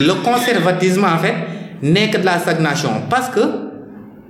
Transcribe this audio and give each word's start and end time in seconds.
Le 0.00 0.12
conservatisme, 0.24 1.04
en 1.04 1.18
fait, 1.18 1.34
n'est 1.80 2.10
que 2.10 2.18
de 2.18 2.24
la 2.24 2.40
stagnation. 2.40 3.02
Parce 3.08 3.28
que 3.28 3.40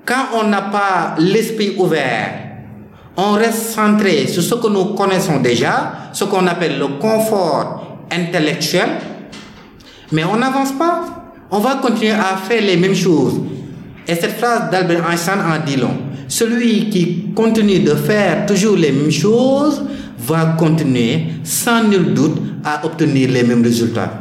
quand 0.04 0.26
on 0.38 0.46
n'a 0.48 0.60
pas 0.60 1.14
l'esprit 1.18 1.74
ouvert, 1.78 2.32
on 3.16 3.32
reste 3.32 3.70
centré 3.70 4.26
sur 4.26 4.42
ce 4.42 4.56
que 4.56 4.68
nous 4.68 4.92
connaissons 4.92 5.40
déjà, 5.40 6.10
ce 6.12 6.24
qu'on 6.24 6.46
appelle 6.48 6.78
le 6.78 6.88
confort 7.00 7.96
intellectuel, 8.12 8.90
mais 10.12 10.22
on 10.24 10.36
n'avance 10.36 10.72
pas. 10.72 11.32
On 11.50 11.60
va 11.60 11.76
continuer 11.76 12.10
à 12.10 12.36
faire 12.36 12.60
les 12.60 12.76
mêmes 12.76 12.94
choses. 12.94 13.40
Et 14.06 14.14
cette 14.16 14.36
phrase 14.36 14.70
d'Albert 14.70 15.10
Einstein 15.10 15.38
en 15.38 15.64
dit 15.64 15.76
long. 15.76 15.96
Celui 16.28 16.90
qui 16.90 17.32
continue 17.34 17.78
de 17.78 17.94
faire 17.94 18.44
toujours 18.44 18.76
les 18.76 18.92
mêmes 18.92 19.10
choses 19.10 19.82
va 20.18 20.56
continuer 20.58 21.24
sans 21.42 21.84
nul 21.84 22.12
doute 22.12 22.36
à 22.62 22.84
obtenir 22.84 23.30
les 23.30 23.44
mêmes 23.44 23.62
résultats. 23.62 24.12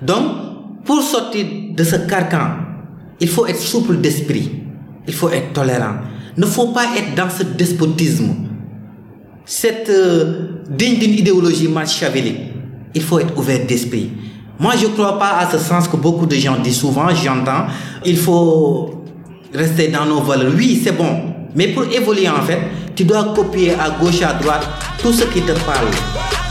Donc, 0.00 0.51
pour 0.84 1.02
sortir 1.02 1.46
de 1.74 1.84
ce 1.84 1.96
carcan, 1.96 2.56
il 3.20 3.28
faut 3.28 3.46
être 3.46 3.60
souple 3.60 3.98
d'esprit, 3.98 4.50
il 5.06 5.14
faut 5.14 5.30
être 5.30 5.52
tolérant. 5.52 5.94
Ne 6.36 6.46
faut 6.46 6.68
pas 6.68 6.86
être 6.96 7.14
dans 7.14 7.30
ce 7.30 7.42
despotisme, 7.42 8.34
cette 9.44 9.88
euh, 9.90 10.62
digne 10.68 10.98
d'une 10.98 11.14
idéologie 11.14 11.68
machiavélique. 11.68 12.40
Il 12.94 13.02
faut 13.02 13.18
être 13.18 13.36
ouvert 13.36 13.66
d'esprit. 13.66 14.10
Moi, 14.58 14.74
je 14.80 14.86
ne 14.86 14.92
crois 14.92 15.18
pas 15.18 15.38
à 15.38 15.50
ce 15.50 15.58
sens 15.58 15.88
que 15.88 15.96
beaucoup 15.96 16.26
de 16.26 16.36
gens 16.36 16.58
disent 16.58 16.78
souvent, 16.78 17.08
j'entends, 17.14 17.66
il 18.04 18.16
faut 18.16 19.04
rester 19.52 19.88
dans 19.88 20.04
nos 20.04 20.20
valeurs. 20.20 20.52
Oui, 20.56 20.80
c'est 20.82 20.96
bon. 20.96 21.34
Mais 21.54 21.68
pour 21.68 21.84
évoluer, 21.84 22.28
en 22.28 22.40
fait, 22.42 22.60
tu 22.94 23.04
dois 23.04 23.32
copier 23.34 23.72
à 23.74 23.90
gauche, 23.90 24.22
à 24.22 24.34
droite 24.34 24.66
tout 25.02 25.12
ce 25.12 25.24
qui 25.24 25.40
te 25.40 25.52
parle 25.52 25.88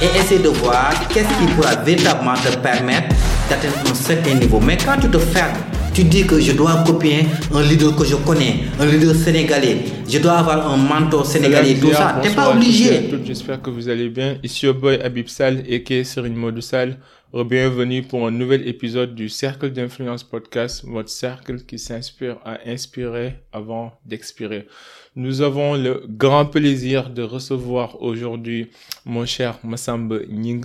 et 0.02 0.20
essayer 0.20 0.42
de 0.42 0.50
voir 0.50 0.92
qu'est-ce 1.10 1.28
qui 1.28 1.54
pourra 1.54 1.76
véritablement 1.76 2.34
te 2.34 2.56
permettre 2.58 3.16
d'atteindre 3.52 3.92
un 3.92 3.94
certain 3.94 4.36
niveau. 4.36 4.62
Mais 4.62 4.78
quand 4.78 4.98
tu 5.02 5.10
te 5.10 5.18
fermes, 5.18 5.58
tu 5.94 6.06
dis 6.06 6.26
que 6.26 6.40
je 6.40 6.54
dois 6.54 6.84
copier 6.86 7.26
un 7.54 7.62
leader 7.62 7.94
que 7.98 8.06
je 8.06 8.16
connais, 8.16 8.62
un 8.80 8.86
leader 8.86 9.14
sénégalais, 9.14 9.80
je 10.08 10.20
dois 10.20 10.38
avoir 10.38 10.72
un 10.72 10.78
mentor 10.78 11.26
sénégalais, 11.26 11.76
tout 11.76 11.92
ça. 11.92 12.18
T'es 12.24 12.30
pas 12.30 12.50
obligé. 12.56 13.10
J'espère 13.26 13.62
que 13.62 13.70
vous 13.70 13.90
allez 13.90 14.08
bien. 14.08 14.38
Ici 14.42 14.68
au 14.68 14.74
boy 14.74 15.02
Abib 15.02 15.28
Sal 15.28 15.64
et 15.68 16.04
Serine 16.06 16.36
Modou 16.36 16.62
Sal. 16.62 16.98
Bienvenue 17.34 18.04
pour 18.04 18.26
un 18.26 18.32
nouvel 18.32 18.68
épisode 18.68 19.16
du 19.16 19.28
Cercle 19.28 19.72
d'influence 19.72 20.24
podcast, 20.24 20.86
votre 20.86 21.10
cercle 21.10 21.62
qui 21.66 21.78
s'inspire 21.78 22.38
à 22.46 22.60
inspirer 22.66 23.36
avant 23.52 23.92
d'expirer. 24.06 24.68
Nous 25.16 25.42
avons 25.42 25.76
le 25.76 26.04
grand 26.08 26.46
plaisir 26.46 27.10
de 27.10 27.22
recevoir 27.22 28.02
aujourd'hui 28.02 28.70
mon 29.06 29.26
cher 29.26 29.60
Massamba 29.64 30.20
Ning, 30.30 30.64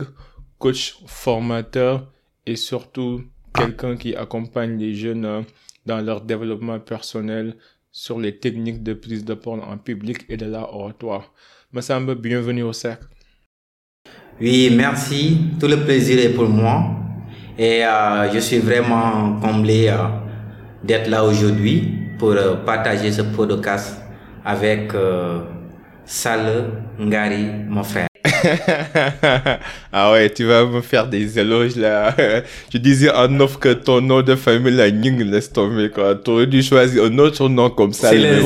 coach 0.59 0.97
formateur 1.06 2.06
et 2.47 2.56
surtout 2.56 3.22
quelqu'un 3.55 3.97
qui 3.97 4.14
accompagne 4.14 4.78
les 4.78 4.94
jeunes 4.94 5.25
euh, 5.25 5.42
dans 5.84 6.00
leur 6.00 6.20
développement 6.20 6.78
personnel 6.78 7.56
sur 7.91 8.19
les 8.20 8.38
techniques 8.38 8.83
de 8.83 8.94
prise 8.94 9.25
de 9.25 9.34
parole 9.34 9.61
en 9.61 9.78
public 9.78 10.25
et 10.28 10.36
de 10.36 10.47
la 10.47 10.72
oratoire. 10.72 11.33
Massamba, 11.72 12.14
bienvenue 12.14 12.62
au 12.62 12.72
cercle. 12.72 13.06
Oui, 14.41 14.70
merci. 14.75 15.38
Tout 15.58 15.66
le 15.66 15.83
plaisir 15.84 16.19
est 16.19 16.34
pour 16.34 16.48
moi. 16.48 16.84
Et 17.58 17.84
euh, 17.84 18.30
je 18.33 18.38
suis 18.38 18.58
vraiment 18.58 19.41
comblé 19.41 19.88
euh, 19.88 19.97
d'être 20.84 21.08
là 21.08 21.25
aujourd'hui 21.25 21.94
pour 22.19 22.34
partager 22.64 23.12
ce 23.12 23.22
podcast 23.22 24.00
avec 24.44 24.92
Sale 26.05 26.83
Ngari, 26.98 27.47
mon 27.69 27.83
frère. 27.83 28.08
ah 29.92 30.12
ouais, 30.12 30.30
tu 30.30 30.44
vas 30.44 30.64
me 30.64 30.80
faire 30.80 31.06
des 31.06 31.38
éloges 31.38 31.77
là. 31.77 32.14
Je 32.72 32.78
disais 32.78 33.10
en 33.10 33.41
offre 33.41 33.58
que 33.58 33.72
ton 33.72 34.00
nom 34.00 34.22
de 34.22 34.34
famille 34.34 34.74
là, 34.74 34.91
Ning, 34.91 35.22
laisse 35.30 35.52
tomber 35.52 35.91
quoi. 35.91 36.14
Tu 36.14 36.30
aurais 36.30 36.47
dû 36.47 36.62
choisir 36.62 37.04
un 37.04 37.19
autre 37.19 37.48
nom 37.48 37.70
comme 37.70 37.92
ça. 37.92 38.10
C'est 38.10 38.19
le, 38.19 38.41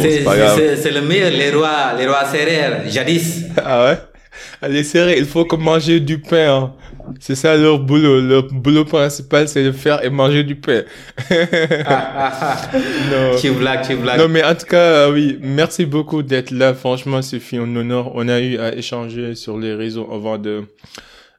le, 0.94 1.00
meilleur, 1.02 1.30
les 1.30 1.50
rois, 1.50 1.94
les 1.98 2.06
rois 2.06 2.24
serrères, 2.24 2.82
jadis. 2.88 3.44
Ah 3.56 3.84
ouais? 3.84 4.68
Les 4.68 4.84
serrés, 4.84 5.16
il 5.18 5.26
faut 5.26 5.44
que 5.44 5.56
manger 5.56 6.00
du 6.00 6.18
pain. 6.18 6.54
Hein. 6.54 6.72
C'est 7.18 7.34
ça 7.34 7.56
leur 7.56 7.78
boulot. 7.78 8.20
Leur 8.20 8.44
boulot 8.44 8.84
principal, 8.84 9.48
c'est 9.48 9.64
de 9.64 9.72
faire 9.72 10.04
et 10.04 10.10
manger 10.10 10.44
du 10.44 10.56
pain. 10.56 10.82
non. 11.30 13.36
Tu 13.40 13.50
blagues, 13.52 13.86
tu 13.86 13.96
blagues. 13.96 14.18
Non, 14.18 14.28
mais 14.28 14.44
en 14.44 14.54
tout 14.54 14.66
cas, 14.66 15.08
euh, 15.08 15.12
oui, 15.12 15.38
merci 15.40 15.86
beaucoup 15.86 16.22
d'être 16.22 16.50
là. 16.50 16.74
Franchement, 16.74 17.22
c'est 17.22 17.40
un 17.54 17.76
honneur. 17.76 18.12
On 18.14 18.28
a 18.28 18.40
eu 18.40 18.58
à 18.58 18.74
échanger 18.74 19.34
sur 19.34 19.58
les 19.58 19.74
réseaux 19.74 20.08
avant 20.12 20.38
de, 20.38 20.64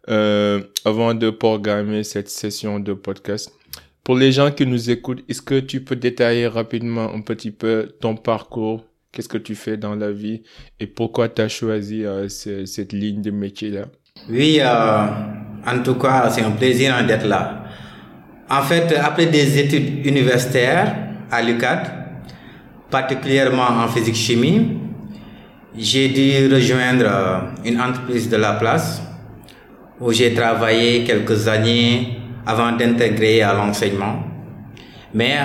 euh, 0.10 0.62
avant 0.84 1.14
de 1.14 1.30
programmer 1.30 2.04
cette 2.04 2.30
session 2.30 2.80
de 2.80 2.94
podcast. 2.94 3.52
Pour 4.04 4.16
les 4.16 4.32
gens 4.32 4.52
qui 4.52 4.66
nous 4.66 4.90
écoutent, 4.90 5.24
est-ce 5.30 5.42
que 5.42 5.60
tu 5.60 5.84
peux 5.84 5.96
détailler 5.96 6.48
rapidement 6.48 7.14
un 7.14 7.22
petit 7.22 7.52
peu 7.52 7.94
ton 8.00 8.16
parcours? 8.16 8.84
Qu'est-ce 9.12 9.30
que 9.30 9.38
tu 9.38 9.56
fais 9.56 9.78
dans 9.78 9.96
la 9.96 10.12
vie? 10.12 10.42
Et 10.80 10.88
pourquoi 10.88 11.30
tu 11.30 11.42
as 11.42 11.50
choisi 11.50 12.06
euh, 12.06 12.28
cette 12.30 12.94
ligne 12.94 13.22
de 13.22 13.30
métier-là? 13.30 13.88
Oui, 14.30 14.60
euh, 14.62 15.06
en 15.66 15.80
tout 15.84 15.96
cas, 15.96 16.30
c'est 16.30 16.44
un 16.44 16.52
plaisir 16.52 17.04
d'être 17.06 17.28
là. 17.28 17.64
En 18.50 18.62
fait, 18.62 18.94
après 19.02 19.28
des 19.28 19.60
études 19.60 20.06
universitaires 20.06 20.94
à 21.32 21.42
l'UCAD, 21.42 21.92
particulièrement 22.90 23.68
en 23.84 23.88
physique-chimie, 23.88 24.78
j'ai 25.78 26.10
dû 26.10 26.54
rejoindre 26.54 27.06
euh, 27.06 27.38
une 27.66 27.80
entreprise 27.80 28.30
de 28.30 28.38
la 28.38 28.54
place 28.54 29.02
où 30.00 30.12
j'ai 30.12 30.34
travaillé 30.34 31.04
quelques 31.04 31.48
années 31.48 32.18
avant 32.46 32.72
d'intégrer 32.74 33.42
à 33.42 33.54
l'enseignement. 33.54 34.24
Mais 35.14 35.38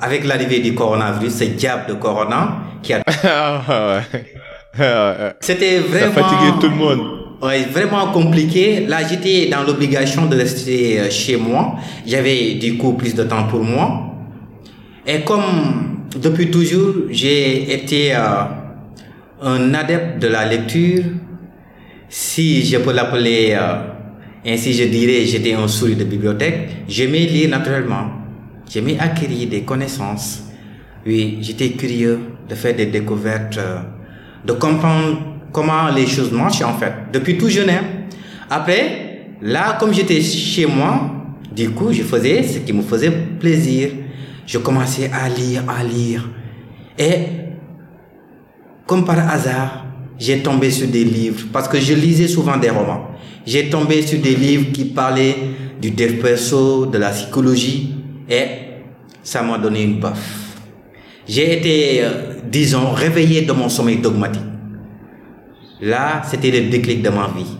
avec 0.00 0.24
l'arrivée 0.24 0.60
du 0.60 0.74
coronavirus, 0.74 1.34
ce 1.34 1.44
diable 1.44 1.86
de 1.88 1.94
corona 1.94 2.58
qui 2.82 2.92
a... 2.92 3.02
C'était 5.40 5.78
vraiment... 5.78 6.14
Ça 6.14 6.22
fatiguait 6.22 6.52
tout 6.60 6.68
le 6.68 6.76
monde 6.76 7.17
ouais, 7.42 7.64
vraiment 7.64 8.12
compliqué. 8.12 8.86
Là, 8.86 9.06
j'étais 9.08 9.48
dans 9.48 9.62
l'obligation 9.62 10.26
de 10.26 10.36
rester 10.36 11.00
euh, 11.00 11.10
chez 11.10 11.36
moi. 11.36 11.76
J'avais 12.06 12.54
du 12.54 12.76
coup 12.76 12.94
plus 12.94 13.14
de 13.14 13.24
temps 13.24 13.44
pour 13.48 13.62
moi. 13.62 14.14
Et 15.06 15.20
comme 15.22 16.06
depuis 16.20 16.50
toujours, 16.50 16.94
j'ai 17.10 17.72
été 17.72 18.14
euh, 18.14 18.44
un 19.42 19.74
adepte 19.74 20.20
de 20.20 20.28
la 20.28 20.46
lecture, 20.46 21.04
si 22.08 22.64
je 22.64 22.78
peux 22.78 22.92
l'appeler 22.92 23.56
euh, 23.58 23.74
ainsi, 24.46 24.72
je 24.72 24.84
dirais, 24.84 25.24
j'étais 25.24 25.52
un 25.54 25.68
souris 25.68 25.96
de 25.96 26.04
bibliothèque. 26.04 26.84
J'aimais 26.88 27.26
lire 27.26 27.50
naturellement. 27.50 28.08
J'aimais 28.70 28.98
acquérir 28.98 29.48
des 29.48 29.62
connaissances. 29.62 30.44
Oui, 31.06 31.38
j'étais 31.40 31.70
curieux 31.70 32.20
de 32.48 32.54
faire 32.54 32.74
des 32.74 32.86
découvertes, 32.86 33.58
de 34.44 34.52
comprendre 34.52 35.37
comment 35.52 35.88
les 35.88 36.06
choses 36.06 36.32
marchent 36.32 36.62
en 36.62 36.74
fait, 36.74 36.92
depuis 37.12 37.36
tout 37.36 37.48
jeune. 37.48 37.70
Hein. 37.70 37.84
Après, 38.50 39.34
là, 39.42 39.76
comme 39.78 39.92
j'étais 39.92 40.20
chez 40.20 40.66
moi, 40.66 41.10
du 41.54 41.70
coup, 41.70 41.92
je 41.92 42.02
faisais 42.02 42.42
ce 42.42 42.58
qui 42.58 42.72
me 42.72 42.82
faisait 42.82 43.10
plaisir. 43.10 43.90
Je 44.46 44.58
commençais 44.58 45.10
à 45.12 45.28
lire, 45.28 45.64
à 45.68 45.82
lire. 45.84 46.28
Et, 46.98 47.14
comme 48.86 49.04
par 49.04 49.18
hasard, 49.28 49.84
j'ai 50.18 50.38
tombé 50.38 50.70
sur 50.70 50.88
des 50.88 51.04
livres, 51.04 51.46
parce 51.52 51.68
que 51.68 51.78
je 51.78 51.94
lisais 51.94 52.28
souvent 52.28 52.56
des 52.56 52.70
romans. 52.70 53.08
J'ai 53.46 53.68
tombé 53.70 54.02
sur 54.02 54.20
des 54.20 54.34
livres 54.34 54.72
qui 54.72 54.86
parlaient 54.86 55.36
du 55.80 55.90
dev 55.90 56.20
de 56.20 56.98
la 56.98 57.10
psychologie, 57.10 57.94
et 58.28 58.44
ça 59.22 59.42
m'a 59.42 59.58
donné 59.58 59.82
une 59.82 60.00
baffe. 60.00 60.56
J'ai 61.28 61.58
été, 61.58 62.00
euh, 62.02 62.34
disons, 62.50 62.92
réveillé 62.92 63.42
de 63.42 63.52
mon 63.52 63.68
sommeil 63.68 63.98
dogmatique. 63.98 64.42
Là, 65.80 66.22
c'était 66.24 66.50
le 66.50 66.68
déclic 66.68 67.02
de 67.02 67.08
ma 67.08 67.28
vie. 67.28 67.56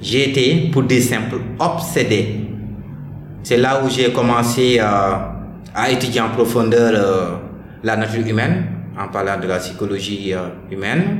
J'ai 0.00 0.30
été, 0.30 0.70
pour 0.70 0.84
des 0.84 1.00
simples, 1.00 1.40
obsédé. 1.58 2.40
C'est 3.42 3.56
là 3.56 3.82
où 3.84 3.88
j'ai 3.90 4.12
commencé 4.12 4.78
euh, 4.80 4.84
à 5.74 5.90
étudier 5.90 6.20
en 6.20 6.28
profondeur 6.30 6.92
euh, 6.94 7.36
la 7.82 7.96
nature 7.96 8.24
humaine, 8.26 8.66
en 8.98 9.08
parlant 9.08 9.40
de 9.40 9.48
la 9.48 9.58
psychologie 9.58 10.34
euh, 10.34 10.48
humaine. 10.70 11.18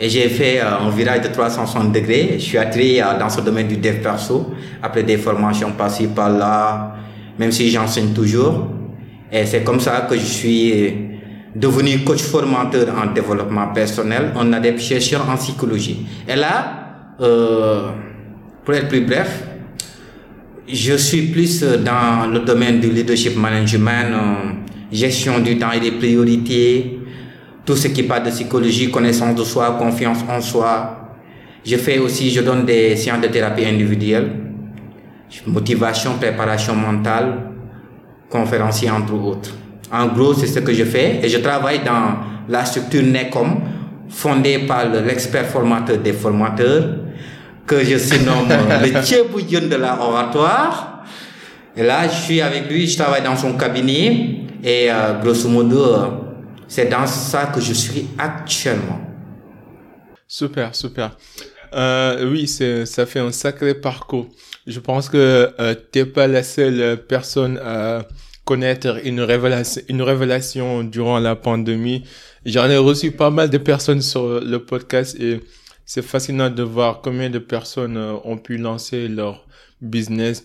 Et 0.00 0.08
j'ai 0.08 0.28
fait 0.30 0.60
un 0.60 0.88
virage 0.88 1.20
de 1.20 1.28
360 1.28 1.92
degrés. 1.92 2.30
Je 2.34 2.44
suis 2.44 2.58
attiré 2.58 3.02
dans 3.18 3.28
ce 3.28 3.40
domaine 3.42 3.68
du 3.68 3.76
dev 3.76 4.00
perso, 4.00 4.54
après 4.82 5.02
des 5.02 5.18
formations 5.18 5.72
passées 5.72 6.08
par 6.08 6.30
là, 6.30 6.94
même 7.38 7.52
si 7.52 7.70
j'enseigne 7.70 8.12
toujours. 8.14 8.68
Et 9.30 9.44
c'est 9.44 9.62
comme 9.62 9.80
ça 9.80 10.06
que 10.08 10.14
je 10.16 10.24
suis 10.24 11.11
devenu 11.54 12.04
coach 12.04 12.22
formateur 12.22 12.88
en 12.96 13.12
développement 13.12 13.68
personnel, 13.68 14.32
un 14.36 14.52
adepte 14.52 14.80
chercheur 14.80 15.28
en 15.28 15.36
psychologie. 15.36 16.06
Et 16.28 16.36
là, 16.36 17.14
euh, 17.20 17.88
pour 18.64 18.74
être 18.74 18.88
plus 18.88 19.02
bref, 19.02 19.44
je 20.68 20.94
suis 20.94 21.22
plus 21.22 21.62
dans 21.62 22.30
le 22.30 22.40
domaine 22.40 22.80
du 22.80 22.90
leadership 22.90 23.36
management, 23.36 24.12
euh, 24.12 24.52
gestion 24.90 25.40
du 25.40 25.58
temps 25.58 25.72
et 25.72 25.80
des 25.80 25.92
priorités, 25.92 27.00
tout 27.64 27.76
ce 27.76 27.88
qui 27.88 28.02
parle 28.04 28.24
de 28.24 28.30
psychologie, 28.30 28.90
connaissance 28.90 29.34
de 29.34 29.44
soi, 29.44 29.76
confiance 29.78 30.18
en 30.28 30.40
soi. 30.40 30.98
Je 31.64 31.76
fais 31.76 31.98
aussi, 31.98 32.30
je 32.30 32.40
donne 32.40 32.64
des 32.64 32.96
séances 32.96 33.20
de 33.20 33.28
thérapie 33.28 33.64
individuelle. 33.64 34.30
motivation, 35.46 36.18
préparation 36.18 36.74
mentale, 36.76 37.38
conférencier 38.28 38.90
entre 38.90 39.14
autres. 39.14 39.54
En 39.92 40.06
gros, 40.06 40.32
c'est 40.32 40.46
ce 40.46 40.60
que 40.60 40.72
je 40.72 40.84
fais 40.84 41.20
et 41.22 41.28
je 41.28 41.38
travaille 41.38 41.84
dans 41.84 42.16
la 42.48 42.64
structure 42.64 43.02
NECOM, 43.02 43.60
fondée 44.08 44.60
par 44.60 44.88
l'expert 44.88 45.46
formateur 45.46 45.98
des 45.98 46.14
formateurs, 46.14 46.84
que 47.66 47.84
je 47.84 47.98
surnomme 47.98 48.48
le 48.82 49.02
Tchébouillon 49.02 49.68
de 49.68 49.76
la 49.76 50.00
oratoire. 50.00 51.04
Et 51.76 51.82
là, 51.82 52.08
je 52.08 52.22
suis 52.22 52.40
avec 52.40 52.70
lui, 52.70 52.86
je 52.86 52.96
travaille 52.96 53.22
dans 53.22 53.36
son 53.36 53.52
cabinet 53.54 54.40
et 54.62 54.90
euh, 54.90 55.20
grosso 55.20 55.48
modo, 55.48 55.84
euh, 55.84 56.06
c'est 56.68 56.88
dans 56.88 57.06
ça 57.06 57.50
que 57.54 57.60
je 57.60 57.72
suis 57.72 58.06
actuellement. 58.18 59.00
Super, 60.26 60.74
super. 60.74 61.16
Euh, 61.74 62.30
oui, 62.30 62.46
ça 62.48 63.06
fait 63.06 63.20
un 63.20 63.32
sacré 63.32 63.74
parcours. 63.74 64.28
Je 64.66 64.80
pense 64.80 65.08
que 65.08 65.50
euh, 65.58 65.74
t'es 65.90 66.04
pas 66.04 66.26
la 66.26 66.42
seule 66.42 66.98
personne 67.08 67.58
à 67.58 68.06
connaître 68.52 69.00
une 69.06 69.22
révélation, 69.22 69.80
une 69.88 70.02
révélation 70.02 70.84
durant 70.84 71.18
la 71.18 71.34
pandémie. 71.34 72.04
J'en 72.44 72.68
ai 72.68 72.76
reçu 72.76 73.10
pas 73.10 73.30
mal 73.30 73.48
de 73.48 73.56
personnes 73.56 74.02
sur 74.02 74.40
le 74.42 74.58
podcast 74.58 75.18
et 75.18 75.40
c'est 75.86 76.02
fascinant 76.02 76.50
de 76.50 76.62
voir 76.62 77.00
combien 77.00 77.30
de 77.30 77.38
personnes 77.38 77.96
euh, 77.96 78.12
ont 78.24 78.36
pu 78.36 78.58
lancer 78.58 79.08
leur 79.08 79.46
business 79.80 80.44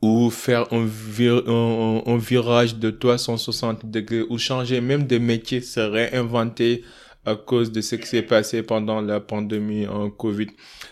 ou 0.00 0.30
faire 0.30 0.72
un, 0.72 0.86
un, 0.86 2.18
virage 2.18 2.76
de 2.76 2.90
360 2.90 3.90
degrés 3.90 4.22
ou 4.30 4.38
changer 4.38 4.80
même 4.80 5.04
de 5.04 5.18
métier, 5.18 5.60
se 5.60 5.80
réinventer 5.80 6.84
à 7.26 7.34
cause 7.34 7.72
de 7.72 7.80
ce 7.80 7.96
qui 7.96 8.06
s'est 8.06 8.22
passé 8.22 8.62
pendant 8.62 9.00
la 9.00 9.18
pandémie 9.18 9.88
en 9.88 10.08
Covid. 10.08 10.50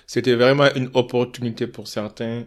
C'était 0.09 0.35
vraiment 0.35 0.75
une 0.75 0.91
opportunité 0.95 1.69
pour 1.69 1.87
certains, 1.87 2.47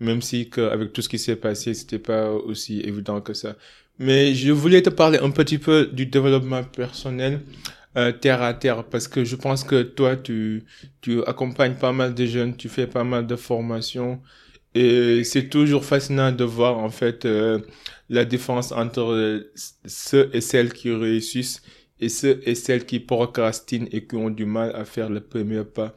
même 0.00 0.22
si 0.22 0.50
avec 0.56 0.92
tout 0.92 1.02
ce 1.02 1.08
qui 1.08 1.18
s'est 1.18 1.36
passé, 1.36 1.74
c'était 1.74 1.98
pas 1.98 2.30
aussi 2.30 2.80
évident 2.80 3.20
que 3.20 3.34
ça. 3.34 3.56
Mais 3.98 4.34
je 4.34 4.52
voulais 4.52 4.82
te 4.82 4.90
parler 4.90 5.18
un 5.18 5.30
petit 5.30 5.58
peu 5.58 5.86
du 5.92 6.06
développement 6.06 6.62
personnel 6.64 7.40
euh, 7.96 8.12
terre 8.12 8.42
à 8.42 8.54
terre 8.54 8.84
parce 8.84 9.08
que 9.08 9.24
je 9.24 9.34
pense 9.36 9.64
que 9.64 9.82
toi 9.82 10.16
tu 10.16 10.64
tu 11.00 11.22
accompagnes 11.24 11.74
pas 11.74 11.92
mal 11.92 12.14
de 12.14 12.26
jeunes, 12.26 12.56
tu 12.56 12.68
fais 12.68 12.86
pas 12.86 13.04
mal 13.04 13.26
de 13.26 13.34
formations 13.36 14.20
et 14.74 15.24
c'est 15.24 15.48
toujours 15.48 15.84
fascinant 15.84 16.30
de 16.32 16.44
voir 16.44 16.78
en 16.78 16.90
fait 16.90 17.24
euh, 17.24 17.60
la 18.08 18.24
différence 18.24 18.72
entre 18.72 19.42
ceux 19.86 20.30
et 20.34 20.40
celles 20.40 20.72
qui 20.72 20.90
réussissent 20.92 21.62
et 22.00 22.08
ceux 22.08 22.40
et 22.46 22.54
celles 22.54 22.86
qui 22.86 23.00
procrastinent 23.00 23.88
et 23.92 24.06
qui 24.06 24.16
ont 24.16 24.30
du 24.30 24.44
mal 24.46 24.74
à 24.76 24.84
faire 24.84 25.10
le 25.10 25.20
premier 25.20 25.64
pas. 25.64 25.94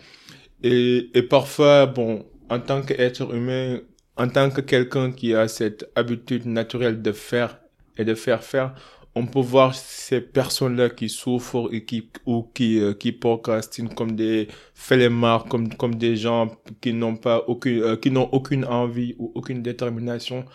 Et, 0.64 1.10
et 1.14 1.24
parfois, 1.24 1.86
bon, 1.88 2.26
en 2.50 2.60
tant 2.60 2.82
qu'être 2.84 3.34
humain, 3.34 3.80
en 4.18 4.28
tant 4.30 4.50
que 4.50 4.62
quelqu'un 4.62 5.12
qui 5.12 5.34
a 5.34 5.48
cette 5.48 5.90
habitude 5.96 6.46
naturelle 6.46 7.02
de 7.02 7.12
faire 7.12 7.60
et 7.98 8.06
de 8.06 8.16
faire 8.16 8.44
faire, 8.44 8.76
on 9.16 9.26
peut 9.26 9.42
voir 9.42 9.76
ces 9.76 10.22
personnes-là 10.22 10.90
qui 10.90 11.10
souffrent 11.10 11.70
et 11.74 11.84
qui 11.84 12.10
ou 12.26 12.44
qui 12.54 12.80
euh, 12.80 12.94
qui 12.94 13.12
procrastinent 13.12 13.94
comme 13.94 14.16
des 14.16 14.48
flemmards, 14.74 15.46
comme 15.46 15.74
comme 15.76 15.96
des 15.96 16.16
gens 16.16 16.50
qui 16.80 16.94
n'ont 16.94 17.18
pas 17.18 17.44
aucune 17.48 17.82
euh, 17.82 17.96
qui 17.98 18.12
n'ont 18.12 18.30
aucune 18.32 18.66
envie 18.66 19.16
ou 19.20 19.32
aucune 19.36 19.62
détermination, 19.62 20.46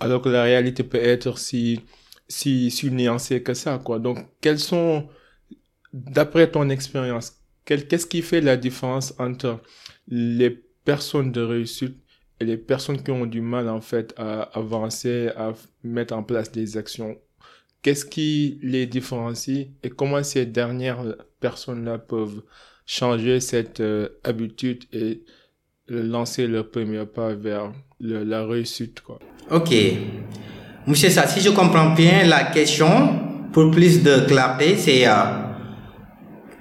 alors 0.00 0.22
que 0.22 0.28
la 0.28 0.42
réalité 0.42 0.82
peut 0.82 0.98
être 0.98 1.38
si 1.38 1.80
si, 2.30 2.70
si 2.70 2.90
nuancé 2.90 3.42
que 3.42 3.54
ça, 3.54 3.78
quoi. 3.78 3.98
Donc, 3.98 4.18
quels 4.40 4.58
sont, 4.60 5.08
d'après 5.92 6.50
ton 6.50 6.70
expérience, 6.70 7.36
qu'est-ce 7.64 8.06
qui 8.06 8.22
fait 8.22 8.40
la 8.40 8.56
différence 8.56 9.14
entre 9.18 9.60
les 10.08 10.50
personnes 10.84 11.32
de 11.32 11.42
réussite 11.42 11.96
et 12.40 12.44
les 12.44 12.56
personnes 12.56 13.02
qui 13.02 13.10
ont 13.10 13.26
du 13.26 13.40
mal, 13.40 13.68
en 13.68 13.80
fait, 13.80 14.14
à 14.16 14.42
avancer, 14.58 15.28
à 15.36 15.52
mettre 15.84 16.14
en 16.14 16.22
place 16.22 16.50
des 16.50 16.76
actions? 16.76 17.16
Qu'est-ce 17.82 18.04
qui 18.04 18.58
les 18.62 18.86
différencie 18.86 19.68
et 19.82 19.90
comment 19.90 20.22
ces 20.22 20.46
dernières 20.46 21.16
personnes-là 21.40 21.98
peuvent 21.98 22.42
changer 22.86 23.40
cette 23.40 23.80
euh, 23.80 24.08
habitude 24.24 24.84
et 24.92 25.22
lancer 25.88 26.46
leur 26.46 26.70
premier 26.70 27.06
pas 27.06 27.34
vers 27.34 27.72
la 28.00 28.46
réussite, 28.46 29.00
quoi? 29.00 29.18
Ok. 29.50 29.74
Monsieur 30.86 31.10
ça, 31.10 31.26
si 31.26 31.40
je 31.40 31.50
comprends 31.50 31.94
bien 31.94 32.24
la 32.26 32.44
question, 32.44 33.48
pour 33.52 33.70
plus 33.70 34.02
de 34.02 34.26
clarté, 34.26 34.76
c'est 34.76 35.06
euh, 35.06 35.49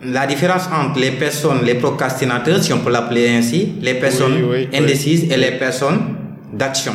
la 0.04 0.26
différence 0.26 0.68
entre 0.68 1.00
les 1.00 1.12
personnes, 1.12 1.64
les 1.64 1.76
procrastinateurs, 1.76 2.64
si 2.64 2.72
on 2.72 2.80
peut 2.80 2.92
l'appeler 2.92 3.30
ainsi, 3.30 3.74
les 3.82 3.96
personnes 3.96 4.36
indécises 4.74 5.30
et 5.32 5.38
les 5.38 5.52
personnes 5.52 6.16
d'action. 6.54 6.94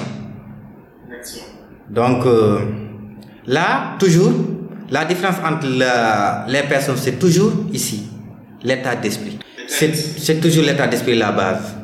Donc 1.88 2.24
euh, 2.24 2.60
là, 3.46 3.96
toujours, 3.98 4.32
la 4.90 5.04
différence 5.04 5.36
entre 5.44 5.66
les 6.48 6.62
personnes, 6.62 6.96
c'est 6.96 7.18
toujours 7.18 7.52
ici, 7.72 8.08
l'état 8.62 8.96
d'esprit. 8.96 9.38
C'est 9.66 10.40
toujours 10.40 10.64
l'état 10.64 10.86
d'esprit 10.86 11.16
la 11.16 11.32
base. 11.32 11.74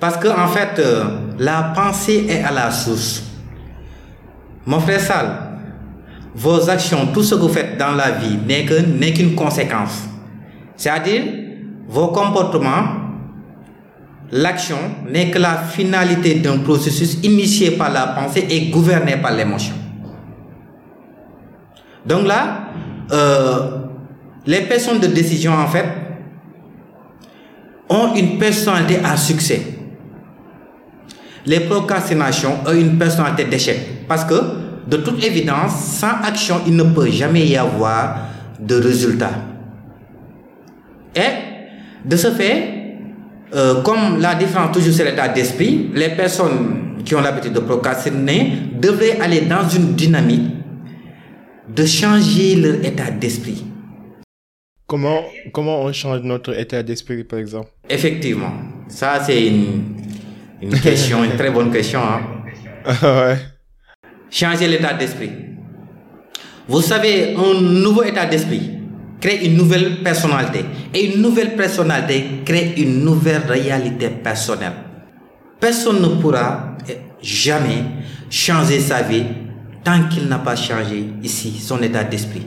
Parce 0.00 0.16
que 0.18 0.28
en 0.28 0.48
fait, 0.48 0.78
euh, 0.78 1.04
la 1.38 1.72
pensée 1.74 2.26
est 2.28 2.42
à 2.42 2.50
la 2.50 2.70
source. 2.70 3.22
Mon 4.66 4.80
frère 4.80 5.00
Sal, 5.00 5.26
vos 6.34 6.68
actions, 6.68 7.06
tout 7.14 7.22
ce 7.22 7.34
que 7.34 7.40
vous 7.40 7.48
faites 7.48 7.78
dans 7.78 7.92
la 7.92 8.10
vie 8.10 8.36
n'est 8.46 8.66
qu'une 9.14 9.34
conséquence. 9.34 10.02
C'est-à-dire, 10.76 11.22
vos 11.88 12.08
comportements, 12.08 12.84
l'action 14.32 14.78
n'est 15.08 15.30
que 15.30 15.38
la 15.38 15.56
finalité 15.56 16.36
d'un 16.36 16.58
processus 16.58 17.18
initié 17.22 17.72
par 17.72 17.92
la 17.92 18.08
pensée 18.08 18.46
et 18.50 18.70
gouverné 18.70 19.16
par 19.16 19.32
l'émotion. 19.32 19.74
Donc 22.04 22.26
là, 22.26 22.68
euh, 23.12 23.70
les 24.46 24.62
personnes 24.62 25.00
de 25.00 25.06
décision, 25.06 25.52
en 25.52 25.66
fait, 25.66 25.86
ont 27.88 28.14
une 28.14 28.38
personnalité 28.38 28.98
à 29.04 29.16
succès 29.16 29.76
les 31.46 31.60
procrastinations 31.60 32.58
ont 32.66 32.72
une 32.72 32.98
personnalité 32.98 33.44
d'échec. 33.44 34.06
Parce 34.08 34.24
que, 34.24 34.34
de 34.86 34.96
toute 34.98 35.24
évidence, 35.24 35.72
sans 35.72 36.20
action, 36.22 36.60
il 36.66 36.76
ne 36.76 36.82
peut 36.82 37.10
jamais 37.10 37.46
y 37.46 37.56
avoir 37.56 38.18
de 38.58 38.74
résultat. 38.76 39.30
Et, 41.16 41.20
de 42.04 42.16
ce 42.16 42.30
fait, 42.30 42.76
euh, 43.54 43.82
comme 43.82 44.20
la 44.20 44.34
différence 44.34 44.72
toujours 44.72 44.92
c'est 44.92 45.04
l'état 45.04 45.28
d'esprit, 45.28 45.90
les 45.94 46.10
personnes 46.10 47.02
qui 47.04 47.14
ont 47.14 47.20
l'habitude 47.20 47.52
de 47.52 47.60
procrastiner 47.60 48.52
devraient 48.74 49.18
aller 49.20 49.42
dans 49.42 49.66
une 49.68 49.94
dynamique 49.94 50.50
de 51.68 51.84
changer 51.84 52.56
leur 52.56 52.84
état 52.84 53.10
d'esprit. 53.10 53.64
Comment, 54.86 55.22
comment 55.52 55.82
on 55.82 55.92
change 55.92 56.20
notre 56.20 56.56
état 56.56 56.82
d'esprit, 56.82 57.24
par 57.24 57.40
exemple? 57.40 57.70
Effectivement, 57.88 58.52
ça 58.88 59.20
c'est 59.24 59.46
une, 59.46 59.96
une 60.62 60.80
question, 60.80 61.24
une 61.24 61.36
très 61.36 61.50
bonne 61.50 61.72
question. 61.72 62.00
Hein? 62.00 62.20
ouais. 63.02 63.36
Changer 64.30 64.68
l'état 64.68 64.94
d'esprit. 64.94 65.30
Vous 66.68 66.82
savez, 66.82 67.34
un 67.36 67.60
nouveau 67.60 68.02
état 68.02 68.26
d'esprit 68.26 68.75
crée 69.20 69.46
une 69.46 69.56
nouvelle 69.56 70.02
personnalité. 70.02 70.64
Et 70.94 71.14
une 71.14 71.22
nouvelle 71.22 71.56
personnalité 71.56 72.42
crée 72.44 72.74
une 72.76 73.04
nouvelle 73.04 73.42
réalité 73.48 74.08
personnelle. 74.08 74.72
Personne 75.58 76.02
ne 76.02 76.08
pourra 76.20 76.76
jamais 77.22 77.84
changer 78.30 78.80
sa 78.80 79.02
vie 79.02 79.24
tant 79.82 80.08
qu'il 80.08 80.28
n'a 80.28 80.38
pas 80.38 80.56
changé 80.56 81.08
ici 81.22 81.58
son 81.60 81.82
état 81.82 82.04
d'esprit. 82.04 82.46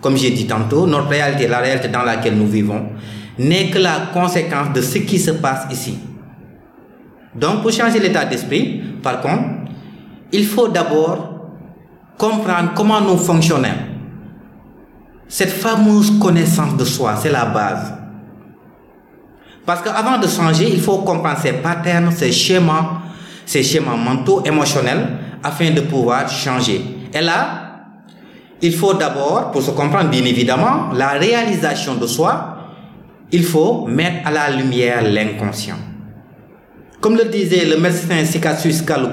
Comme 0.00 0.16
j'ai 0.16 0.30
dit 0.30 0.46
tantôt, 0.46 0.86
notre 0.86 1.08
réalité, 1.08 1.48
la 1.48 1.58
réalité 1.58 1.88
dans 1.88 2.02
laquelle 2.02 2.36
nous 2.36 2.46
vivons, 2.46 2.90
n'est 3.38 3.70
que 3.70 3.78
la 3.78 4.10
conséquence 4.12 4.72
de 4.72 4.80
ce 4.80 4.98
qui 4.98 5.18
se 5.18 5.32
passe 5.32 5.66
ici. 5.72 5.98
Donc 7.34 7.62
pour 7.62 7.72
changer 7.72 7.98
l'état 7.98 8.24
d'esprit, 8.24 8.82
par 9.02 9.20
contre, 9.20 9.44
il 10.32 10.44
faut 10.44 10.68
d'abord 10.68 11.50
comprendre 12.16 12.72
comment 12.74 13.00
nous 13.00 13.16
fonctionnons. 13.16 13.68
Cette 15.28 15.50
fameuse 15.50 16.18
connaissance 16.18 16.76
de 16.76 16.84
soi, 16.84 17.16
c'est 17.16 17.30
la 17.30 17.46
base. 17.46 17.92
Parce 19.66 19.82
qu'avant 19.82 20.18
de 20.18 20.26
changer, 20.26 20.70
il 20.72 20.80
faut 20.80 20.98
comprendre 20.98 21.38
ses 21.40 21.54
patterns, 21.54 22.10
ses 22.12 22.32
schémas, 22.32 23.00
ses 23.46 23.62
schémas 23.62 23.96
mentaux, 23.96 24.42
émotionnels, 24.44 25.06
afin 25.42 25.70
de 25.70 25.80
pouvoir 25.80 26.28
changer. 26.28 26.84
Et 27.12 27.20
là, 27.20 27.64
il 28.60 28.74
faut 28.74 28.94
d'abord, 28.94 29.50
pour 29.50 29.62
se 29.62 29.70
comprendre 29.70 30.10
bien 30.10 30.24
évidemment, 30.24 30.90
la 30.92 31.08
réalisation 31.10 31.94
de 31.94 32.06
soi, 32.06 32.56
il 33.32 33.44
faut 33.44 33.86
mettre 33.86 34.26
à 34.26 34.30
la 34.30 34.50
lumière 34.50 35.02
l'inconscient. 35.02 35.76
Comme 37.00 37.16
le 37.16 37.24
disait 37.24 37.66
le 37.66 37.76
médecin 37.78 38.24
Sikatsus 38.24 38.82
Carl 38.86 39.10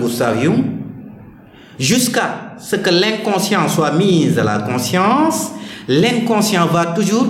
jusqu'à 1.80 2.56
ce 2.60 2.76
que 2.76 2.90
l'inconscient 2.90 3.68
soit 3.68 3.92
mis 3.92 4.38
à 4.38 4.44
la 4.44 4.60
conscience, 4.60 5.52
l'inconscient 6.00 6.68
va 6.68 6.88
toujours 6.88 7.28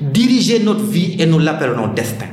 diriger 0.00 0.60
notre 0.60 0.84
vie 0.84 1.16
et 1.18 1.26
nous 1.26 1.38
l'appellerons 1.38 1.88
destin. 1.88 2.26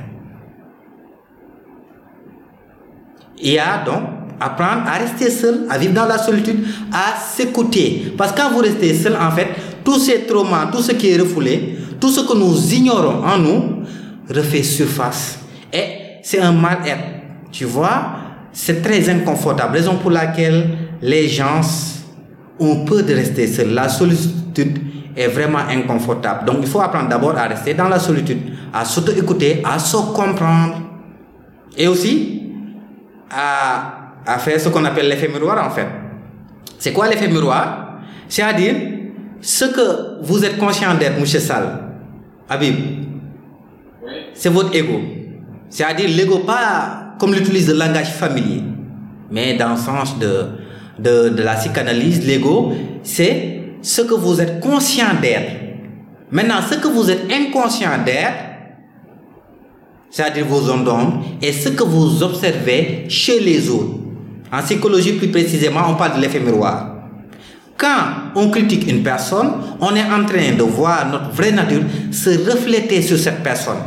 Il 3.42 3.54
y 3.54 3.60
a 3.60 3.84
donc 3.86 4.02
apprendre 4.40 4.84
à 4.88 4.98
rester 4.98 5.30
seul, 5.30 5.66
à 5.70 5.78
vivre 5.78 5.94
dans 5.94 6.06
la 6.06 6.18
solitude, 6.18 6.66
à 6.92 7.18
s'écouter. 7.18 8.14
Parce 8.18 8.32
que 8.34 8.42
quand 8.42 8.52
vous 8.52 8.60
restez 8.60 8.94
seul, 8.94 9.16
en 9.16 9.32
fait, 9.32 9.48
tous 9.84 10.00
ces 10.00 10.22
traumas, 10.24 10.68
tout 10.72 10.82
ce 10.82 10.92
qui 10.92 11.12
est 11.12 11.18
refoulé, 11.18 11.78
tout 12.00 12.10
ce 12.10 12.22
que 12.22 12.38
nous 12.38 12.74
ignorons 12.74 13.24
en 13.24 13.38
nous, 13.38 13.64
refait 14.30 14.64
surface. 14.64 15.40
Et 15.72 16.20
c'est 16.24 16.40
un 16.40 16.52
mal-être. 16.52 17.04
Tu 17.52 17.66
vois, 17.66 18.12
c'est 18.52 18.82
très 18.82 19.10
inconfortable. 19.10 19.76
Raison 19.78 19.96
pour 19.96 20.12
laquelle 20.12 20.70
les 21.02 21.28
gens 21.30 21.62
ont 22.60 22.84
peur 22.86 23.04
de 23.04 23.14
rester 23.14 23.48
seuls. 23.48 23.74
La 23.74 23.88
solitude 23.88 24.89
est 25.20 25.28
vraiment 25.28 25.60
inconfortable. 25.70 26.46
Donc 26.46 26.60
il 26.62 26.68
faut 26.68 26.80
apprendre 26.80 27.10
d'abord 27.10 27.38
à 27.38 27.44
rester 27.44 27.74
dans 27.74 27.90
la 27.90 28.00
solitude, 28.00 28.40
à 28.74 28.86
s'auto-écouter, 28.86 29.62
à 29.66 29.78
se 29.78 29.98
comprendre. 30.14 30.78
Et 31.78 31.88
aussi 31.88 32.44
à, 33.30 34.14
à 34.26 34.38
faire 34.40 34.60
ce 34.60 34.70
qu'on 34.70 34.86
appelle 34.86 35.10
l'effet 35.10 35.28
miroir 35.28 35.66
en 35.66 35.70
fait. 35.70 35.88
C'est 36.78 36.94
quoi 36.94 37.10
l'effet 37.10 37.28
miroir? 37.28 38.00
C'est-à-dire 38.30 38.76
ce 39.42 39.66
que 39.66 40.24
vous 40.24 40.46
êtes 40.46 40.58
conscient 40.58 40.96
d'être, 40.96 41.18
M. 41.18 41.26
Sal, 41.26 41.80
Habib, 42.48 42.76
c'est 44.34 44.50
votre 44.50 44.74
ego. 44.74 45.02
C'est-à-dire 45.70 46.10
l'ego 46.16 46.40
pas 46.40 47.16
comme 47.20 47.34
l'utilise 47.34 47.68
le 47.68 47.78
langage 47.78 48.12
familier, 48.14 48.64
mais 49.30 49.58
dans 49.58 49.72
le 49.72 49.78
sens 49.78 50.18
de, 50.18 50.46
de, 50.98 51.30
de 51.30 51.44
la 51.44 51.56
psychanalyse, 51.56 52.26
l'ego, 52.26 52.74
c'est 53.04 53.59
ce 53.82 54.02
que 54.02 54.14
vous 54.14 54.40
êtes 54.42 54.60
conscient 54.60 55.20
d'être. 55.22 55.52
Maintenant, 56.32 56.62
ce 56.68 56.76
que 56.76 56.88
vous 56.88 57.10
êtes 57.10 57.32
inconscient 57.32 58.04
d'être, 58.06 58.50
c'est-à-dire 60.10 60.46
vos 60.46 60.62
zones 60.62 60.84
d'ombre, 60.84 61.24
et 61.42 61.52
ce 61.52 61.70
que 61.70 61.84
vous 61.84 62.24
observez 62.24 63.06
chez 63.10 63.40
les 63.40 63.70
autres. 63.70 63.96
En 64.52 64.62
psychologie, 64.62 65.14
plus 65.14 65.30
précisément, 65.30 65.82
on 65.90 65.96
parle 65.96 66.18
de 66.18 66.22
l'effet 66.22 66.40
miroir. 66.40 66.96
Quand 67.78 68.32
on 68.36 68.50
critique 68.50 68.90
une 68.90 69.04
personne, 69.04 69.52
on 69.80 69.96
est 69.96 70.04
en 70.04 70.26
train 70.26 70.54
de 70.58 70.64
voir 70.64 71.10
notre 71.10 71.32
vraie 71.32 71.52
nature 71.52 71.82
se 72.12 72.30
refléter 72.50 73.02
sur 73.02 73.18
cette 73.18 73.42
personne. 73.42 73.78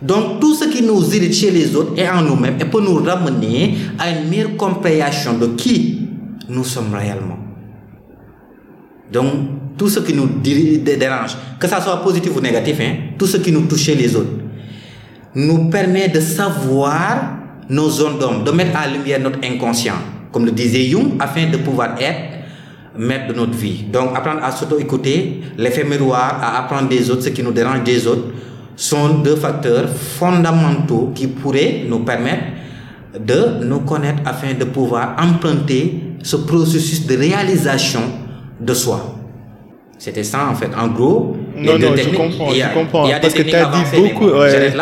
Donc 0.00 0.38
tout 0.40 0.54
ce 0.54 0.66
qui 0.66 0.82
nous 0.82 1.12
irrite 1.14 1.34
chez 1.34 1.50
les 1.50 1.74
autres 1.74 1.98
est 1.98 2.08
en 2.08 2.22
nous-mêmes 2.22 2.56
et 2.60 2.64
peut 2.64 2.80
nous 2.80 3.02
ramener 3.02 3.76
à 3.98 4.10
une 4.10 4.28
meilleure 4.28 4.56
compréhension 4.56 5.36
de 5.36 5.46
qui 5.48 6.02
nous 6.48 6.62
sommes 6.62 6.94
réellement. 6.94 7.47
Donc 9.12 9.32
tout 9.76 9.88
ce 9.88 10.00
qui 10.00 10.12
nous 10.12 10.28
dérange, 10.36 11.36
que 11.58 11.66
ça 11.66 11.80
soit 11.80 12.02
positif 12.02 12.32
ou 12.36 12.40
négatif, 12.40 12.76
hein, 12.80 12.94
tout 13.18 13.26
ce 13.26 13.38
qui 13.38 13.52
nous 13.52 13.62
touche 13.62 13.86
les 13.88 14.14
autres, 14.14 14.30
nous 15.34 15.70
permet 15.70 16.08
de 16.08 16.20
savoir 16.20 17.38
nos 17.68 17.88
zones 17.88 18.18
d'ombre, 18.18 18.44
de 18.44 18.50
mettre 18.50 18.76
à 18.76 18.88
lumière 18.88 19.20
notre 19.20 19.38
inconscient, 19.44 19.94
comme 20.32 20.44
le 20.44 20.52
disait 20.52 20.84
Jung, 20.84 21.12
afin 21.20 21.48
de 21.48 21.58
pouvoir 21.58 21.94
être 22.00 22.38
maître 22.98 23.28
de 23.28 23.34
notre 23.34 23.52
vie. 23.52 23.84
Donc 23.92 24.16
apprendre 24.16 24.42
à 24.42 24.50
s'auto-écouter, 24.50 25.42
l'effet 25.56 25.84
miroir, 25.84 26.40
à 26.42 26.58
apprendre 26.58 26.88
des 26.88 27.10
autres, 27.10 27.22
ce 27.22 27.28
qui 27.28 27.42
nous 27.42 27.52
dérange 27.52 27.84
des 27.84 28.06
autres, 28.06 28.28
sont 28.74 29.20
deux 29.20 29.36
facteurs 29.36 29.88
fondamentaux 29.88 31.12
qui 31.14 31.26
pourraient 31.28 31.84
nous 31.88 32.00
permettre 32.00 32.44
de 33.18 33.64
nous 33.64 33.80
connaître 33.80 34.20
afin 34.24 34.54
de 34.54 34.64
pouvoir 34.64 35.16
emprunter 35.18 36.00
ce 36.22 36.36
processus 36.36 37.06
de 37.06 37.16
réalisation 37.16 38.00
de 38.60 38.74
soi. 38.74 39.14
C'était 39.98 40.24
ça 40.24 40.48
en 40.48 40.54
fait. 40.54 40.70
En 40.76 40.88
gros, 40.88 41.36
non, 41.56 41.78
non, 41.78 41.96
je 41.96 42.10
comprends, 42.10 42.50
je 42.52 42.74
comprends. 42.74 43.08
parce 43.20 43.34
que 43.34 43.42
tu 43.42 43.54
as 43.54 43.66
dit 43.66 43.96
beaucoup. 43.96 44.28
Ouais, 44.28 44.72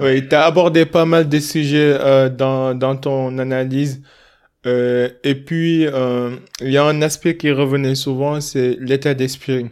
ouais, 0.00 0.28
tu 0.28 0.34
as 0.34 0.44
abordé 0.44 0.84
pas 0.84 1.06
mal 1.06 1.28
de 1.28 1.38
sujets 1.38 1.96
euh, 1.98 2.28
dans, 2.28 2.74
dans 2.74 2.94
ton 2.96 3.38
analyse. 3.38 4.02
Euh, 4.66 5.08
et 5.24 5.34
puis, 5.34 5.86
euh, 5.86 6.36
il 6.60 6.70
y 6.70 6.76
a 6.76 6.84
un 6.84 7.00
aspect 7.00 7.36
qui 7.36 7.50
revenait 7.50 7.94
souvent, 7.94 8.40
c'est 8.40 8.76
l'état 8.80 9.14
d'esprit. 9.14 9.66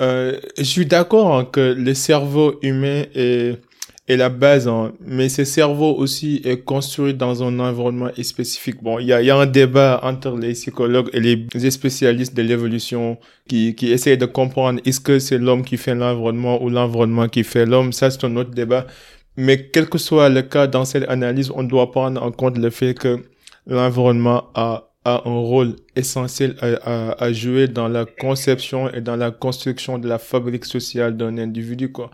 Je 0.00 0.62
suis 0.62 0.86
d'accord 0.86 1.36
hein, 1.36 1.44
que 1.44 1.74
le 1.78 1.94
cerveau 1.94 2.58
humain 2.62 3.04
est, 3.14 3.60
est 4.06 4.16
la 4.16 4.28
base, 4.28 4.68
hein, 4.68 4.92
mais 5.00 5.30
ce 5.30 5.44
cerveau 5.44 5.94
aussi 5.96 6.42
est 6.44 6.62
construit 6.62 7.14
dans 7.14 7.42
un 7.42 7.58
environnement 7.58 8.10
spécifique. 8.22 8.82
Bon, 8.82 8.98
il 8.98 9.06
y 9.06 9.12
a, 9.14 9.22
y 9.22 9.30
a 9.30 9.36
un 9.36 9.46
débat 9.46 10.00
entre 10.02 10.36
les 10.36 10.52
psychologues 10.52 11.08
et 11.14 11.20
les 11.20 11.70
spécialistes 11.70 12.34
de 12.34 12.42
l'évolution 12.42 13.18
qui, 13.48 13.74
qui 13.74 13.90
essayent 13.92 14.18
de 14.18 14.26
comprendre 14.26 14.80
est-ce 14.84 15.00
que 15.00 15.18
c'est 15.18 15.38
l'homme 15.38 15.64
qui 15.64 15.78
fait 15.78 15.94
l'environnement 15.94 16.62
ou 16.62 16.68
l'environnement 16.68 17.28
qui 17.28 17.44
fait 17.44 17.64
l'homme? 17.64 17.92
Ça, 17.92 18.10
c'est 18.10 18.24
un 18.24 18.36
autre 18.36 18.50
débat. 18.50 18.86
Mais 19.36 19.68
quel 19.70 19.88
que 19.88 19.98
soit 19.98 20.28
le 20.28 20.42
cas 20.42 20.66
dans 20.66 20.84
cette 20.84 21.08
analyse, 21.08 21.50
on 21.54 21.62
doit 21.64 21.90
prendre 21.90 22.22
en 22.22 22.30
compte 22.30 22.58
le 22.58 22.70
fait 22.70 22.94
que 22.94 23.24
l'environnement 23.66 24.50
a 24.54 24.90
a 25.04 25.22
un 25.28 25.38
rôle 25.38 25.76
essentiel 25.96 26.56
à, 26.60 27.10
à, 27.10 27.24
à, 27.24 27.32
jouer 27.32 27.68
dans 27.68 27.88
la 27.88 28.06
conception 28.06 28.90
et 28.90 29.00
dans 29.02 29.16
la 29.16 29.30
construction 29.30 29.98
de 29.98 30.08
la 30.08 30.18
fabrique 30.18 30.64
sociale 30.64 31.16
d'un 31.16 31.36
individu, 31.38 31.92
quoi. 31.92 32.10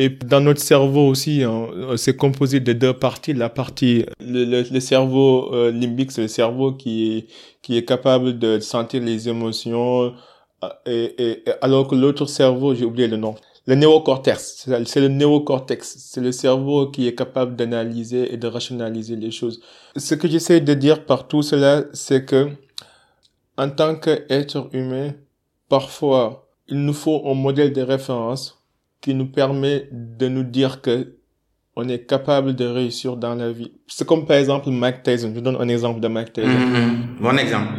Et 0.00 0.10
dans 0.10 0.40
notre 0.40 0.60
cerveau 0.60 1.08
aussi, 1.08 1.42
hein, 1.42 1.68
c'est 1.96 2.16
composé 2.16 2.60
de 2.60 2.72
deux 2.72 2.92
parties. 2.94 3.34
La 3.34 3.48
partie, 3.48 4.06
le, 4.20 4.62
le, 4.62 4.80
cerveau 4.80 5.52
euh, 5.52 5.72
limbique, 5.72 6.12
c'est 6.12 6.22
le 6.22 6.28
cerveau 6.28 6.72
qui 6.72 7.18
est, 7.18 7.26
qui 7.62 7.76
est 7.76 7.84
capable 7.84 8.38
de 8.38 8.60
sentir 8.60 9.02
les 9.02 9.28
émotions, 9.28 10.14
euh, 10.64 10.68
et, 10.86 11.14
et 11.18 11.44
alors 11.62 11.88
que 11.88 11.96
l'autre 11.96 12.26
cerveau, 12.26 12.76
j'ai 12.76 12.84
oublié 12.84 13.08
le 13.08 13.16
nom, 13.16 13.34
le 13.66 13.74
néocortex, 13.74 14.66
c'est 14.86 15.00
le 15.00 15.08
néocortex, 15.08 15.96
c'est 15.98 16.20
le 16.20 16.32
cerveau 16.32 16.90
qui 16.90 17.06
est 17.08 17.14
capable 17.14 17.56
d'analyser 17.56 18.32
et 18.32 18.36
de 18.36 18.46
rationaliser 18.46 19.16
les 19.16 19.32
choses. 19.32 19.60
Ce 19.96 20.14
que 20.14 20.28
j'essaie 20.28 20.60
de 20.60 20.74
dire 20.74 21.04
par 21.06 21.28
tout 21.28 21.42
cela, 21.42 21.84
c'est 21.92 22.24
que 22.24 22.48
en 23.56 23.68
tant 23.68 23.96
qu'être 23.96 24.68
humain, 24.72 25.12
parfois, 25.68 26.48
il 26.68 26.84
nous 26.84 26.92
faut 26.92 27.28
un 27.28 27.34
modèle 27.34 27.72
de 27.72 27.82
référence 27.82 28.57
qui 29.00 29.14
nous 29.14 29.26
permet 29.26 29.88
de 29.92 30.28
nous 30.28 30.44
dire 30.44 30.80
que 30.80 31.14
on 31.76 31.88
est 31.88 32.06
capable 32.06 32.56
de 32.56 32.66
réussir 32.66 33.16
dans 33.16 33.36
la 33.36 33.52
vie. 33.52 33.70
C'est 33.86 34.04
comme 34.04 34.26
par 34.26 34.36
exemple 34.36 34.68
Mike 34.68 35.04
Tyson. 35.04 35.32
Je 35.32 35.38
donne 35.40 35.56
un 35.60 35.68
exemple 35.68 36.00
de 36.00 36.08
Mike 36.08 36.32
Tyson. 36.32 36.48
Mm-hmm. 36.48 37.20
Bon 37.20 37.38
exemple. 37.38 37.72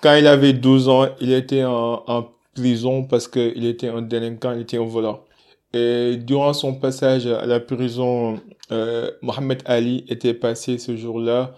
Quand 0.00 0.14
il 0.14 0.28
avait 0.28 0.52
12 0.52 0.88
ans, 0.88 1.06
il 1.20 1.32
était 1.32 1.64
en, 1.64 2.04
en 2.06 2.28
prison 2.54 3.02
parce 3.02 3.26
qu'il 3.26 3.66
était 3.66 3.88
un 3.88 4.02
délinquant, 4.02 4.52
il 4.52 4.60
était 4.60 4.78
un 4.78 4.84
voleur. 4.84 5.24
Et 5.72 6.16
durant 6.16 6.52
son 6.52 6.74
passage 6.74 7.26
à 7.26 7.46
la 7.46 7.58
prison, 7.58 8.40
euh, 8.70 9.10
Mohamed 9.22 9.62
Ali 9.66 10.04
était 10.08 10.34
passé 10.34 10.78
ce 10.78 10.96
jour-là 10.96 11.54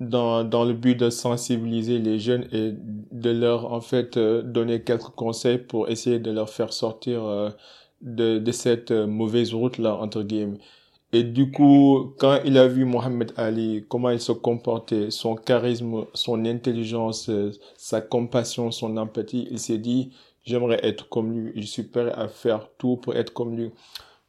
dans, 0.00 0.44
dans 0.44 0.64
le 0.64 0.72
but 0.72 0.98
de 0.98 1.10
sensibiliser 1.10 1.98
les 1.98 2.18
jeunes 2.18 2.46
et 2.52 2.72
de 2.74 3.30
leur 3.30 3.72
en 3.72 3.80
fait 3.80 4.16
euh, 4.16 4.42
donner 4.42 4.82
quelques 4.82 5.14
conseils 5.14 5.58
pour 5.58 5.88
essayer 5.88 6.18
de 6.18 6.30
leur 6.30 6.48
faire 6.48 6.72
sortir 6.72 7.24
euh, 7.24 7.50
de, 8.04 8.38
de 8.38 8.52
cette 8.52 8.90
euh, 8.92 9.06
mauvaise 9.06 9.52
route-là, 9.52 9.96
entre 9.96 10.22
guillemets. 10.22 10.58
Et 11.12 11.22
du 11.22 11.50
coup, 11.50 12.14
quand 12.18 12.40
il 12.44 12.58
a 12.58 12.66
vu 12.66 12.84
Mohamed 12.84 13.32
Ali, 13.36 13.84
comment 13.88 14.10
il 14.10 14.20
se 14.20 14.32
comportait, 14.32 15.10
son 15.10 15.36
charisme, 15.36 16.06
son 16.12 16.44
intelligence, 16.44 17.28
euh, 17.28 17.52
sa 17.76 18.00
compassion, 18.00 18.70
son 18.70 18.96
empathie, 18.96 19.46
il 19.50 19.58
s'est 19.58 19.78
dit, 19.78 20.10
j'aimerais 20.44 20.80
être 20.82 21.08
comme 21.08 21.32
lui, 21.32 21.52
je 21.54 21.66
suis 21.66 21.84
prêt 21.84 22.12
à 22.12 22.28
faire 22.28 22.68
tout 22.78 22.96
pour 22.96 23.14
être 23.16 23.32
comme 23.32 23.56
lui. 23.56 23.70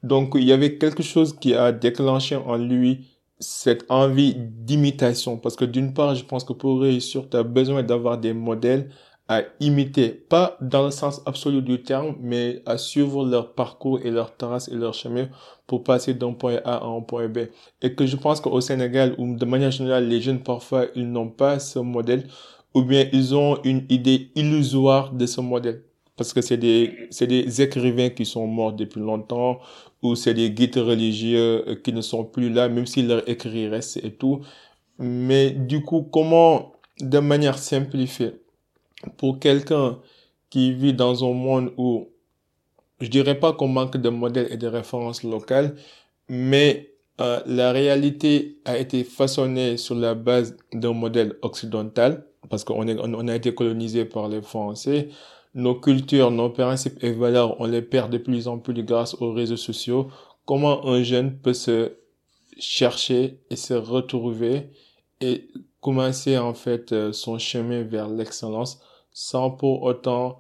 Donc, 0.03 0.33
il 0.35 0.43
y 0.43 0.51
avait 0.51 0.77
quelque 0.77 1.01
chose 1.03 1.35
qui 1.35 1.55
a 1.55 1.71
déclenché 1.71 2.35
en 2.35 2.57
lui 2.57 3.07
cette 3.39 3.85
envie 3.89 4.35
d'imitation. 4.35 5.37
Parce 5.37 5.55
que 5.55 5.65
d'une 5.65 5.93
part, 5.93 6.15
je 6.15 6.23
pense 6.23 6.43
que 6.43 6.53
pour 6.53 6.79
réussir, 6.79 7.27
tu 7.29 7.37
as 7.37 7.43
besoin 7.43 7.83
d'avoir 7.83 8.17
des 8.17 8.33
modèles 8.33 8.91
à 9.27 9.41
imiter, 9.59 10.09
pas 10.09 10.55
dans 10.61 10.85
le 10.85 10.91
sens 10.91 11.21
absolu 11.25 11.61
du 11.63 11.81
terme, 11.81 12.15
mais 12.21 12.61
à 12.65 12.77
suivre 12.77 13.25
leur 13.25 13.53
parcours 13.53 13.99
et 14.03 14.11
leur 14.11 14.37
trace 14.37 14.67
et 14.67 14.75
leur 14.75 14.93
chemin 14.93 15.29
pour 15.65 15.83
passer 15.83 16.13
d'un 16.13 16.33
point 16.33 16.57
A 16.63 16.75
à 16.77 16.85
un 16.85 17.01
point 17.01 17.27
B. 17.27 17.39
Et 17.81 17.95
que 17.95 18.05
je 18.05 18.17
pense 18.17 18.39
qu'au 18.39 18.61
Sénégal, 18.61 19.15
ou 19.17 19.35
de 19.35 19.45
manière 19.45 19.71
générale, 19.71 20.07
les 20.07 20.21
jeunes, 20.21 20.43
parfois, 20.43 20.85
ils 20.95 21.11
n'ont 21.11 21.29
pas 21.29 21.57
ce 21.57 21.79
modèle, 21.79 22.27
ou 22.75 22.83
bien 22.83 23.07
ils 23.13 23.33
ont 23.33 23.57
une 23.63 23.85
idée 23.89 24.29
illusoire 24.35 25.11
de 25.11 25.25
ce 25.25 25.41
modèle. 25.41 25.81
Parce 26.17 26.31
que 26.31 26.41
c'est 26.41 26.57
des, 26.57 27.07
c'est 27.09 27.27
des 27.27 27.61
écrivains 27.61 28.09
qui 28.09 28.25
sont 28.25 28.45
morts 28.45 28.73
depuis 28.73 29.01
longtemps, 29.01 29.59
ou 30.03 30.13
c'est 30.15 30.35
des 30.35 30.51
guides 30.51 30.77
religieux 30.77 31.63
euh, 31.67 31.75
qui 31.75 31.91
ne 31.93 32.01
sont 32.01 32.25
plus 32.25 32.49
là, 32.51 32.69
même 32.69 32.85
si 32.85 33.01
leur 33.01 33.27
écrit 33.27 33.67
reste 33.67 33.97
et 34.03 34.11
tout. 34.11 34.41
Mais 34.99 35.49
du 35.49 35.81
coup, 35.81 36.03
comment, 36.03 36.73
de 37.01 37.19
manière 37.19 37.57
simplifiée, 37.57 38.33
pour 39.17 39.39
quelqu'un 39.39 39.99
qui 40.49 40.73
vit 40.73 40.93
dans 40.93 41.23
un 41.23 41.33
monde 41.33 41.71
où 41.77 42.09
je 43.01 43.07
dirais 43.09 43.39
pas 43.39 43.53
qu'on 43.53 43.67
manque 43.67 43.97
de 43.97 44.09
modèles 44.09 44.47
et 44.51 44.57
de 44.57 44.67
références 44.67 45.23
locales, 45.23 45.75
mais 46.29 46.95
euh, 47.21 47.39
la 47.45 47.71
réalité 47.71 48.59
a 48.65 48.77
été 48.77 49.03
façonnée 49.03 49.77
sur 49.77 49.95
la 49.95 50.15
base 50.15 50.57
d'un 50.73 50.93
modèle 50.93 51.37
occidental, 51.41 52.25
parce 52.49 52.63
qu'on 52.63 52.87
est, 52.87 52.97
on 52.99 53.27
a 53.27 53.35
été 53.35 53.53
colonisé 53.53 54.05
par 54.05 54.27
les 54.27 54.41
Français. 54.41 55.09
Nos 55.53 55.75
cultures, 55.75 56.31
nos 56.31 56.49
principes 56.49 57.01
et 57.03 57.11
valeurs, 57.11 57.59
on 57.61 57.65
les 57.65 57.81
perd 57.81 58.11
de 58.11 58.17
plus 58.17 58.47
en 58.47 58.59
plus 58.59 58.83
grâce 58.83 59.15
aux 59.21 59.31
réseaux 59.31 59.57
sociaux. 59.57 60.09
Comment 60.45 60.85
un 60.87 61.01
jeune 61.01 61.37
peut 61.37 61.53
se 61.53 61.93
chercher 62.59 63.39
et 63.49 63.55
se 63.55 63.73
retrouver 63.73 64.69
et 65.21 65.47
commencer 65.79 66.37
en 66.37 66.53
fait 66.53 66.91
euh, 66.91 67.13
son 67.13 67.39
chemin 67.39 67.83
vers 67.83 68.09
l'excellence? 68.09 68.81
Sans 69.17 69.49
pour 69.49 69.83
autant 69.83 70.39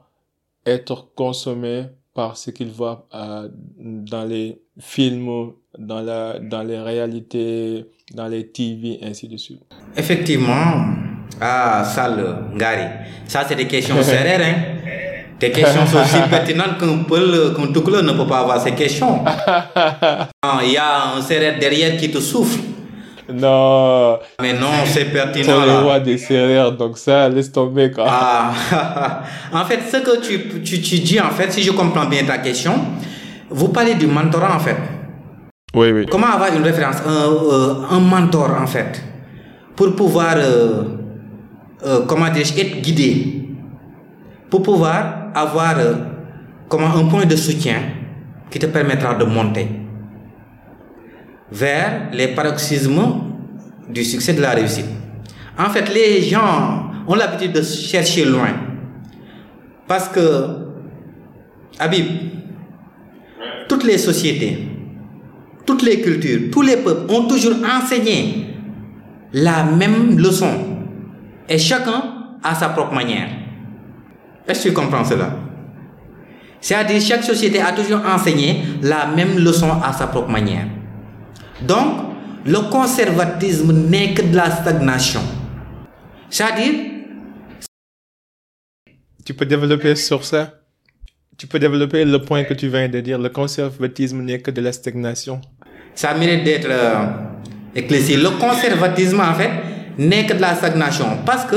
être 0.65 1.07
consommé 1.15 1.85
par 2.13 2.35
ce 2.35 2.51
qu'il 2.51 2.67
voit 2.71 3.07
euh, 3.15 3.47
dans 3.79 4.25
les 4.25 4.61
films, 4.79 5.51
dans, 5.79 6.01
la, 6.01 6.39
dans 6.39 6.61
les 6.61 6.79
réalités, 6.79 7.85
dans 8.13 8.27
les 8.27 8.47
TV, 8.47 8.99
ainsi 9.01 9.29
de 9.29 9.37
suite. 9.37 9.61
Effectivement, 9.95 10.87
ah, 11.39 11.85
Sal 11.85 12.49
Ngari, 12.53 12.87
ça 13.27 13.45
c'est 13.47 13.55
des 13.55 13.67
questions 13.67 13.95
sérieuses. 14.03 14.45
Hein? 14.45 14.55
Des 15.39 15.51
questions 15.51 15.83
aussi 15.83 16.29
pertinentes 16.29 16.77
qu'un 16.77 17.03
qu'un 17.53 17.71
toucouleur 17.73 18.03
ne 18.03 18.11
peut 18.11 18.27
pas 18.27 18.39
avoir 18.39 18.61
ces 18.61 18.73
questions. 18.73 19.23
Ah, 20.47 20.61
Il 20.63 20.71
y 20.73 20.77
a 20.77 21.15
un 21.15 21.21
serrère 21.21 21.57
derrière 21.59 21.97
qui 21.97 22.11
te 22.11 22.19
souffle. 22.19 22.59
Non. 23.33 24.19
Mais 24.41 24.53
non, 24.53 24.85
c'est 24.85 25.05
pertinent 25.05 25.61
le 25.61 25.67
là. 25.67 25.79
roi 25.81 25.99
des 25.99 26.17
serrères, 26.17 26.71
donc 26.71 26.97
ça, 26.97 27.27
laisse 27.27 27.51
tomber 27.51 27.89
quoi. 27.91 28.05
Ah, 28.07 29.23
en 29.53 29.65
fait, 29.65 29.79
ce 29.91 29.97
que 29.97 30.21
tu, 30.21 30.61
tu, 30.61 30.81
tu 30.81 30.99
dis, 30.99 31.19
en 31.19 31.31
fait, 31.31 31.51
si 31.51 31.63
je 31.63 31.71
comprends 31.71 32.05
bien 32.05 32.23
ta 32.23 32.37
question, 32.37 32.73
vous 33.49 33.69
parlez 33.69 33.95
du 33.95 34.07
mentorat, 34.07 34.55
en 34.55 34.59
fait. 34.59 34.77
Oui, 35.73 35.91
oui. 35.91 36.05
Comment 36.09 36.27
avoir 36.27 36.53
une 36.55 36.63
référence, 36.63 36.97
un, 37.05 37.31
euh, 37.31 37.73
un 37.89 37.99
mentor, 37.99 38.51
en 38.61 38.67
fait, 38.67 39.01
pour 39.75 39.95
pouvoir, 39.95 40.35
euh, 40.37 40.83
euh, 41.85 42.05
comment 42.07 42.29
dire, 42.29 42.45
être 42.57 42.81
guidé, 42.81 43.49
pour 44.49 44.61
pouvoir 44.61 45.31
avoir 45.33 45.77
euh, 45.79 45.93
comment, 46.69 46.95
un 46.95 47.05
point 47.05 47.25
de 47.25 47.35
soutien 47.35 47.77
qui 48.49 48.59
te 48.59 48.67
permettra 48.67 49.15
de 49.15 49.25
monter 49.25 49.67
vers 51.51 52.09
les 52.11 52.29
paroxysmes 52.29 53.01
du 53.89 54.03
succès 54.03 54.33
de 54.33 54.41
la 54.41 54.51
réussite. 54.51 54.85
En 55.57 55.69
fait, 55.69 55.93
les 55.93 56.21
gens 56.21 56.91
ont 57.07 57.15
l'habitude 57.15 57.53
de 57.53 57.61
chercher 57.61 58.25
loin. 58.25 58.49
Parce 59.87 60.09
que, 60.09 60.21
Habib, 61.79 62.05
toutes 63.67 63.83
les 63.83 63.97
sociétés, 63.97 64.67
toutes 65.65 65.83
les 65.83 66.01
cultures, 66.01 66.51
tous 66.51 66.61
les 66.61 66.77
peuples 66.77 67.11
ont 67.11 67.27
toujours 67.27 67.55
enseigné 67.65 68.47
la 69.33 69.63
même 69.63 70.17
leçon. 70.17 70.51
Et 71.47 71.57
chacun 71.57 72.03
à 72.43 72.55
sa 72.55 72.69
propre 72.69 72.93
manière. 72.93 73.27
Est-ce 74.47 74.63
que 74.63 74.69
tu 74.69 74.73
comprends 74.73 75.03
cela? 75.03 75.35
C'est-à-dire 76.61 77.01
chaque 77.01 77.23
société 77.23 77.61
a 77.61 77.71
toujours 77.71 78.01
enseigné 78.05 78.61
la 78.81 79.07
même 79.07 79.37
leçon 79.37 79.69
à 79.83 79.93
sa 79.93 80.07
propre 80.07 80.29
manière. 80.29 80.65
Donc, 81.61 82.15
le 82.45 82.59
conservatisme 82.69 83.71
n'est 83.71 84.13
que 84.13 84.21
de 84.21 84.35
la 84.35 84.51
stagnation. 84.51 85.21
C'est-à-dire, 86.29 86.73
Tu 89.25 89.33
peux 89.33 89.45
développer 89.45 89.95
sur 89.95 90.23
ça? 90.23 90.53
Tu 91.35 91.47
peux 91.47 91.57
développer 91.57 92.05
le 92.05 92.21
point 92.21 92.43
que 92.43 92.53
tu 92.53 92.67
viens 92.67 92.87
de 92.87 92.99
dire. 92.99 93.17
Le 93.17 93.29
conservatisme 93.29 94.21
n'est 94.21 94.39
que 94.39 94.51
de 94.51 94.61
la 94.61 94.71
stagnation. 94.71 95.41
ça 95.95 96.13
mérite 96.13 96.43
d'être 96.43 96.67
euh, 96.69 97.05
éclairci. 97.73 98.17
Le 98.17 98.29
conservatisme, 98.31 99.19
en 99.21 99.33
fait, 99.33 99.49
n'est 99.97 100.25
que 100.27 100.33
de 100.33 100.41
la 100.41 100.53
stagnation. 100.53 101.05
Parce 101.25 101.45
que 101.45 101.55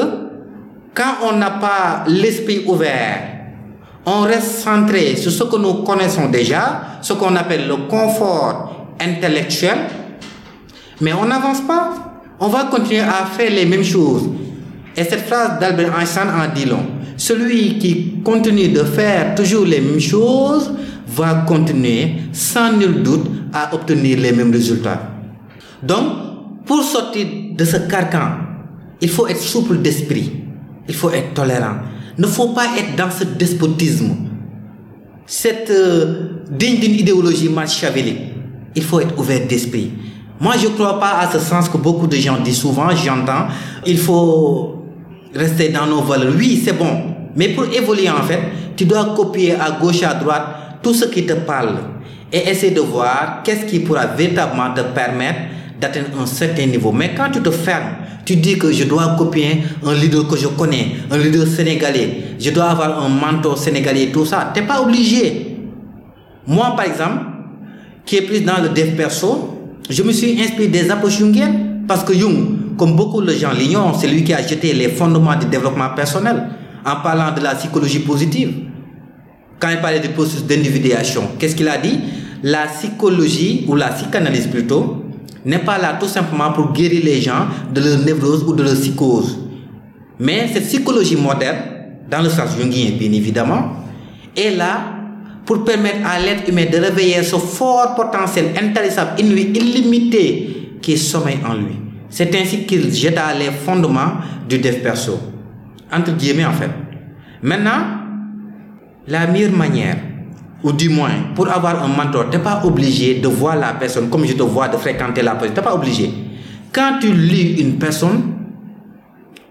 quand 0.94 1.18
on 1.24 1.36
n'a 1.36 1.50
pas 1.50 2.04
l'esprit 2.06 2.64
ouvert, 2.66 3.20
on 4.06 4.22
reste 4.22 4.62
centré 4.62 5.16
sur 5.16 5.30
ce 5.30 5.44
que 5.44 5.56
nous 5.56 5.82
connaissons 5.82 6.30
déjà, 6.30 6.98
ce 7.02 7.12
qu'on 7.12 7.36
appelle 7.36 7.68
le 7.68 7.76
confort 7.88 8.77
intellectuel, 9.00 9.78
mais 11.00 11.12
on 11.12 11.26
n'avance 11.26 11.60
pas. 11.60 12.22
On 12.40 12.48
va 12.48 12.64
continuer 12.64 13.00
à 13.00 13.26
faire 13.26 13.50
les 13.50 13.66
mêmes 13.66 13.84
choses. 13.84 14.28
Et 14.96 15.04
cette 15.04 15.26
phrase 15.26 15.58
d'Albert 15.60 15.98
Einstein 15.98 16.28
en 16.28 16.52
dit 16.54 16.64
long. 16.64 16.86
Celui 17.16 17.78
qui 17.78 18.20
continue 18.24 18.68
de 18.68 18.82
faire 18.84 19.34
toujours 19.34 19.64
les 19.64 19.80
mêmes 19.80 20.00
choses 20.00 20.72
va 21.08 21.44
continuer 21.46 22.14
sans 22.32 22.72
nul 22.72 23.02
doute 23.02 23.26
à 23.52 23.74
obtenir 23.74 24.18
les 24.18 24.32
mêmes 24.32 24.52
résultats. 24.52 25.00
Donc, 25.82 26.64
pour 26.64 26.82
sortir 26.82 27.26
de 27.56 27.64
ce 27.64 27.76
carcan, 27.88 28.30
il 29.00 29.08
faut 29.08 29.26
être 29.26 29.40
souple 29.40 29.78
d'esprit. 29.78 30.32
Il 30.88 30.94
faut 30.94 31.10
être 31.10 31.34
tolérant. 31.34 31.76
Il 32.16 32.22
ne 32.22 32.26
faut 32.26 32.48
pas 32.48 32.66
être 32.78 32.96
dans 32.96 33.10
ce 33.10 33.24
despotisme. 33.24 34.16
Cette 35.26 35.70
euh, 35.70 36.44
digne 36.50 36.80
d'une 36.80 36.94
idéologie 36.94 37.48
machiavélique. 37.48 38.37
Il 38.74 38.82
faut 38.82 39.00
être 39.00 39.18
ouvert 39.18 39.46
d'esprit. 39.46 39.90
Moi, 40.40 40.54
je 40.56 40.68
ne 40.68 40.72
crois 40.72 41.00
pas 41.00 41.18
à 41.18 41.30
ce 41.30 41.38
sens 41.38 41.68
que 41.68 41.76
beaucoup 41.76 42.06
de 42.06 42.16
gens 42.16 42.38
disent 42.40 42.60
souvent, 42.60 42.90
j'entends, 42.90 43.48
il 43.86 43.98
faut 43.98 44.84
rester 45.34 45.70
dans 45.70 45.86
nos 45.86 46.02
valeurs. 46.02 46.32
Oui, 46.36 46.60
c'est 46.64 46.74
bon. 46.74 47.14
Mais 47.34 47.48
pour 47.48 47.64
évoluer, 47.64 48.08
en 48.08 48.22
fait, 48.22 48.40
tu 48.76 48.84
dois 48.84 49.14
copier 49.16 49.54
à 49.54 49.72
gauche, 49.72 50.02
à 50.02 50.14
droite 50.14 50.46
tout 50.82 50.94
ce 50.94 51.06
qui 51.06 51.26
te 51.26 51.32
parle 51.32 51.76
et 52.32 52.48
essayer 52.48 52.72
de 52.72 52.80
voir 52.80 53.40
qu'est-ce 53.42 53.64
qui 53.64 53.80
pourra 53.80 54.06
véritablement 54.06 54.72
te 54.74 54.80
permettre 54.82 55.40
d'atteindre 55.80 56.20
un 56.20 56.26
certain 56.26 56.66
niveau. 56.66 56.92
Mais 56.92 57.14
quand 57.16 57.30
tu 57.32 57.40
te 57.40 57.50
fermes, 57.50 57.96
tu 58.24 58.36
dis 58.36 58.58
que 58.58 58.70
je 58.70 58.84
dois 58.84 59.14
copier 59.16 59.62
un 59.84 59.94
leader 59.94 60.28
que 60.28 60.36
je 60.36 60.48
connais, 60.48 60.88
un 61.10 61.16
leader 61.16 61.46
sénégalais, 61.46 62.36
je 62.38 62.50
dois 62.50 62.66
avoir 62.66 63.02
un 63.02 63.08
mentor 63.08 63.56
sénégalais, 63.56 64.10
tout 64.12 64.26
ça, 64.26 64.50
tu 64.52 64.60
n'es 64.60 64.66
pas 64.66 64.82
obligé. 64.82 65.56
Moi, 66.46 66.74
par 66.76 66.84
exemple, 66.84 67.24
qui 68.08 68.16
est 68.16 68.22
plus 68.22 68.40
dans 68.40 68.56
le 68.62 68.70
dev 68.70 68.96
perso, 68.96 69.54
je 69.90 70.02
me 70.02 70.12
suis 70.12 70.40
inspiré 70.40 70.68
des 70.68 70.90
approches 70.90 71.18
jungiennes 71.18 71.84
parce 71.86 72.02
que 72.04 72.14
Jung, 72.14 72.76
comme 72.78 72.96
beaucoup 72.96 73.20
de 73.20 73.32
gens 73.32 73.52
l'ignorent, 73.52 73.98
c'est 74.00 74.08
lui 74.08 74.24
qui 74.24 74.32
a 74.32 74.40
jeté 74.40 74.72
les 74.72 74.88
fondements 74.88 75.36
du 75.36 75.44
développement 75.44 75.90
personnel 75.94 76.48
en 76.86 77.02
parlant 77.02 77.34
de 77.34 77.42
la 77.42 77.54
psychologie 77.54 77.98
positive. 77.98 78.50
Quand 79.60 79.68
il 79.68 79.80
parlait 79.82 80.00
du 80.00 80.08
processus 80.08 80.44
d'individuation, 80.46 81.22
qu'est-ce 81.38 81.54
qu'il 81.54 81.68
a 81.68 81.76
dit? 81.76 82.00
La 82.42 82.66
psychologie, 82.68 83.66
ou 83.68 83.74
la 83.74 83.88
psychanalyse 83.88 84.46
plutôt, 84.46 85.04
n'est 85.44 85.58
pas 85.58 85.76
là 85.76 85.98
tout 86.00 86.08
simplement 86.08 86.52
pour 86.52 86.72
guérir 86.72 87.02
les 87.04 87.20
gens 87.20 87.46
de 87.74 87.80
leur 87.82 87.98
névrose 87.98 88.42
ou 88.44 88.54
de 88.54 88.62
leur 88.62 88.74
psychose. 88.74 89.38
Mais 90.18 90.48
cette 90.50 90.66
psychologie 90.66 91.16
moderne, 91.16 91.58
dans 92.10 92.22
le 92.22 92.30
sens 92.30 92.56
jungien 92.58 92.92
bien 92.98 93.12
évidemment, 93.12 93.72
est 94.34 94.56
là 94.56 94.97
pour 95.48 95.64
permettre 95.64 96.06
à 96.06 96.20
l'être 96.20 96.46
humain 96.50 96.66
de 96.70 96.76
réveiller 96.76 97.22
ce 97.22 97.36
fort 97.36 97.94
potentiel 97.94 98.50
intarissable, 98.62 99.18
inouï, 99.18 99.50
illimité 99.54 100.76
qui 100.82 100.98
sommeille 100.98 101.38
en 101.42 101.54
lui. 101.54 101.74
C'est 102.10 102.34
ainsi 102.38 102.66
qu'il 102.66 102.92
jeta 102.92 103.32
les 103.32 103.50
fondements 103.50 104.18
du 104.46 104.58
dev 104.58 104.82
perso. 104.82 105.18
Entre 105.90 106.12
guillemets 106.12 106.44
en 106.44 106.52
fait. 106.52 106.68
Maintenant, 107.40 107.80
la 109.06 109.26
meilleure 109.26 109.52
manière, 109.52 109.96
ou 110.62 110.70
du 110.70 110.90
moins 110.90 111.32
pour 111.34 111.48
avoir 111.48 111.82
un 111.82 111.88
mentor, 111.88 112.28
tu 112.28 112.36
n'es 112.36 112.42
pas 112.42 112.60
obligé 112.64 113.14
de 113.14 113.28
voir 113.28 113.56
la 113.56 113.72
personne 113.72 114.10
comme 114.10 114.26
je 114.26 114.34
te 114.34 114.42
vois, 114.42 114.68
de 114.68 114.76
fréquenter 114.76 115.22
la 115.22 115.30
personne. 115.30 115.54
Tu 115.54 115.60
n'es 115.60 115.64
pas 115.64 115.74
obligé. 115.74 116.10
Quand 116.70 116.98
tu 117.00 117.10
lis 117.10 117.58
une 117.62 117.78
personne, 117.78 118.34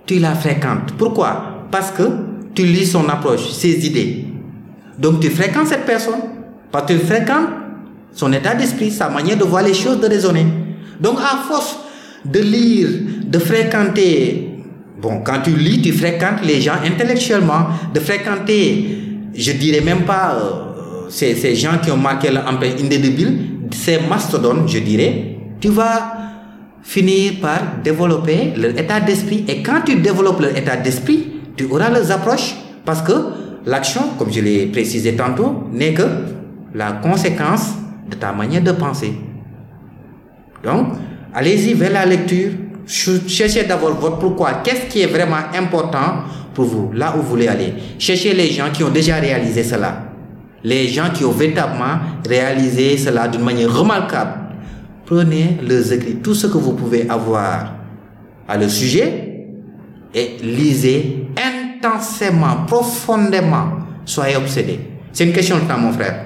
tu 0.06 0.20
la 0.20 0.36
fréquentes. 0.36 0.94
Pourquoi? 0.96 1.66
Parce 1.72 1.90
que 1.90 2.04
tu 2.54 2.66
lis 2.66 2.86
son 2.86 3.10
approche, 3.10 3.50
ses 3.50 3.84
idées. 3.88 4.27
Donc 4.98 5.20
tu 5.20 5.30
fréquentes 5.30 5.68
cette 5.68 5.86
personne, 5.86 6.20
parce 6.72 6.86
que 6.86 6.94
tu 6.94 7.00
fréquentes 7.00 7.50
son 8.14 8.34
état 8.34 8.56
d'esprit, 8.56 8.92
sa 8.92 9.10
manière 9.10 9.38
de 9.38 9.44
voir 9.44 9.64
les 9.64 9.74
choses, 9.74 10.00
de 10.00 10.08
raisonner. 10.08 10.46
Donc 11.00 11.20
à 11.20 11.38
force 11.48 11.78
de 12.26 12.40
lire, 12.40 12.88
de 13.26 13.40
fréquenter, 13.40 14.64
bon, 15.00 15.22
quand 15.24 15.42
tu 15.44 15.52
lis, 15.52 15.82
tu 15.82 15.94
fréquentes 15.94 16.44
les 16.44 16.62
gens 16.62 16.74
intellectuellement, 16.84 17.68
de 17.94 18.00
fréquenter, 18.00 18.98
je 19.36 19.52
dirais 19.52 19.82
même 19.82 20.02
pas 20.02 20.36
euh, 20.36 21.10
ces, 21.10 21.36
ces 21.36 21.56
gens 21.56 21.78
qui 21.82 21.92
ont 21.92 21.98
marqué 21.98 22.32
l'empreinte 22.32 22.82
indélébile, 22.82 23.40
ces 23.72 24.00
mastodontes, 24.10 24.68
je 24.68 24.80
dirais, 24.80 25.38
tu 25.60 25.70
vas 25.70 26.14
finir 26.82 27.34
par 27.42 27.60
développer 27.84 28.54
leur 28.56 28.72
état 28.78 29.00
d'esprit. 29.00 29.46
Et 29.48 29.62
quand 29.62 29.82
tu 29.86 29.96
développes 29.96 30.40
leur 30.40 30.58
état 30.58 30.78
d'esprit, 30.78 31.28
tu 31.56 31.66
auras 31.66 31.90
leurs 31.90 32.12
approches 32.12 32.56
parce 32.86 33.02
que 33.02 33.12
l'action, 33.68 34.02
comme 34.18 34.32
je 34.32 34.42
l'ai 34.42 34.66
précisé 34.68 35.16
tantôt, 35.16 35.66
n'est 35.72 35.94
que 35.94 36.04
la 36.74 36.94
conséquence 36.94 37.74
de 38.10 38.16
ta 38.16 38.32
manière 38.32 38.64
de 38.64 38.72
penser. 38.72 39.14
Donc, 40.64 40.94
allez-y 41.34 41.74
vers 41.74 41.92
la 41.92 42.06
lecture. 42.06 42.52
Cherchez 42.88 43.66
d'abord 43.66 43.96
votre 43.96 44.18
pourquoi. 44.18 44.62
Qu'est-ce 44.64 44.88
qui 44.90 45.02
est 45.02 45.08
vraiment 45.08 45.44
important 45.54 46.24
pour 46.54 46.66
vous, 46.66 46.92
là 46.94 47.14
où 47.16 47.22
vous 47.22 47.28
voulez 47.28 47.48
aller? 47.48 47.74
Cherchez 48.00 48.34
les 48.34 48.48
gens 48.48 48.72
qui 48.72 48.84
ont 48.84 48.90
déjà 48.90 49.18
réalisé 49.18 49.64
cela. 49.64 50.04
Les 50.64 50.88
gens 50.88 51.10
qui 51.14 51.26
ont 51.26 51.32
véritablement 51.32 52.00
réalisé 52.28 52.98
cela 52.98 53.28
d'une 53.28 53.44
manière 53.44 53.72
remarquable. 53.78 54.32
Prenez 55.06 55.58
leurs 55.68 55.92
écrits, 55.92 56.16
tout 56.16 56.34
ce 56.34 56.48
que 56.48 56.58
vous 56.58 56.74
pouvez 56.74 57.10
avoir 57.10 57.76
à 58.48 58.58
le 58.58 58.68
sujet 58.70 59.50
et 60.14 60.38
lisez 60.42 61.28
intensément, 61.78 62.66
profondément. 62.66 63.70
Soyez 64.06 64.36
obsédé. 64.36 64.80
C'est 65.12 65.26
une 65.26 65.34
question 65.34 65.58
de 65.58 65.68
temps, 65.68 65.78
mon 65.78 65.92
frère. 65.92 66.26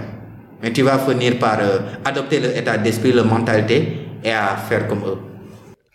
Mais 0.62 0.72
tu 0.72 0.82
vas 0.84 1.00
finir 1.00 1.40
par 1.40 1.60
euh, 1.60 1.80
adopter 2.06 2.40
l'état 2.40 2.78
d'esprit, 2.78 3.12
leur 3.12 3.26
mentalité 3.26 4.08
et 4.24 4.32
à 4.32 4.56
faire 4.56 4.88
comme 4.88 5.04
eux. 5.06 5.18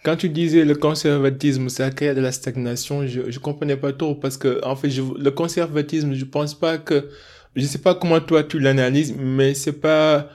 quand 0.05 0.17
tu 0.17 0.29
disais 0.29 0.65
le 0.65 0.75
conservatisme, 0.75 1.69
ça 1.69 1.91
crée 1.91 2.15
de 2.15 2.21
la 2.21 2.33
stagnation, 2.33 3.07
je, 3.07 3.23
je 3.29 3.39
comprenais 3.39 3.77
pas 3.77 3.93
trop 3.93 4.15
parce 4.15 4.37
que, 4.37 4.65
en 4.65 4.77
fait, 4.77 4.89
le 4.89 5.31
conservatisme, 5.31 6.15
je 6.15 6.25
pense 6.25 6.55
pas 6.55 6.79
que, 6.79 7.09
je 7.55 7.65
sais 7.65 7.79
pas 7.79 7.95
comment 7.95 8.21
toi 8.21 8.45
tu 8.45 8.59
l'analyses, 8.59 9.15
mais 9.19 9.55
c'est 9.55 9.81
pas 9.81 10.29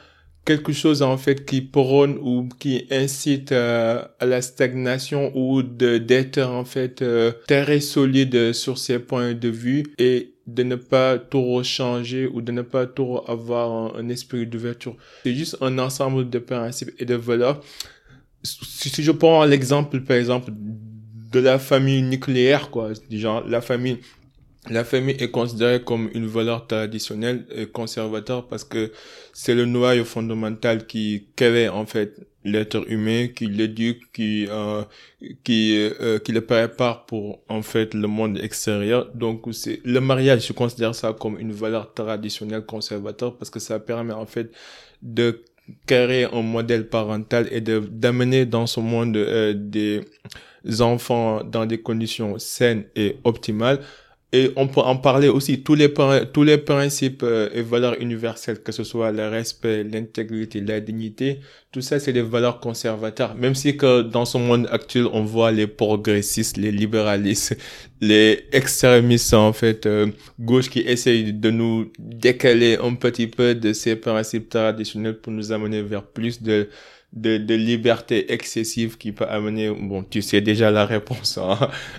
quelque 0.45 0.73
chose, 0.73 1.01
en 1.01 1.17
fait, 1.17 1.45
qui 1.45 1.62
prône 1.62 2.17
ou 2.21 2.49
qui 2.60 2.88
incite 2.91 3.51
euh, 3.51 4.04
à 4.19 4.25
la 4.25 4.41
stagnation 4.41 5.32
ou 5.36 5.63
de, 5.63 5.97
d'être, 5.97 6.39
en 6.39 6.65
fait, 6.65 7.01
euh, 7.01 7.32
très 7.47 7.80
solide 7.80 8.54
sur 8.54 8.77
ses 8.77 8.99
points 8.99 9.34
de 9.34 9.49
vue 9.49 9.84
et 9.97 10.34
de 10.47 10.63
ne 10.63 10.75
pas 10.75 11.17
trop 11.17 11.63
changer 11.63 12.27
ou 12.27 12.41
de 12.41 12.51
ne 12.51 12.62
pas 12.63 12.88
trop 12.88 13.23
avoir 13.30 13.71
un, 13.71 13.99
un 13.99 14.10
esprit 14.10 14.47
d'ouverture. 14.47 14.97
C'est 15.23 15.34
juste 15.34 15.58
un 15.62 15.77
ensemble 15.80 16.30
de 16.30 16.39
principes 16.39 16.91
et 16.99 17.06
de 17.06 17.15
valeurs 17.15 17.62
si 18.43 19.04
je 19.04 19.12
prends 19.12 19.45
l'exemple, 19.45 20.01
par 20.01 20.17
exemple, 20.17 20.51
de 20.51 21.39
la 21.39 21.60
famille 21.60 22.01
nucléaire, 22.01 22.69
quoi, 22.69 22.91
genre 23.10 23.47
la 23.47 23.62
famille, 23.62 23.99
la 24.69 24.84
famille 24.84 25.15
est 25.19 25.32
considérée 25.32 25.82
comme 25.82 26.10
une 26.13 26.28
valeur 26.28 26.67
traditionnelle 26.67 27.45
et 27.56 27.65
conservateur 27.65 28.47
parce 28.47 28.63
que 28.63 28.91
c'est 29.34 29.56
le 29.56 29.65
noyau 29.65 30.06
fondamental 30.06 30.86
qui 30.86 31.28
crée 31.36 31.67
en 31.67 31.86
fait 31.86 32.15
l'être 32.43 32.84
humain, 32.89 33.28
qui 33.28 33.47
l'éduque, 33.47 34.12
qui 34.13 34.47
euh, 34.50 34.84
qui 35.43 35.76
euh, 35.78 36.19
qui 36.19 36.32
le 36.32 36.41
prépare 36.41 37.06
pour 37.06 37.41
en 37.50 37.63
fait 37.63 37.93
le 37.95 38.08
monde 38.08 38.38
extérieur. 38.38 39.10
Donc 39.15 39.47
c'est 39.52 39.80
le 39.84 40.00
mariage, 40.00 40.45
je 40.47 40.54
considère 40.54 40.93
ça 40.93 41.13
comme 41.13 41.39
une 41.39 41.52
valeur 41.52 41.93
traditionnelle 41.93 42.65
conservateur 42.65 43.38
parce 43.38 43.50
que 43.50 43.60
ça 43.60 43.80
permet 43.80 44.13
en 44.13 44.26
fait 44.28 44.52
de 45.02 45.43
créer 45.88 46.26
un 46.26 46.41
modèle 46.41 46.88
parental 46.88 47.47
et 47.52 47.62
de 47.62 47.80
d'amener 47.80 48.45
dans 48.45 48.67
ce 48.67 48.80
monde 48.80 49.17
euh, 49.17 49.54
des 49.56 50.02
enfants 50.82 51.43
dans 51.43 51.65
des 51.65 51.82
conditions 51.82 52.38
saines 52.38 52.86
et 52.95 53.17
optimales 53.24 53.80
et 54.34 54.52
on 54.56 54.67
peut 54.67 54.80
en 54.80 54.96
parler 54.96 55.28
aussi, 55.28 55.62
tous 55.62 55.76
les, 55.76 55.94
tous 56.32 56.44
les 56.44 56.58
principes 56.58 57.22
euh, 57.24 57.50
et 57.54 57.62
valeurs 57.62 58.00
universelles, 58.00 58.63
que 58.63 58.72
ce 58.72 58.86
soit 58.86 59.12
le 59.12 59.28
respect, 59.28 59.84
l'intégrité, 59.84 60.62
la 60.62 60.80
dignité, 60.80 61.41
tout 61.74 61.82
ça, 61.82 62.00
c'est 62.00 62.13
des 62.13 62.22
valeurs 62.22 62.62
conservateurs. 62.62 63.36
Même 63.36 63.56
si 63.56 63.76
que 63.76 64.02
dans 64.04 64.24
ce 64.24 64.38
monde 64.38 64.70
actuel, 64.72 65.08
on 65.12 65.24
voit 65.24 65.52
les 65.52 65.67
progressistes, 65.67 66.56
les 66.56 66.72
libéralistes, 66.72 67.58
les 68.02 68.46
extrémistes, 68.54 69.34
en 69.34 69.52
fait, 69.52 69.86
euh, 69.86 70.08
gauche 70.39 70.70
qui 70.70 70.80
essayent 70.80 71.34
de 71.34 71.50
nous 71.50 71.91
décaler 72.00 72.78
un 72.82 72.96
petit 72.96 73.28
peu 73.28 73.54
de 73.54 73.74
ces 73.74 73.98
principes 73.98 74.48
traditionnels 74.48 75.20
pour 75.20 75.34
nous 75.34 75.52
amener 75.52 75.82
vers 75.82 76.04
plus 76.04 76.41
de 76.41 76.70
de, 77.13 77.38
de 77.38 77.56
liberté 77.56 78.32
excessive 78.32 78.97
qui 78.97 79.12
peut 79.12 79.26
amener, 79.26 79.69
bon, 79.69 80.04
tu 80.04 80.21
sais 80.21 80.41
déjà 80.41 80.71
la 80.71 80.86
réponse, 80.86 81.38
hein. 81.38 81.58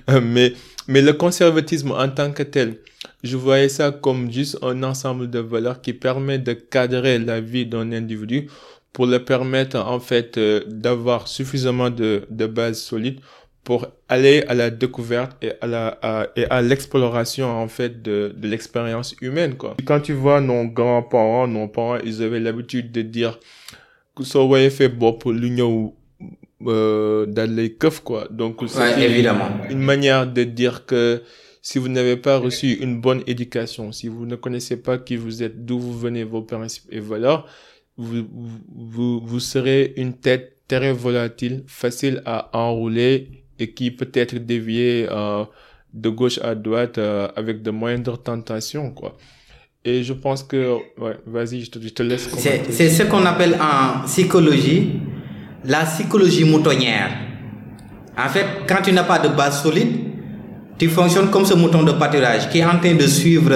mais, 0.22 0.54
mais 0.88 1.02
le 1.02 1.12
conservatisme 1.12 1.92
en 1.92 2.08
tant 2.08 2.32
que 2.32 2.42
tel, 2.42 2.78
je 3.22 3.36
voyais 3.36 3.68
ça 3.68 3.90
comme 3.90 4.32
juste 4.32 4.58
un 4.62 4.82
ensemble 4.82 5.28
de 5.28 5.38
valeurs 5.38 5.80
qui 5.80 5.92
permet 5.92 6.38
de 6.38 6.54
cadrer 6.54 7.18
la 7.18 7.40
vie 7.40 7.66
d'un 7.66 7.92
individu 7.92 8.48
pour 8.92 9.06
le 9.06 9.24
permettre, 9.24 9.78
en 9.78 10.00
fait, 10.00 10.36
euh, 10.36 10.62
d'avoir 10.66 11.28
suffisamment 11.28 11.90
de, 11.90 12.24
de 12.30 12.46
bases 12.46 12.80
solides 12.80 13.20
pour 13.64 13.86
aller 14.08 14.42
à 14.48 14.54
la 14.54 14.70
découverte 14.70 15.36
et 15.42 15.52
à 15.60 15.66
la 15.66 15.98
à, 16.02 16.26
et 16.34 16.46
à 16.46 16.62
l'exploration 16.62 17.46
en 17.48 17.68
fait 17.68 18.02
de, 18.02 18.34
de 18.36 18.48
l'expérience 18.48 19.14
humaine 19.20 19.54
quoi. 19.54 19.76
Quand 19.84 20.00
tu 20.00 20.12
vois 20.14 20.40
nos 20.40 20.64
grands-parents, 20.64 21.46
nos 21.46 21.68
parents, 21.68 21.98
ils 21.98 22.22
avaient 22.22 22.40
l'habitude 22.40 22.90
de 22.90 23.02
dire 23.02 23.38
soo 24.20 24.46
woyee 24.48 24.70
fait 24.70 24.88
bopp 24.88 25.24
lu 25.26 25.50
ñëw 25.50 25.94
euh, 26.66 27.26
daal 27.26 27.54
lay 27.54 27.70
këf 27.74 28.00
quoi. 28.00 28.28
Donc 28.30 28.62
ouais, 28.62 29.02
évidemment. 29.04 29.48
une 29.70 29.80
manière 29.80 30.26
de 30.26 30.44
dire 30.44 30.86
que 30.86 31.22
si 31.62 31.78
vous 31.78 31.88
n'avez 31.88 32.16
pas 32.16 32.38
reçu 32.38 32.72
une 32.74 33.00
bonne 33.00 33.22
éducation 33.26 33.92
si 33.92 34.08
vous 34.08 34.26
ne 34.26 34.34
connaissez 34.36 34.76
pas 34.76 34.98
qui 34.98 35.16
vous 35.16 35.42
êtes 35.44 35.64
d'où 35.64 35.78
vous 35.78 35.96
venez 35.96 36.24
vos 36.24 36.42
principes 36.42 36.88
et 36.90 36.98
valeurs 37.00 37.46
vous 37.96 38.26
vous 38.74 39.20
vous 39.20 39.40
serez 39.40 39.92
une 39.96 40.14
tête 40.14 40.58
très 40.66 40.92
volatile 40.92 41.62
facile 41.68 42.20
à 42.26 42.50
enrouler 42.58 43.44
et 43.60 43.72
qui 43.74 43.92
peut 43.92 44.10
être 44.14 44.36
déviée 44.36 45.06
euh, 45.10 45.44
de 45.94 46.08
gauche 46.08 46.38
à 46.42 46.54
droite 46.56 46.98
euh, 46.98 47.28
avec 47.36 47.62
de 47.62 47.70
moindres 47.70 48.20
tentations 48.20 48.90
quoi 48.90 49.16
et 49.84 50.02
je 50.02 50.12
pense 50.12 50.42
que, 50.42 50.76
ouais, 50.98 51.18
vas-y, 51.26 51.62
je 51.62 51.70
te, 51.70 51.78
je 51.80 51.88
te 51.88 52.02
laisse. 52.02 52.28
C'est 52.70 52.88
ce 52.88 53.02
qu'on 53.04 53.24
appelle 53.24 53.56
en 53.60 54.04
psychologie 54.06 55.00
la 55.64 55.84
psychologie 55.84 56.44
moutonnière. 56.44 57.10
En 58.18 58.28
fait, 58.28 58.46
quand 58.68 58.82
tu 58.82 58.92
n'as 58.92 59.04
pas 59.04 59.18
de 59.18 59.28
base 59.28 59.62
solide, 59.62 59.96
tu 60.78 60.88
fonctionnes 60.88 61.30
comme 61.30 61.44
ce 61.44 61.54
mouton 61.54 61.82
de 61.82 61.92
pâturage 61.92 62.48
qui 62.50 62.58
est 62.58 62.64
en 62.64 62.78
train 62.78 62.94
de 62.94 63.06
suivre, 63.06 63.52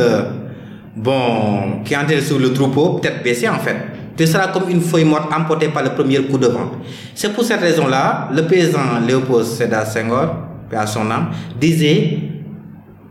bon, 0.95 1.83
qui 1.85 1.95
est 1.95 1.97
en 1.97 2.05
train 2.07 2.17
de 2.17 2.21
suivre 2.21 2.41
le 2.41 2.53
troupeau, 2.53 2.95
peut-être 2.95 3.23
baissé 3.23 3.49
en 3.49 3.59
fait. 3.59 3.77
Tu 4.17 4.27
seras 4.27 4.49
comme 4.49 4.71
une 4.71 4.81
feuille 4.81 5.05
morte 5.05 5.31
emportée 5.33 5.69
par 5.69 5.83
le 5.83 5.91
premier 5.91 6.23
coup 6.23 6.39
de 6.39 6.47
vent. 6.47 6.71
C'est 7.15 7.35
pour 7.35 7.45
cette 7.45 7.61
raison-là, 7.61 8.31
le 8.33 8.43
paysan 8.47 9.01
Léopold 9.07 9.45
Sédar 9.45 9.87
Senghor, 9.87 10.35
à 10.73 10.87
son 10.87 11.11
âme, 11.11 11.31
disait 11.61 12.19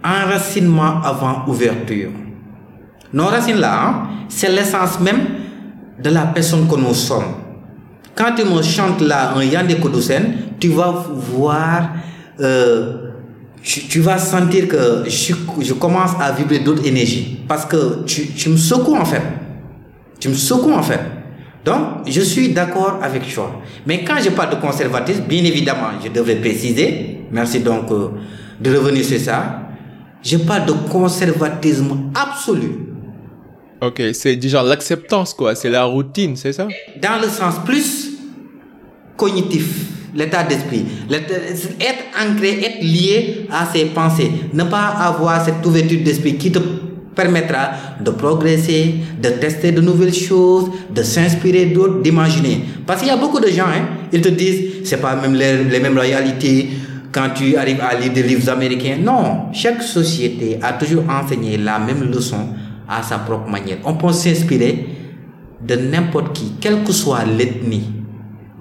enracinement 0.03 1.01
avant 1.03 1.43
ouverture. 1.47 2.09
Nos 3.13 3.25
racines 3.25 3.57
là, 3.57 3.81
hein, 3.81 4.07
c'est 4.29 4.49
l'essence 4.51 4.99
même 4.99 5.19
de 6.01 6.09
la 6.09 6.25
personne 6.27 6.67
que 6.67 6.75
nous 6.75 6.93
sommes. 6.93 7.23
Quand 8.15 8.33
tu 8.35 8.43
me 8.45 8.61
chantes 8.61 9.01
là 9.01 9.33
un 9.35 9.43
Yandé 9.43 9.75
Kodousen, 9.75 10.23
tu 10.59 10.69
vas 10.69 11.05
voir, 11.13 11.89
euh, 12.39 13.11
tu, 13.61 13.99
vas 13.99 14.17
sentir 14.17 14.67
que 14.67 15.03
je, 15.07 15.73
commence 15.73 16.11
à 16.19 16.31
vibrer 16.31 16.59
d'autres 16.59 16.85
énergies. 16.85 17.39
Parce 17.47 17.65
que 17.65 18.03
tu, 18.05 18.27
tu 18.27 18.49
me 18.49 18.57
secoues 18.57 18.95
en 18.95 19.05
fait. 19.05 19.21
Tu 20.19 20.29
me 20.29 20.33
secoues 20.33 20.73
en 20.73 20.83
fait. 20.83 21.01
Donc, 21.65 22.07
je 22.07 22.21
suis 22.21 22.49
d'accord 22.49 22.99
avec 23.01 23.33
toi. 23.33 23.59
Mais 23.87 24.03
quand 24.03 24.17
je 24.23 24.29
parle 24.29 24.51
de 24.51 24.55
conservatisme, 24.61 25.23
bien 25.27 25.43
évidemment, 25.43 25.89
je 26.03 26.09
devrais 26.09 26.35
préciser, 26.35 27.21
merci 27.31 27.59
donc 27.61 27.91
euh, 27.91 28.09
de 28.61 28.77
revenir 28.77 29.03
sur 29.03 29.19
ça, 29.19 29.61
je 30.23 30.37
parle 30.37 30.67
de 30.67 30.73
conservatisme 30.91 32.11
absolu. 32.13 32.94
Ok, 33.85 34.01
c'est 34.13 34.35
déjà 34.35 34.63
l'acceptance, 34.63 35.33
quoi. 35.33 35.53
C'est 35.53 35.69
la 35.69 35.83
routine, 35.83 36.35
c'est 36.35 36.53
ça? 36.53 36.67
Dans 36.99 37.21
le 37.21 37.27
sens 37.27 37.55
plus 37.63 38.13
cognitif, 39.15 39.65
l'état 40.15 40.43
d'esprit. 40.43 40.85
Être 41.11 42.03
ancré, 42.19 42.63
être 42.63 42.81
lié 42.81 43.47
à 43.51 43.67
ses 43.71 43.85
pensées. 43.85 44.31
Ne 44.53 44.63
pas 44.63 44.87
avoir 44.87 45.45
cette 45.45 45.63
ouverture 45.63 45.99
d'esprit 46.03 46.35
qui 46.35 46.51
te 46.51 46.59
permettra 47.15 47.71
de 48.03 48.09
progresser, 48.09 48.95
de 49.21 49.29
tester 49.29 49.71
de 49.71 49.81
nouvelles 49.81 50.13
choses, 50.13 50.71
de 50.93 51.03
s'inspirer 51.03 51.67
d'autres, 51.67 52.01
d'imaginer. 52.01 52.61
Parce 52.87 53.01
qu'il 53.01 53.09
y 53.09 53.11
a 53.11 53.17
beaucoup 53.17 53.39
de 53.39 53.47
gens, 53.49 53.67
hein, 53.67 53.87
ils 54.11 54.21
te 54.21 54.29
disent, 54.29 54.61
c'est 54.83 54.99
pas 54.99 55.15
même 55.15 55.35
les, 55.35 55.63
les 55.63 55.79
mêmes 55.79 55.97
réalités 55.97 56.69
quand 57.11 57.29
tu 57.35 57.55
arrives 57.55 57.81
à 57.81 57.95
lire 57.97 58.11
des 58.11 58.23
livres 58.23 58.49
américains. 58.49 58.97
Non, 58.99 59.53
chaque 59.53 59.81
société 59.83 60.57
a 60.61 60.73
toujours 60.73 61.03
enseigné 61.07 61.55
la 61.57 61.79
même 61.79 62.11
leçon 62.11 62.49
à 62.87 63.03
sa 63.03 63.19
propre 63.19 63.49
manière. 63.49 63.77
On 63.85 63.95
peut 63.95 64.11
s'inspirer 64.11 64.87
de 65.61 65.75
n'importe 65.75 66.33
qui, 66.33 66.53
quelle 66.59 66.83
que 66.83 66.91
soit 66.91 67.23
l'ethnie 67.25 67.91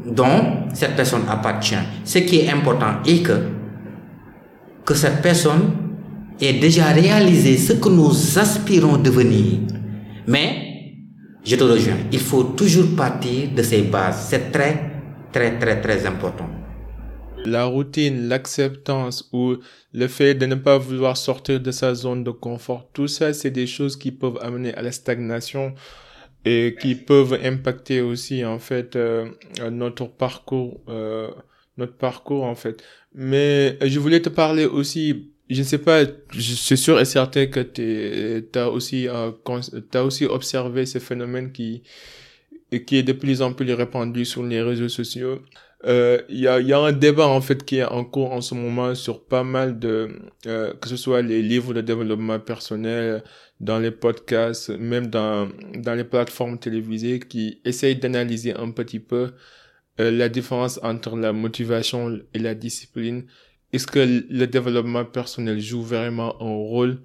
dont 0.06 0.68
cette 0.72 0.96
personne 0.96 1.22
appartient. 1.28 1.74
Ce 2.04 2.18
qui 2.18 2.40
est 2.40 2.50
important 2.50 3.02
est 3.06 3.22
que, 3.22 3.32
que 4.84 4.94
cette 4.94 5.22
personne 5.22 5.72
ait 6.40 6.54
déjà 6.54 6.86
réalisé 6.86 7.56
ce 7.56 7.74
que 7.74 7.88
nous 7.88 8.38
aspirons 8.38 8.96
devenir. 8.96 9.60
Mais, 10.26 10.94
je 11.44 11.56
te 11.56 11.64
rejoins, 11.64 11.98
il 12.10 12.20
faut 12.20 12.44
toujours 12.44 12.96
partir 12.96 13.48
de 13.54 13.62
ses 13.62 13.82
bases. 13.82 14.26
C'est 14.28 14.50
très, 14.50 14.90
très, 15.32 15.58
très, 15.58 15.80
très 15.80 16.06
important 16.06 16.48
la 17.46 17.64
routine, 17.64 18.28
l'acceptance 18.28 19.28
ou 19.32 19.56
le 19.92 20.08
fait 20.08 20.34
de 20.34 20.46
ne 20.46 20.54
pas 20.54 20.78
vouloir 20.78 21.16
sortir 21.16 21.60
de 21.60 21.70
sa 21.70 21.94
zone 21.94 22.24
de 22.24 22.30
confort, 22.30 22.88
tout 22.92 23.08
ça, 23.08 23.32
c'est 23.32 23.50
des 23.50 23.66
choses 23.66 23.96
qui 23.96 24.12
peuvent 24.12 24.38
amener 24.40 24.74
à 24.74 24.82
la 24.82 24.92
stagnation 24.92 25.74
et 26.44 26.76
qui 26.80 26.94
peuvent 26.94 27.38
impacter 27.42 28.00
aussi 28.00 28.44
en 28.44 28.58
fait 28.58 28.96
euh, 28.96 29.30
notre 29.70 30.06
parcours, 30.06 30.80
euh, 30.88 31.30
notre 31.78 31.96
parcours 31.96 32.44
en 32.44 32.54
fait. 32.54 32.82
Mais 33.14 33.78
je 33.86 33.98
voulais 33.98 34.20
te 34.20 34.28
parler 34.28 34.66
aussi. 34.66 35.30
Je 35.50 35.58
ne 35.58 35.64
sais 35.64 35.78
pas, 35.78 36.04
je 36.32 36.40
suis 36.40 36.76
sûr 36.78 36.98
et 36.98 37.04
certain 37.04 37.46
que 37.46 37.60
tu 37.60 38.58
as 38.58 38.70
aussi, 38.70 39.08
euh, 39.08 39.30
aussi 40.02 40.24
observé 40.24 40.86
ce 40.86 40.98
phénomène 40.98 41.52
qui, 41.52 41.82
qui 42.86 42.96
est 42.96 43.02
de 43.02 43.12
plus 43.12 43.42
en 43.42 43.52
plus 43.52 43.72
répandu 43.74 44.24
sur 44.24 44.42
les 44.42 44.62
réseaux 44.62 44.88
sociaux 44.88 45.42
il 45.86 45.90
euh, 45.90 46.22
y, 46.30 46.46
a, 46.46 46.60
y 46.60 46.72
a 46.72 46.78
un 46.78 46.92
débat 46.92 47.26
en 47.26 47.42
fait 47.42 47.62
qui 47.62 47.76
est 47.76 47.84
en 47.84 48.04
cours 48.04 48.32
en 48.32 48.40
ce 48.40 48.54
moment 48.54 48.94
sur 48.94 49.22
pas 49.22 49.44
mal 49.44 49.78
de 49.78 50.08
euh, 50.46 50.72
que 50.74 50.88
ce 50.88 50.96
soit 50.96 51.20
les 51.20 51.42
livres 51.42 51.74
de 51.74 51.82
développement 51.82 52.40
personnel 52.40 53.22
dans 53.60 53.78
les 53.78 53.90
podcasts 53.90 54.70
même 54.70 55.08
dans 55.08 55.48
dans 55.74 55.94
les 55.94 56.04
plateformes 56.04 56.58
télévisées 56.58 57.18
qui 57.20 57.60
essayent 57.66 57.96
d'analyser 57.96 58.54
un 58.54 58.70
petit 58.70 58.98
peu 58.98 59.32
euh, 60.00 60.10
la 60.10 60.30
différence 60.30 60.80
entre 60.82 61.16
la 61.16 61.32
motivation 61.32 62.18
et 62.32 62.38
la 62.38 62.54
discipline. 62.54 63.26
Est-ce 63.72 63.86
que 63.86 64.00
le 64.30 64.46
développement 64.46 65.04
personnel 65.04 65.60
joue 65.60 65.82
vraiment 65.82 66.40
un 66.42 66.54
rôle? 66.54 67.00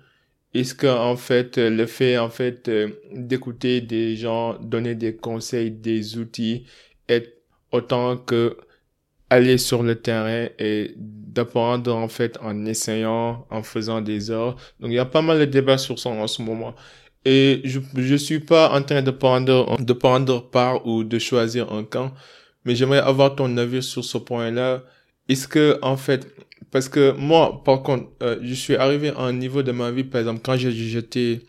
Est-ce 0.53 0.73
que 0.73 0.87
en 0.87 1.17
fait 1.17 1.57
le 1.57 1.85
fait 1.85 2.17
en 2.17 2.29
fait 2.29 2.69
euh, 2.69 2.89
d'écouter 3.13 3.81
des 3.81 4.15
gens 4.15 4.57
donner 4.59 4.95
des 4.95 5.15
conseils, 5.15 5.71
des 5.71 6.17
outils 6.17 6.65
est 7.09 7.35
autant 7.71 8.17
que 8.17 8.57
aller 9.29 9.57
sur 9.57 9.83
le 9.83 9.95
terrain 9.95 10.47
et 10.57 10.93
d'apprendre 10.97 11.95
en 11.95 12.07
fait 12.07 12.37
en 12.41 12.65
essayant, 12.65 13.45
en 13.49 13.63
faisant 13.63 14.01
des 14.01 14.31
heures. 14.31 14.55
Donc 14.79 14.91
il 14.91 14.95
y 14.95 14.99
a 14.99 15.05
pas 15.05 15.21
mal 15.21 15.39
de 15.39 15.45
débats 15.45 15.77
sur 15.77 15.99
ça 15.99 16.09
en 16.09 16.27
ce 16.27 16.41
moment. 16.41 16.75
Et 17.25 17.61
je 17.65 17.79
je 17.95 18.15
suis 18.15 18.39
pas 18.39 18.71
en 18.71 18.81
train 18.81 19.01
de 19.01 19.11
prendre 19.11 19.77
de 19.79 19.93
prendre 19.93 20.49
part 20.49 20.85
ou 20.87 21.03
de 21.03 21.19
choisir 21.19 21.71
un 21.73 21.83
camp 21.83 22.13
mais 22.65 22.75
j'aimerais 22.75 22.99
avoir 22.99 23.35
ton 23.35 23.55
avis 23.57 23.83
sur 23.83 24.03
ce 24.03 24.17
point-là. 24.17 24.83
Est-ce 25.27 25.47
que, 25.47 25.79
en 25.81 25.97
fait, 25.97 26.27
parce 26.71 26.89
que 26.89 27.11
moi, 27.13 27.63
par 27.63 27.83
contre, 27.83 28.09
euh, 28.21 28.37
je 28.41 28.53
suis 28.53 28.75
arrivé 28.75 29.09
à 29.09 29.21
un 29.21 29.33
niveau 29.33 29.63
de 29.63 29.71
ma 29.71 29.91
vie, 29.91 30.03
par 30.03 30.21
exemple, 30.21 30.41
quand 30.43 30.57
j'étais 30.57 31.41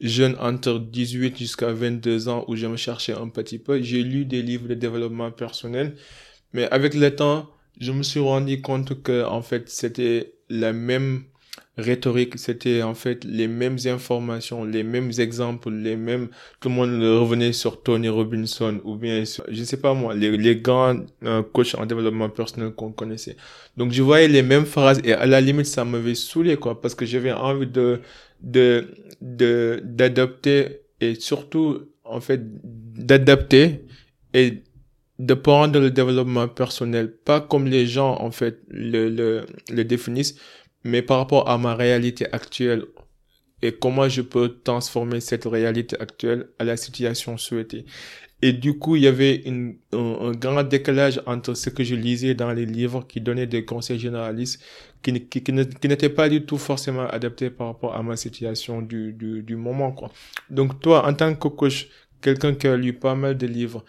jeune, 0.00 0.36
entre 0.40 0.78
18 0.78 1.38
jusqu'à 1.38 1.72
22 1.72 2.28
ans, 2.28 2.44
où 2.48 2.56
je 2.56 2.66
me 2.66 2.76
cherchais 2.76 3.14
un 3.14 3.28
petit 3.28 3.58
peu, 3.58 3.80
j'ai 3.82 4.02
lu 4.02 4.24
des 4.24 4.42
livres 4.42 4.68
de 4.68 4.74
développement 4.74 5.30
personnel, 5.30 5.94
mais 6.52 6.68
avec 6.70 6.94
le 6.94 7.14
temps, 7.14 7.48
je 7.80 7.92
me 7.92 8.02
suis 8.02 8.20
rendu 8.20 8.60
compte 8.60 9.02
que, 9.02 9.24
en 9.24 9.42
fait, 9.42 9.68
c'était 9.68 10.34
la 10.48 10.72
même 10.72 11.24
rhétorique, 11.78 12.38
c'était 12.38 12.82
en 12.82 12.94
fait 12.94 13.24
les 13.24 13.46
mêmes 13.46 13.76
informations, 13.86 14.64
les 14.64 14.82
mêmes 14.82 15.12
exemples, 15.18 15.70
les 15.70 15.96
mêmes, 15.96 16.28
tout 16.60 16.68
le 16.68 16.74
monde 16.74 16.90
revenait 16.90 17.52
sur 17.52 17.82
Tony 17.82 18.08
Robinson 18.08 18.80
ou 18.84 18.96
bien, 18.96 19.24
sur, 19.24 19.44
je 19.48 19.62
sais 19.62 19.76
pas 19.76 19.94
moi, 19.94 20.14
les, 20.14 20.36
les 20.36 20.56
grands 20.56 20.96
euh, 21.24 21.42
coachs 21.42 21.76
en 21.76 21.86
développement 21.86 22.28
personnel 22.30 22.72
qu'on 22.72 22.90
connaissait. 22.90 23.36
Donc 23.76 23.92
je 23.92 24.02
voyais 24.02 24.28
les 24.28 24.42
mêmes 24.42 24.66
phrases 24.66 25.00
et 25.04 25.12
à 25.12 25.26
la 25.26 25.40
limite 25.40 25.66
ça 25.66 25.84
m'avait 25.84 26.16
saoulé 26.16 26.56
quoi 26.56 26.80
parce 26.80 26.94
que 26.96 27.06
j'avais 27.06 27.32
envie 27.32 27.66
de 27.66 28.00
de 28.40 28.88
de 29.20 29.80
d'adopter 29.84 30.80
et 31.00 31.14
surtout 31.14 31.82
en 32.04 32.20
fait 32.20 32.40
d'adapter 32.64 33.84
et 34.34 34.62
de 35.18 35.78
le 35.78 35.90
développement 35.90 36.48
personnel 36.48 37.12
pas 37.12 37.40
comme 37.40 37.66
les 37.66 37.86
gens 37.86 38.20
en 38.20 38.30
fait 38.30 38.60
le 38.68 39.08
le, 39.08 39.46
le 39.70 39.84
définissent 39.84 40.36
mais 40.84 41.02
par 41.02 41.18
rapport 41.18 41.48
à 41.48 41.58
ma 41.58 41.74
réalité 41.74 42.26
actuelle 42.32 42.84
et 43.62 43.72
comment 43.72 44.08
je 44.08 44.22
peux 44.22 44.60
transformer 44.62 45.20
cette 45.20 45.44
réalité 45.44 46.00
actuelle 46.00 46.48
à 46.58 46.64
la 46.64 46.76
situation 46.76 47.36
souhaitée. 47.36 47.84
Et 48.40 48.52
du 48.52 48.78
coup, 48.78 48.94
il 48.94 49.02
y 49.02 49.08
avait 49.08 49.34
une, 49.34 49.78
un, 49.92 50.30
grand 50.30 50.62
décalage 50.62 51.20
entre 51.26 51.54
ce 51.54 51.70
que 51.70 51.82
je 51.82 51.96
lisais 51.96 52.34
dans 52.34 52.52
les 52.52 52.66
livres 52.66 53.04
qui 53.08 53.20
donnaient 53.20 53.48
des 53.48 53.64
conseils 53.64 53.98
généralistes 53.98 54.62
qui, 55.02 55.26
qui, 55.26 55.42
qui 55.42 55.52
n'étaient 55.52 56.08
pas 56.08 56.28
du 56.28 56.46
tout 56.46 56.56
forcément 56.56 57.08
adaptés 57.08 57.50
par 57.50 57.66
rapport 57.66 57.96
à 57.96 58.02
ma 58.04 58.16
situation 58.16 58.80
du, 58.80 59.12
du, 59.12 59.42
du 59.42 59.56
moment. 59.56 59.90
Quoi. 59.90 60.12
Donc 60.50 60.78
toi, 60.80 61.04
en 61.08 61.14
tant 61.14 61.34
que 61.34 61.48
coach, 61.48 61.88
quelqu'un 62.20 62.54
qui 62.54 62.68
a 62.68 62.76
lu 62.76 62.92
pas 62.92 63.16
mal 63.16 63.36
de 63.36 63.46
livres, 63.48 63.84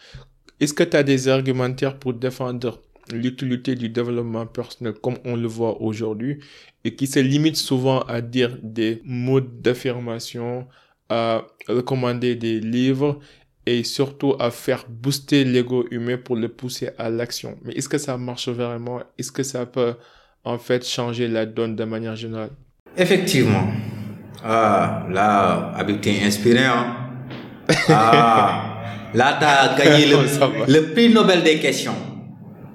est-ce 0.59 0.73
que 0.73 0.83
tu 0.83 0.97
as 0.97 1.03
des 1.03 1.27
argumentaires 1.27 1.97
pour 1.97 2.13
défendre 2.13 2.81
l'utilité 3.11 3.75
du 3.75 3.89
développement 3.89 4.45
personnel 4.45 4.93
comme 4.93 5.17
on 5.25 5.35
le 5.35 5.47
voit 5.47 5.81
aujourd'hui 5.81 6.39
et 6.83 6.95
qui 6.95 7.07
se 7.07 7.19
limite 7.19 7.55
souvent 7.55 8.01
à 8.01 8.21
dire 8.21 8.57
des 8.61 9.01
mots 9.03 9.41
d'affirmation, 9.41 10.67
à 11.09 11.43
recommander 11.67 12.35
des 12.35 12.59
livres 12.59 13.19
et 13.65 13.83
surtout 13.83 14.35
à 14.39 14.51
faire 14.51 14.85
booster 14.87 15.43
l'ego 15.43 15.85
humain 15.91 16.17
pour 16.17 16.35
le 16.35 16.49
pousser 16.49 16.89
à 16.97 17.09
l'action? 17.09 17.57
Mais 17.63 17.73
est-ce 17.73 17.89
que 17.89 17.97
ça 17.97 18.17
marche 18.17 18.49
vraiment? 18.49 19.01
Est-ce 19.17 19.31
que 19.31 19.43
ça 19.43 19.65
peut 19.65 19.95
en 20.43 20.57
fait 20.57 20.85
changer 20.85 21.27
la 21.27 21.45
donne 21.45 21.75
de 21.75 21.83
manière 21.83 22.15
générale? 22.15 22.51
Effectivement. 22.97 23.71
Ah, 24.43 25.05
là, 25.09 25.73
Habib, 25.75 25.99
t'es 25.99 26.21
inspiré, 26.23 26.63
hein? 26.63 26.95
Ah, 27.89 28.65
là, 29.13 29.37
t'as 29.39 29.75
gagné 29.83 30.05
le, 30.07 30.17
le 30.67 30.81
prix 30.93 31.09
Nobel 31.09 31.43
des 31.43 31.57
questions. 31.59 31.95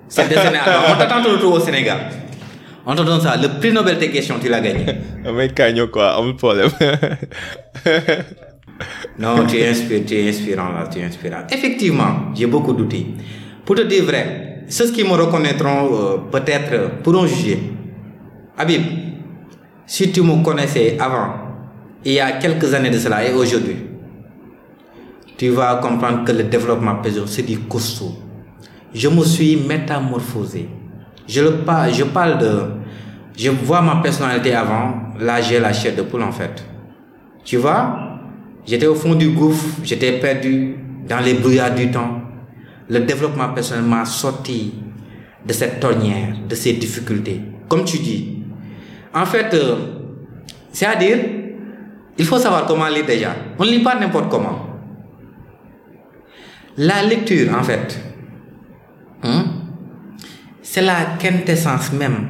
C'est 0.09 0.29
des 0.29 0.35
Sénégal. 0.35 0.63
On 0.89 0.97
t'attend 0.99 1.23
toujours 1.23 1.55
au 1.55 1.61
Sénégal. 1.61 2.11
On 2.87 2.95
te 2.95 3.03
donne 3.03 3.21
ça. 3.21 3.37
Le 3.37 3.49
prix 3.59 3.73
Nobel 3.73 3.99
des 3.99 4.11
questions, 4.11 4.37
tu 4.41 4.49
l'as 4.49 4.61
gagné. 4.61 4.85
Mais 5.35 5.49
gagne 5.49 5.87
quoi, 5.87 6.17
un 6.19 6.33
problème. 6.33 6.69
non, 9.19 9.47
tu 9.47 9.57
es, 9.59 9.69
inspirant, 9.69 10.05
tu 10.07 10.15
es 10.15 10.29
inspirant 10.29 10.73
là, 10.73 10.89
tu 10.93 10.99
es 10.99 11.05
inspirant. 11.05 11.45
Effectivement, 11.51 12.33
j'ai 12.35 12.47
beaucoup 12.47 12.73
d'outils. 12.75 13.07
Pour 13.65 13.77
te 13.77 13.83
dire 13.83 14.05
vrai, 14.05 14.65
ceux 14.69 14.93
qui 14.93 15.03
me 15.05 15.13
reconnaîtront 15.13 15.89
euh, 15.93 16.17
peut-être 16.31 17.01
pourront 17.03 17.27
juger. 17.27 17.59
Habib, 18.59 18.83
si 19.87 20.13
tu 20.13 20.23
me 20.23 20.43
connaissais 20.45 20.97
avant, 21.01 21.35
il 22.05 22.13
y 22.13 22.21
a 22.21 22.33
quelques 22.33 22.73
années 22.75 22.91
de 22.91 22.99
cela 22.99 23.27
et 23.27 23.33
aujourd'hui, 23.33 23.77
tu 25.37 25.49
vas 25.51 25.77
comprendre 25.77 26.25
que 26.25 26.33
le 26.33 26.45
développement 26.45 26.97
personnel, 26.97 27.29
c'est 27.29 27.43
du 27.43 27.59
costaud. 27.61 28.15
Je 28.93 29.09
me 29.09 29.25
suis 29.25 29.57
métamorphosé. 29.57 30.69
Je, 31.27 31.41
le 31.41 31.53
parle, 31.59 31.93
je 31.93 32.05
parle 32.05 32.39
de... 32.39 32.61
Je 33.37 33.51
vois 33.51 33.83
ma 33.83 33.97
personnalité 33.97 34.55
avant, 34.55 34.95
là 35.19 35.41
j'ai 35.41 35.59
la 35.59 35.73
chair 35.73 35.97
de 35.97 36.03
poule 36.03 36.23
en 36.23 36.31
fait. 36.31 36.65
Tu 37.45 37.57
vois, 37.57 37.99
j'étais 38.65 38.87
au 38.87 38.95
fond 38.95 39.17
du 39.17 39.31
gouffre, 39.31 39.81
j'étais 39.83 40.21
perdu 40.21 40.77
dans 41.09 41.19
les 41.19 41.35
brouillards 41.35 41.75
du 41.75 41.91
temps. 41.91 42.21
Le 42.89 43.01
développement 43.01 43.49
personnel 43.49 43.85
m'a 43.85 44.05
sorti 44.05 44.75
de 45.45 45.53
cette 45.53 45.81
tonnière, 45.81 46.37
de 46.49 46.55
ces 46.55 46.75
difficultés. 46.75 47.41
Comme 47.69 47.85
tu 47.85 47.99
dis. 47.99 48.45
En 49.13 49.27
fait, 49.27 49.53
euh, 49.55 49.77
c'est-à-dire, 50.71 51.19
il 52.17 52.25
faut 52.25 52.39
savoir 52.39 52.67
comment 52.67 52.87
lire 52.89 53.07
déjà. 53.07 53.35
On 53.59 53.65
ne 53.65 53.71
lit 53.71 53.83
pas 53.83 53.99
n'importe 53.99 54.29
comment. 54.31 54.64
La 56.77 57.03
lecture, 57.03 57.55
en 57.57 57.63
fait, 57.63 58.01
hein, 59.23 59.45
c'est 60.63 60.83
la 60.83 61.17
quintessence 61.21 61.93
même 61.93 62.27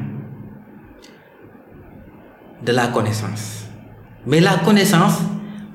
de 2.63 2.73
la 2.73 2.89
connaissance. 2.89 3.65
Mais 4.27 4.41
la 4.41 4.57
connaissance, 4.59 5.21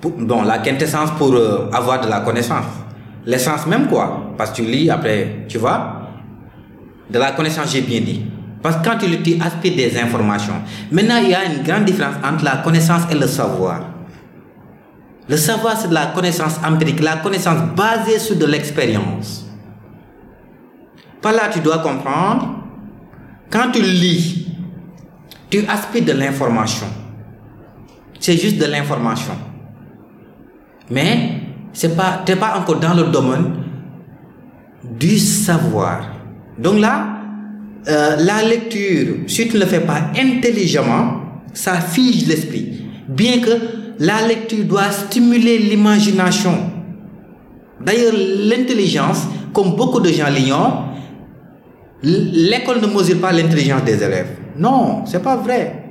bon, 0.01 0.43
la 0.43 0.59
quintessence 0.59 1.11
pour 1.17 1.33
euh, 1.33 1.69
avoir 1.71 2.01
de 2.01 2.07
la 2.07 2.19
connaissance. 2.21 2.65
L'essence 3.25 3.65
même 3.65 3.87
quoi 3.87 4.33
Parce 4.37 4.51
que 4.51 4.57
tu 4.57 4.61
lis 4.63 4.89
après, 4.89 5.45
tu 5.47 5.57
vois 5.57 6.09
De 7.09 7.17
la 7.19 7.31
connaissance, 7.31 7.71
j'ai 7.71 7.81
bien 7.81 8.01
dit. 8.01 8.21
Parce 8.61 8.77
que 8.77 8.83
quand 8.83 8.97
tu 8.97 9.21
tu 9.23 9.41
aspires 9.41 9.75
des 9.75 9.97
informations. 9.99 10.61
Maintenant, 10.91 11.17
il 11.23 11.29
y 11.29 11.33
a 11.33 11.45
une 11.45 11.63
grande 11.63 11.85
différence 11.85 12.15
entre 12.23 12.43
la 12.43 12.57
connaissance 12.57 13.03
et 13.11 13.15
le 13.15 13.25
savoir. 13.27 13.81
Le 15.29 15.37
savoir, 15.37 15.77
c'est 15.79 15.89
de 15.89 15.93
la 15.93 16.07
connaissance 16.07 16.59
empirique, 16.65 16.99
la 17.01 17.17
connaissance 17.17 17.61
basée 17.75 18.17
sur 18.17 18.35
de 18.35 18.47
l'expérience. 18.47 19.45
Par 21.21 21.33
là, 21.33 21.49
tu 21.53 21.59
dois 21.59 21.77
comprendre, 21.77 22.63
quand 23.51 23.69
tu 23.71 23.79
lis, 23.79 24.47
tu 25.51 25.63
aspires 25.67 26.05
de 26.05 26.13
l'information. 26.13 26.87
C'est 28.19 28.37
juste 28.37 28.57
de 28.57 28.65
l'information. 28.65 29.35
Mais 30.89 31.41
pas, 31.95 32.23
t'es 32.25 32.35
pas 32.35 32.57
encore 32.57 32.79
dans 32.79 32.95
le 32.95 33.03
domaine 33.03 33.53
du 34.83 35.19
savoir. 35.19 36.09
Donc 36.57 36.79
là, 36.79 37.05
euh, 37.87 38.15
la 38.17 38.41
lecture, 38.41 39.17
si 39.27 39.47
tu 39.47 39.57
ne 39.57 39.59
le 39.59 39.67
fais 39.67 39.81
pas 39.81 40.09
intelligemment, 40.17 41.21
ça 41.53 41.79
fige 41.79 42.25
l'esprit. 42.25 42.85
Bien 43.07 43.39
que 43.39 43.78
la 43.99 44.25
lecture 44.25 44.63
doit 44.65 44.91
stimuler 44.91 45.57
l'imagination. 45.57 46.71
D'ailleurs, 47.81 48.13
l'intelligence, 48.15 49.27
comme 49.53 49.75
beaucoup 49.75 49.99
de 49.99 50.09
gens 50.09 50.29
l'ignorent, 50.29 50.93
l'école 52.01 52.81
ne 52.81 52.87
mesure 52.87 53.19
pas 53.19 53.31
l'intelligence 53.31 53.83
des 53.83 54.01
élèves. 54.01 54.37
Non, 54.57 55.05
c'est 55.05 55.21
pas 55.21 55.35
vrai. 55.35 55.83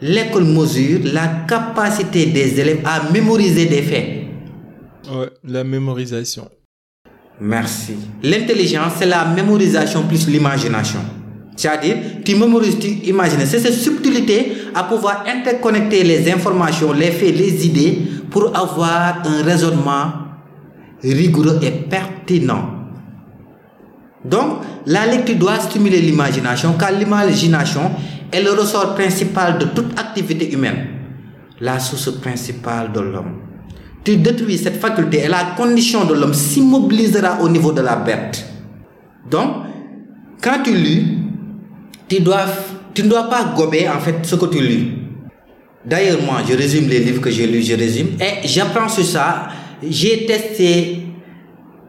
L'école 0.00 0.44
mesure 0.44 1.00
la 1.12 1.44
capacité 1.46 2.26
des 2.26 2.58
élèves 2.58 2.80
à 2.86 3.10
mémoriser 3.12 3.66
des 3.66 3.82
faits. 3.82 4.08
Ouais, 5.12 5.30
la 5.44 5.62
mémorisation. 5.62 6.48
Merci. 7.38 7.96
L'intelligence, 8.22 8.94
c'est 8.98 9.06
la 9.06 9.26
mémorisation 9.26 10.06
plus 10.06 10.26
l'imagination. 10.28 11.00
C'est-à-dire, 11.60 11.96
tu 12.24 12.36
mémorises, 12.36 12.78
tu 12.78 12.88
imagines. 12.88 13.44
C'est 13.44 13.58
cette 13.58 13.74
subtilité 13.74 14.52
à 14.74 14.84
pouvoir 14.84 15.24
interconnecter 15.26 16.02
les 16.02 16.32
informations, 16.32 16.90
les 16.94 17.10
faits, 17.10 17.36
les 17.36 17.66
idées 17.66 17.98
pour 18.30 18.56
avoir 18.56 19.18
un 19.26 19.42
raisonnement 19.42 20.04
rigoureux 21.02 21.58
et 21.60 21.70
pertinent. 21.70 22.64
Donc, 24.24 24.62
la 24.86 25.04
lecture 25.04 25.36
doit 25.36 25.58
stimuler 25.58 26.00
l'imagination, 26.00 26.76
car 26.78 26.92
l'imagination 26.92 27.90
est 28.32 28.42
le 28.42 28.52
ressort 28.52 28.94
principal 28.94 29.58
de 29.58 29.66
toute 29.66 29.98
activité 30.00 30.50
humaine, 30.50 30.86
la 31.60 31.78
source 31.78 32.10
principale 32.22 32.90
de 32.90 33.00
l'homme. 33.00 33.34
Tu 34.02 34.16
détruis 34.16 34.56
cette 34.56 34.80
faculté 34.80 35.24
et 35.24 35.28
la 35.28 35.52
condition 35.58 36.06
de 36.06 36.14
l'homme 36.14 36.32
s'immobilisera 36.32 37.42
au 37.42 37.50
niveau 37.50 37.72
de 37.72 37.82
la 37.82 37.96
bête. 37.96 38.46
Donc, 39.30 39.66
quand 40.42 40.62
tu 40.64 40.74
lis, 40.74 41.18
tu, 42.10 43.02
ne 43.04 43.08
dois 43.08 43.30
pas 43.30 43.44
gober 43.56 43.88
en 43.88 44.00
fait 44.00 44.16
ce 44.24 44.34
que 44.34 44.46
tu 44.46 44.60
lis. 44.60 44.92
D'ailleurs, 45.84 46.20
moi, 46.22 46.40
je 46.46 46.54
résume 46.54 46.88
les 46.88 46.98
livres 46.98 47.20
que 47.20 47.30
j'ai 47.30 47.46
lus, 47.46 47.62
je 47.62 47.74
résume. 47.74 48.08
Et 48.20 48.46
j'apprends 48.46 48.88
sur 48.88 49.04
ça. 49.04 49.48
J'ai 49.82 50.26
testé 50.26 51.06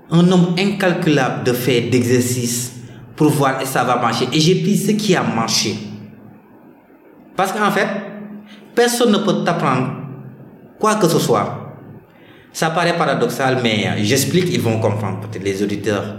un 0.09 0.23
nombre 0.23 0.55
incalculable 0.57 1.43
de 1.43 1.53
faits, 1.53 1.89
d'exercices 1.89 2.73
pour 3.15 3.29
voir 3.29 3.59
si 3.61 3.67
ça 3.67 3.83
va 3.83 3.97
marcher. 3.97 4.27
Et 4.31 4.39
j'ai 4.39 4.55
pris 4.55 4.77
ce 4.77 4.91
qui 4.91 5.15
a 5.15 5.23
marché. 5.23 5.75
Parce 7.35 7.51
qu'en 7.51 7.71
fait, 7.71 7.87
personne 8.75 9.11
ne 9.11 9.17
peut 9.17 9.43
t'apprendre 9.43 9.91
quoi 10.79 10.95
que 10.95 11.07
ce 11.07 11.19
soit. 11.19 11.57
Ça 12.53 12.69
paraît 12.69 12.97
paradoxal, 12.97 13.59
mais 13.63 14.03
j'explique, 14.03 14.53
ils 14.53 14.61
vont 14.61 14.79
comprendre, 14.79 15.21
peut-être 15.21 15.43
les 15.43 15.63
auditeurs. 15.63 16.17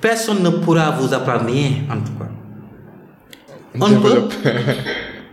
Personne 0.00 0.42
ne 0.42 0.50
pourra 0.50 0.92
vous 0.92 1.12
apprendre 1.12 1.46
rien, 1.46 1.70
en 1.90 1.96
tout 1.96 2.12
cas. 2.18 2.30
On 3.80 3.88
ne, 3.88 3.98
peut, 3.98 4.28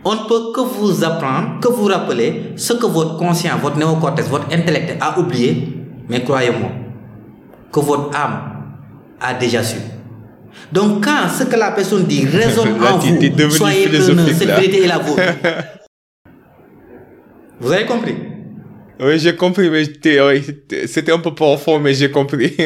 on 0.04 0.14
ne 0.14 0.28
peut 0.28 0.52
que 0.52 0.60
vous 0.60 1.04
apprendre, 1.04 1.60
que 1.60 1.68
vous 1.68 1.84
rappeler 1.84 2.52
ce 2.56 2.72
que 2.72 2.86
votre 2.86 3.16
conscient, 3.16 3.56
votre 3.58 3.76
néocortex, 3.76 4.28
votre 4.28 4.52
intellect 4.52 4.96
a 5.00 5.18
oublié, 5.18 5.68
mais 6.08 6.24
croyez-moi, 6.24 6.70
que 7.72 7.80
votre 7.80 8.16
âme 8.16 8.40
a 9.20 9.34
déjà 9.34 9.62
su. 9.62 9.76
Donc 10.72 11.04
quand 11.04 11.28
ce 11.28 11.44
que 11.44 11.56
la 11.56 11.70
personne 11.70 12.04
dit 12.04 12.26
résonne 12.26 12.74
en 12.82 12.98
vous, 12.98 13.50
soyez 13.50 13.86
preneur, 13.86 14.26
cette 14.26 14.48
vérité 14.48 14.84
est 14.84 14.88
la 14.88 14.98
vôtre. 14.98 15.22
vous 17.60 17.72
avez 17.72 17.86
compris? 17.86 18.16
Oui, 19.00 19.18
j'ai 19.18 19.36
compris, 19.36 19.70
mais 19.70 19.84
c'était 20.86 21.12
un 21.12 21.18
peu 21.18 21.34
profond, 21.34 21.78
mais 21.78 21.94
j'ai 21.94 22.10
compris. 22.10 22.56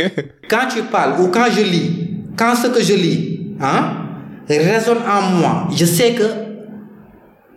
quand 0.48 0.68
tu 0.74 0.82
parles 0.84 1.20
ou 1.20 1.28
quand 1.28 1.46
je 1.50 1.62
lis, 1.62 2.10
quand 2.36 2.54
ce 2.54 2.68
que 2.68 2.82
je 2.82 2.94
lis 2.94 3.56
hein, 3.60 4.05
résonne 4.48 4.98
en 4.98 5.22
moi, 5.36 5.68
je 5.74 5.84
sais 5.84 6.12
que 6.12 6.24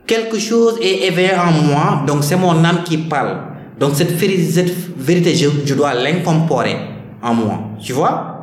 quelque 0.07 0.39
chose 0.39 0.79
est 0.81 1.07
éveillé 1.07 1.31
en 1.33 1.51
moi, 1.51 2.03
donc 2.07 2.23
c'est 2.23 2.35
mon 2.35 2.63
âme 2.63 2.83
qui 2.83 2.97
parle. 2.97 3.37
Donc 3.79 3.91
cette, 3.95 4.11
vérité, 4.11 5.35
je, 5.35 5.73
dois 5.73 5.93
l'incorporer 5.93 6.75
en 7.21 7.33
moi. 7.33 7.59
Tu 7.81 7.93
vois? 7.93 8.35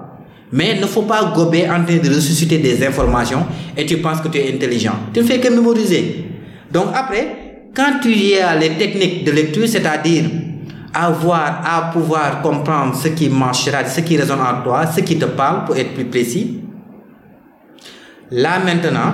Mais 0.52 0.72
il 0.76 0.80
ne 0.80 0.86
faut 0.86 1.02
pas 1.02 1.32
gober 1.34 1.68
en 1.68 1.84
train 1.84 1.96
de 1.96 2.08
ressusciter 2.08 2.58
des 2.58 2.86
informations 2.86 3.44
et 3.76 3.84
tu 3.84 3.98
penses 3.98 4.20
que 4.20 4.28
tu 4.28 4.38
es 4.38 4.54
intelligent. 4.54 4.94
Tu 5.12 5.20
ne 5.20 5.24
fais 5.24 5.38
que 5.38 5.48
mémoriser. 5.48 6.24
Donc 6.72 6.86
après, 6.94 7.70
quand 7.74 8.00
tu 8.00 8.10
y 8.10 8.38
as 8.38 8.56
les 8.56 8.70
techniques 8.70 9.24
de 9.24 9.32
lecture, 9.32 9.68
c'est-à-dire 9.68 10.24
avoir 10.94 11.60
à 11.64 11.90
pouvoir 11.92 12.40
comprendre 12.40 12.94
ce 12.94 13.08
qui 13.08 13.28
marchera, 13.28 13.84
ce 13.84 14.00
qui 14.00 14.16
résonne 14.16 14.40
en 14.40 14.62
toi, 14.62 14.86
ce 14.86 15.00
qui 15.00 15.18
te 15.18 15.26
parle 15.26 15.64
pour 15.66 15.76
être 15.76 15.92
plus 15.92 16.06
précis, 16.06 16.60
là 18.30 18.58
maintenant, 18.58 19.12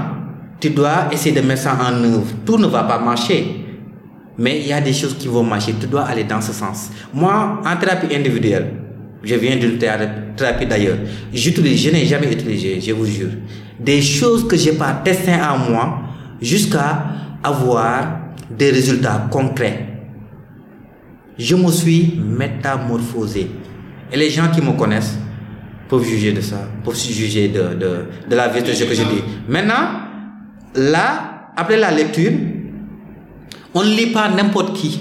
tu 0.61 0.71
dois 0.71 1.09
essayer 1.11 1.35
de 1.35 1.47
mettre 1.47 1.63
ça 1.63 1.77
en 1.81 1.93
œuvre. 2.05 2.27
Tout 2.47 2.59
ne 2.59 2.67
va 2.67 2.85
pas 2.85 2.99
marcher. 2.99 3.65
Mais 4.39 4.61
il 4.61 4.69
y 4.69 4.73
a 4.73 4.81
des 4.81 4.93
choses 4.93 5.17
qui 5.19 5.29
vont 5.29 5.43
marcher. 5.43 5.75
Tu 5.79 5.87
dois 5.87 6.03
aller 6.03 6.25
dans 6.25 6.41
ce 6.41 6.53
sens. 6.53 6.91
Moi, 7.13 7.61
en 7.65 7.77
thérapie 7.77 8.15
individuelle, 8.15 8.71
je 9.23 9.35
viens 9.35 9.57
d'une 9.57 9.79
thérapie 9.79 10.67
d'ailleurs. 10.67 10.99
J'utilise, 11.33 11.83
je 11.83 11.91
n'ai 11.91 12.07
jamais 12.07 12.33
utilisé, 12.33 12.81
je 12.81 12.93
vous 12.93 13.07
jure, 13.07 13.31
des 13.79 14.01
choses 14.01 14.47
que 14.47 14.57
j'ai 14.57 14.73
pas 14.73 14.93
testées 15.05 15.35
en 15.35 15.59
moi 15.59 16.01
jusqu'à 16.41 17.05
avoir 17.43 18.19
des 18.51 18.71
résultats 18.71 19.27
concrets. 19.31 19.87
Je 21.39 21.57
me 21.57 21.71
suis 21.71 22.21
métamorphosé. 22.21 23.51
Et 24.13 24.17
les 24.17 24.31
gens 24.31 24.49
qui 24.49 24.61
me 24.61 24.73
connaissent 24.73 25.19
peuvent 25.93 26.09
juger 26.09 26.33
de 26.33 26.41
ça, 26.41 26.61
peuvent 26.83 26.97
juger 26.97 27.49
de, 27.49 27.75
de, 27.75 27.91
de 28.31 28.35
la 28.35 28.49
vérité 28.49 28.71
de 28.71 28.77
ce 28.77 28.85
que 28.85 28.95
je 28.95 29.03
dis. 29.03 29.23
Maintenant, 29.47 29.85
là, 30.75 31.51
après 31.55 31.77
la 31.77 31.91
lecture, 31.91 32.33
on 33.75 33.83
ne 33.83 33.91
lit 33.91 34.07
pas 34.07 34.31
n'importe 34.31 34.73
qui 34.75 35.01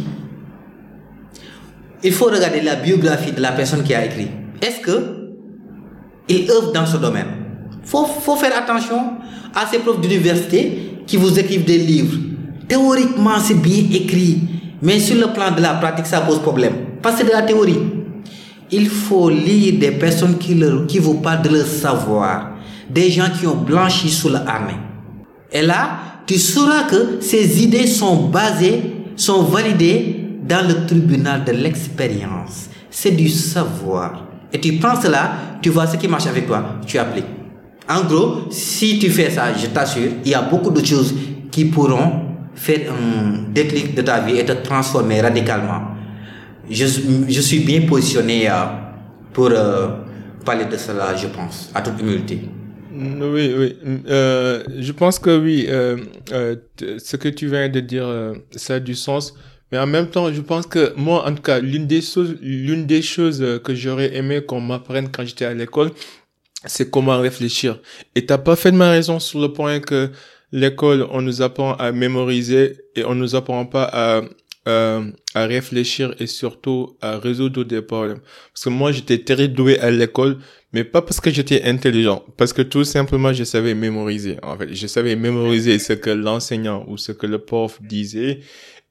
il 2.03 2.11
faut 2.11 2.25
regarder 2.25 2.61
la 2.61 2.75
biographie 2.75 3.31
de 3.31 3.39
la 3.39 3.53
personne 3.53 3.83
qui 3.83 3.93
a 3.93 4.03
écrit. 4.03 4.27
Est-ce 4.61 4.81
que 4.81 4.97
il 6.27 6.49
œuvre 6.49 6.73
dans 6.73 6.85
ce 6.85 6.97
domaine? 6.97 7.27
Faut, 7.83 8.05
faut 8.05 8.35
faire 8.35 8.57
attention 8.57 9.13
à 9.55 9.65
ces 9.67 9.79
profs 9.79 10.01
d'université 10.01 10.97
qui 11.07 11.15
vous 11.15 11.39
écrivent 11.39 11.63
des 11.63 11.77
livres. 11.77 12.17
Théoriquement, 12.67 13.39
c'est 13.39 13.61
bien 13.61 13.83
écrit, 13.93 14.39
mais 14.81 14.99
sur 14.99 15.15
le 15.15 15.31
plan 15.31 15.51
de 15.55 15.61
la 15.61 15.75
pratique, 15.75 16.07
ça 16.07 16.19
pose 16.21 16.41
problème. 16.41 16.73
Parce 17.01 17.15
que 17.15 17.21
c'est 17.21 17.27
de 17.27 17.33
la 17.33 17.43
théorie. 17.43 17.79
Il 18.71 18.89
faut 18.89 19.29
lire 19.29 19.79
des 19.79 19.91
personnes 19.91 20.37
qui, 20.37 20.55
leur, 20.55 20.87
qui 20.87 20.99
vous 20.99 21.15
parlent 21.15 21.41
de 21.41 21.49
leur 21.49 21.65
savoir, 21.65 22.51
des 22.89 23.11
gens 23.11 23.29
qui 23.37 23.45
ont 23.45 23.57
blanchi 23.57 24.09
sous 24.09 24.29
l'armée. 24.29 24.77
Et 25.51 25.61
là, 25.61 25.99
tu 26.25 26.37
sauras 26.37 26.83
que 26.83 27.19
ces 27.19 27.61
idées 27.63 27.87
sont 27.87 28.27
basées, 28.29 28.93
sont 29.15 29.43
validées 29.43 30.21
dans 30.47 30.65
le 30.65 30.85
tribunal 30.85 31.43
de 31.43 31.51
l'expérience. 31.51 32.69
C'est 32.89 33.11
du 33.11 33.29
savoir. 33.29 34.25
Et 34.53 34.59
tu 34.59 34.73
prends 34.73 34.99
cela, 34.99 35.33
tu 35.61 35.69
vois 35.69 35.87
ce 35.87 35.97
qui 35.97 36.07
marche 36.07 36.27
avec 36.27 36.47
toi, 36.47 36.79
tu 36.85 36.97
appliques. 36.97 37.25
En 37.89 38.03
gros, 38.03 38.47
si 38.49 38.99
tu 38.99 39.09
fais 39.09 39.29
ça, 39.29 39.53
je 39.53 39.67
t'assure, 39.67 40.11
il 40.23 40.31
y 40.31 40.33
a 40.33 40.41
beaucoup 40.41 40.71
de 40.71 40.83
choses 40.85 41.13
qui 41.51 41.65
pourront 41.65 42.21
faire 42.55 42.91
un 42.91 43.51
déclic 43.51 43.95
de 43.95 44.01
ta 44.01 44.19
vie 44.21 44.37
et 44.37 44.45
te 44.45 44.51
transformer 44.53 45.21
radicalement. 45.21 45.81
Je, 46.71 46.85
je 47.27 47.41
suis 47.41 47.59
bien 47.59 47.81
positionné 47.81 48.49
euh, 48.49 48.53
pour 49.33 49.49
euh, 49.51 49.89
parler 50.45 50.65
de 50.65 50.77
cela, 50.77 51.15
je 51.15 51.27
pense, 51.27 51.69
à 51.75 51.81
toute 51.81 51.99
humilité. 51.99 52.39
Oui, 52.93 53.53
oui. 53.57 53.75
Euh, 54.07 54.63
je 54.79 54.91
pense 54.93 55.19
que 55.19 55.37
oui, 55.37 55.67
ce 56.27 57.15
que 57.17 57.27
tu 57.27 57.47
viens 57.47 57.67
de 57.67 57.79
dire, 57.81 58.07
ça 58.55 58.75
a 58.75 58.79
du 58.79 58.95
sens. 58.95 59.33
Mais 59.71 59.77
en 59.79 59.87
même 59.87 60.07
temps, 60.07 60.31
je 60.31 60.41
pense 60.41 60.65
que 60.65 60.93
moi, 60.97 61.25
en 61.25 61.33
tout 61.33 61.41
cas, 61.41 61.59
l'une 61.59 61.87
des 61.87 62.01
choses, 62.01 62.35
l'une 62.41 62.85
des 62.85 63.01
choses 63.01 63.43
que 63.63 63.73
j'aurais 63.73 64.15
aimé 64.15 64.41
qu'on 64.41 64.59
m'apprenne 64.59 65.09
quand 65.09 65.25
j'étais 65.25 65.45
à 65.45 65.53
l'école, 65.53 65.91
c'est 66.65 66.89
comment 66.89 67.19
réfléchir. 67.19 67.79
Et 68.15 68.25
t'as 68.25 68.37
parfaitement 68.37 68.89
raison 68.89 69.19
sur 69.19 69.39
le 69.39 69.51
point 69.53 69.79
que 69.79 70.11
l'école, 70.51 71.07
on 71.11 71.21
nous 71.21 71.41
apprend 71.41 71.73
à 71.75 71.91
mémoriser 71.91 72.77
et 72.95 73.03
on 73.05 73.15
nous 73.15 73.35
apprend 73.35 73.65
pas 73.65 73.89
à, 73.91 74.21
euh, 74.67 75.09
à 75.33 75.45
réfléchir 75.45 76.13
et 76.19 76.27
surtout 76.27 76.95
à 77.01 77.17
résoudre 77.17 77.63
des 77.63 77.81
problèmes. 77.81 78.19
Parce 78.53 78.65
que 78.65 78.69
moi, 78.69 78.91
j'étais 78.91 79.19
très 79.19 79.47
doué 79.47 79.79
à 79.79 79.89
l'école, 79.89 80.37
mais 80.73 80.83
pas 80.83 81.01
parce 81.01 81.19
que 81.19 81.31
j'étais 81.31 81.63
intelligent, 81.63 82.23
parce 82.37 82.53
que 82.53 82.61
tout 82.61 82.83
simplement, 82.83 83.33
je 83.33 83.43
savais 83.43 83.73
mémoriser. 83.73 84.37
En 84.43 84.57
fait, 84.57 84.73
je 84.73 84.87
savais 84.87 85.15
mémoriser 85.15 85.79
ce 85.79 85.93
que 85.93 86.09
l'enseignant 86.11 86.85
ou 86.87 86.97
ce 86.97 87.11
que 87.11 87.25
le 87.25 87.39
prof 87.39 87.81
disait 87.81 88.41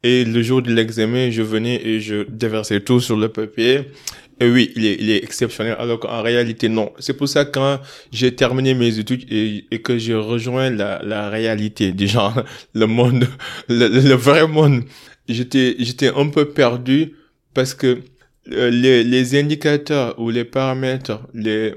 et 0.03 0.25
le 0.25 0.43
jour 0.43 0.63
de 0.63 0.73
l'examen, 0.73 1.31
je 1.31 1.43
venais 1.43 1.81
et 1.85 2.01
je 2.01 2.23
déversais 2.29 2.81
tout 2.81 3.01
sur 3.01 3.17
le 3.17 3.29
papier. 3.29 3.83
Et 4.43 4.49
oui, 4.51 4.73
il 4.75 4.87
est, 4.87 4.97
il 4.99 5.11
est 5.11 5.23
exceptionnel, 5.23 5.77
alors 5.79 6.01
qu'en 6.01 6.23
réalité, 6.23 6.71
non. 6.71 6.91
C'est 6.99 7.13
pour 7.13 7.29
ça 7.29 7.45
que 7.45 7.51
quand 7.51 7.81
j'ai 8.11 8.35
terminé 8.35 8.73
mes 8.73 8.99
études 8.99 9.31
et, 9.31 9.83
que 9.83 9.99
j'ai 9.99 10.15
rejoint 10.15 10.71
la, 10.71 11.03
la 11.05 11.29
réalité, 11.29 11.93
déjà, 11.93 12.33
le 12.75 12.87
monde, 12.87 13.27
le, 13.69 13.89
le 13.89 14.15
vrai 14.15 14.49
monde, 14.49 14.85
j'étais, 15.33 15.77
j'étais 15.79 16.09
un 16.09 16.29
peu 16.29 16.51
perdu 16.51 17.15
parce 17.55 17.75
que 17.75 18.01
euh, 18.53 18.71
les, 18.71 19.05
les 19.05 19.39
indicateurs 19.39 20.19
ou 20.19 20.31
les 20.31 20.45
paramètres, 20.45 21.21
les, 21.35 21.75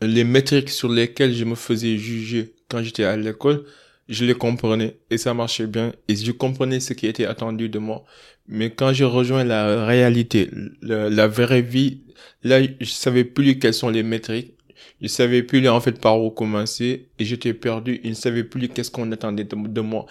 les 0.00 0.24
métriques 0.24 0.70
sur 0.70 0.88
lesquelles 0.88 1.34
je 1.34 1.44
me 1.44 1.54
faisais 1.54 1.96
juger 1.96 2.54
quand 2.68 2.82
j'étais 2.82 3.04
à 3.04 3.16
l'école, 3.16 3.64
je 4.08 4.24
les 4.24 4.34
comprenais 4.34 4.96
et 5.10 5.18
ça 5.18 5.34
marchait 5.34 5.66
bien 5.66 5.92
et 6.08 6.16
je 6.16 6.32
comprenais 6.32 6.80
ce 6.80 6.92
qui 6.92 7.06
était 7.06 7.26
attendu 7.26 7.68
de 7.68 7.78
moi. 7.78 8.04
Mais 8.48 8.70
quand 8.70 8.92
je 8.92 9.04
rejoins 9.04 9.44
la 9.44 9.86
réalité, 9.86 10.50
la, 10.82 11.28
vraie 11.28 11.62
vie, 11.62 12.02
là, 12.42 12.60
je 12.62 12.90
savais 12.90 13.24
plus 13.24 13.58
quelles 13.58 13.74
sont 13.74 13.88
les 13.88 14.02
métriques. 14.02 14.54
Je 15.00 15.06
savais 15.06 15.42
plus 15.42 15.66
en 15.68 15.80
fait 15.80 16.00
par 16.00 16.20
où 16.20 16.30
commencer 16.30 17.08
et 17.18 17.24
j'étais 17.24 17.54
perdu. 17.54 18.00
Je 18.02 18.08
ne 18.08 18.14
savais 18.14 18.44
plus 18.44 18.68
qu'est-ce 18.68 18.90
qu'on 18.90 19.10
attendait 19.12 19.44
de, 19.44 19.80
moi. 19.80 20.06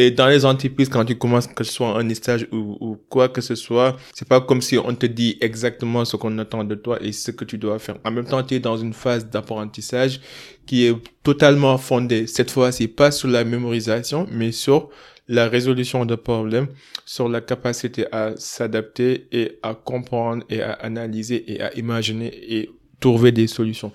Et 0.00 0.12
dans 0.12 0.28
les 0.28 0.44
entreprises, 0.44 0.88
quand 0.88 1.04
tu 1.04 1.18
commences, 1.18 1.48
que 1.48 1.64
ce 1.64 1.72
soit 1.72 1.98
un 1.98 2.14
stage 2.14 2.46
ou, 2.52 2.96
quoi 3.08 3.28
que 3.28 3.40
ce 3.40 3.56
soit, 3.56 3.96
c'est 4.14 4.28
pas 4.28 4.40
comme 4.40 4.62
si 4.62 4.78
on 4.78 4.94
te 4.94 5.06
dit 5.06 5.36
exactement 5.40 6.04
ce 6.04 6.16
qu'on 6.16 6.38
attend 6.38 6.62
de 6.62 6.76
toi 6.76 6.98
et 7.02 7.10
ce 7.10 7.32
que 7.32 7.44
tu 7.44 7.58
dois 7.58 7.80
faire. 7.80 7.96
En 8.04 8.12
même 8.12 8.24
temps, 8.24 8.40
tu 8.44 8.54
es 8.54 8.60
dans 8.60 8.76
une 8.76 8.92
phase 8.92 9.28
d'apprentissage 9.28 10.20
qui 10.66 10.86
est 10.86 10.94
totalement 11.24 11.76
fondée. 11.78 12.28
Cette 12.28 12.52
fois, 12.52 12.70
c'est 12.70 12.86
pas 12.86 13.10
sur 13.10 13.26
la 13.26 13.42
mémorisation, 13.42 14.28
mais 14.30 14.52
sur 14.52 14.88
la 15.26 15.48
résolution 15.48 16.06
de 16.06 16.14
problèmes, 16.14 16.68
sur 17.04 17.28
la 17.28 17.40
capacité 17.40 18.06
à 18.12 18.34
s'adapter 18.36 19.26
et 19.32 19.58
à 19.64 19.74
comprendre 19.74 20.44
et 20.48 20.62
à 20.62 20.74
analyser 20.74 21.42
et 21.52 21.60
à 21.60 21.74
imaginer 21.74 22.30
et 22.48 22.70
trouver 23.00 23.32
des 23.32 23.48
solutions. 23.48 23.90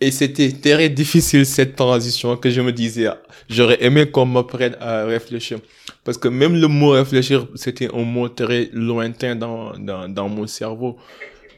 Et 0.00 0.10
c'était 0.10 0.50
très 0.50 0.88
difficile 0.88 1.46
cette 1.46 1.76
transition 1.76 2.36
que 2.36 2.50
je 2.50 2.60
me 2.60 2.72
disais, 2.72 3.08
j'aurais 3.48 3.82
aimé 3.82 4.10
qu'on 4.10 4.26
m'apprenne 4.26 4.76
à 4.80 5.04
réfléchir. 5.04 5.58
Parce 6.02 6.18
que 6.18 6.28
même 6.28 6.60
le 6.60 6.66
mot 6.68 6.90
réfléchir, 6.90 7.46
c'était 7.54 7.88
un 7.94 8.02
mot 8.02 8.28
très 8.28 8.68
lointain 8.72 9.36
dans, 9.36 9.72
dans, 9.78 10.08
dans 10.08 10.28
mon 10.28 10.46
cerveau. 10.46 10.98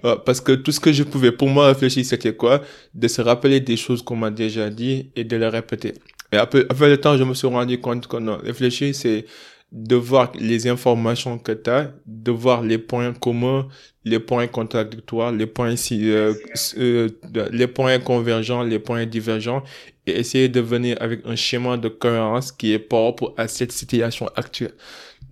Euh, 0.05 0.17
parce 0.17 0.41
que 0.41 0.53
tout 0.53 0.71
ce 0.71 0.79
que 0.79 0.93
je 0.93 1.03
pouvais 1.03 1.33
pour 1.33 1.49
moi 1.49 1.69
réfléchir, 1.69 2.05
c'était 2.05 2.35
quoi? 2.35 2.63
De 2.95 3.09
se 3.09 3.23
rappeler 3.23 3.61
des 3.61 3.77
choses 3.77 4.03
qu'on 4.03 4.17
m'a 4.17 4.31
déjà 4.31 4.69
dit 4.71 5.11
et 5.17 5.25
de 5.25 5.37
les 5.37 5.49
répéter. 5.49 5.95
Et 6.31 6.37
après, 6.37 6.65
après 6.69 6.91
le 6.91 6.99
temps, 6.99 7.17
je 7.17 7.25
me 7.25 7.35
suis 7.35 7.47
rendu 7.47 7.81
compte 7.81 8.07
que 8.07 8.19
non, 8.19 8.39
réfléchir, 8.43 8.95
c'est 8.95 9.25
de 9.73 9.97
voir 9.97 10.33
les 10.39 10.69
informations 10.69 11.39
que 11.39 11.53
tu 11.53 11.71
as, 11.71 11.93
de 12.07 12.31
voir 12.31 12.63
les 12.63 12.79
points 12.79 13.13
communs, 13.13 13.69
les 14.05 14.21
points 14.21 14.47
contradictoires, 14.47 15.33
les 15.33 15.47
points 15.47 15.75
euh, 15.93 16.35
euh, 16.79 17.09
les 17.51 17.67
points 17.67 17.99
convergents, 17.99 18.63
les 18.63 18.79
points 18.79 19.07
divergents 19.07 19.65
et 20.07 20.19
essayer 20.21 20.49
de 20.49 20.61
venir 20.61 20.97
avec 21.01 21.21
un 21.27 21.35
schéma 21.35 21.77
de 21.77 21.89
cohérence 21.89 22.53
qui 22.53 22.73
est 22.73 22.79
propre 22.79 23.35
à 23.37 23.49
cette 23.49 23.73
situation 23.73 24.29
actuelle. 24.37 24.75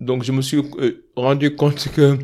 Donc 0.01 0.23
je 0.23 0.33
me 0.33 0.41
suis 0.41 0.61
euh, 0.79 1.05
rendu 1.15 1.55
compte 1.55 1.87
que 1.95 2.19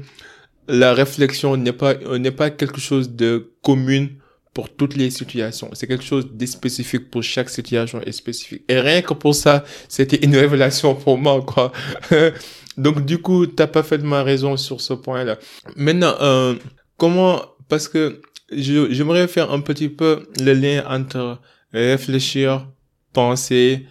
la 0.67 0.93
réflexion 0.93 1.55
n'est 1.55 1.73
pas 1.73 1.95
n'est 1.95 2.31
pas 2.31 2.49
quelque 2.49 2.81
chose 2.81 3.09
de 3.15 3.53
commun 3.61 4.07
pour 4.53 4.69
toutes 4.69 4.95
les 4.95 5.09
situations. 5.09 5.69
C'est 5.73 5.87
quelque 5.87 6.03
chose 6.03 6.27
de 6.31 6.45
spécifique 6.45 7.09
pour 7.09 7.23
chaque 7.23 7.49
situation 7.49 8.01
et 8.05 8.11
spécifique. 8.11 8.63
Et 8.67 8.79
rien 8.79 9.01
que 9.01 9.13
pour 9.13 9.33
ça, 9.33 9.63
c'était 9.87 10.17
une 10.25 10.35
révélation 10.35 10.95
pour 10.95 11.17
moi, 11.17 11.41
quoi. 11.41 11.71
Donc, 12.77 13.05
du 13.05 13.17
coup, 13.19 13.47
tu 13.47 13.61
as 13.63 13.67
parfaitement 13.67 14.23
raison 14.23 14.57
sur 14.57 14.81
ce 14.81 14.93
point-là. 14.93 15.37
Maintenant, 15.75 16.15
euh, 16.21 16.55
comment, 16.97 17.41
parce 17.69 17.87
que 17.87 18.21
j'aimerais 18.51 19.27
faire 19.27 19.51
un 19.51 19.61
petit 19.61 19.89
peu 19.89 20.27
le 20.39 20.53
lien 20.53 20.83
entre 20.87 21.39
réfléchir, 21.73 22.67
penser, 23.13 23.85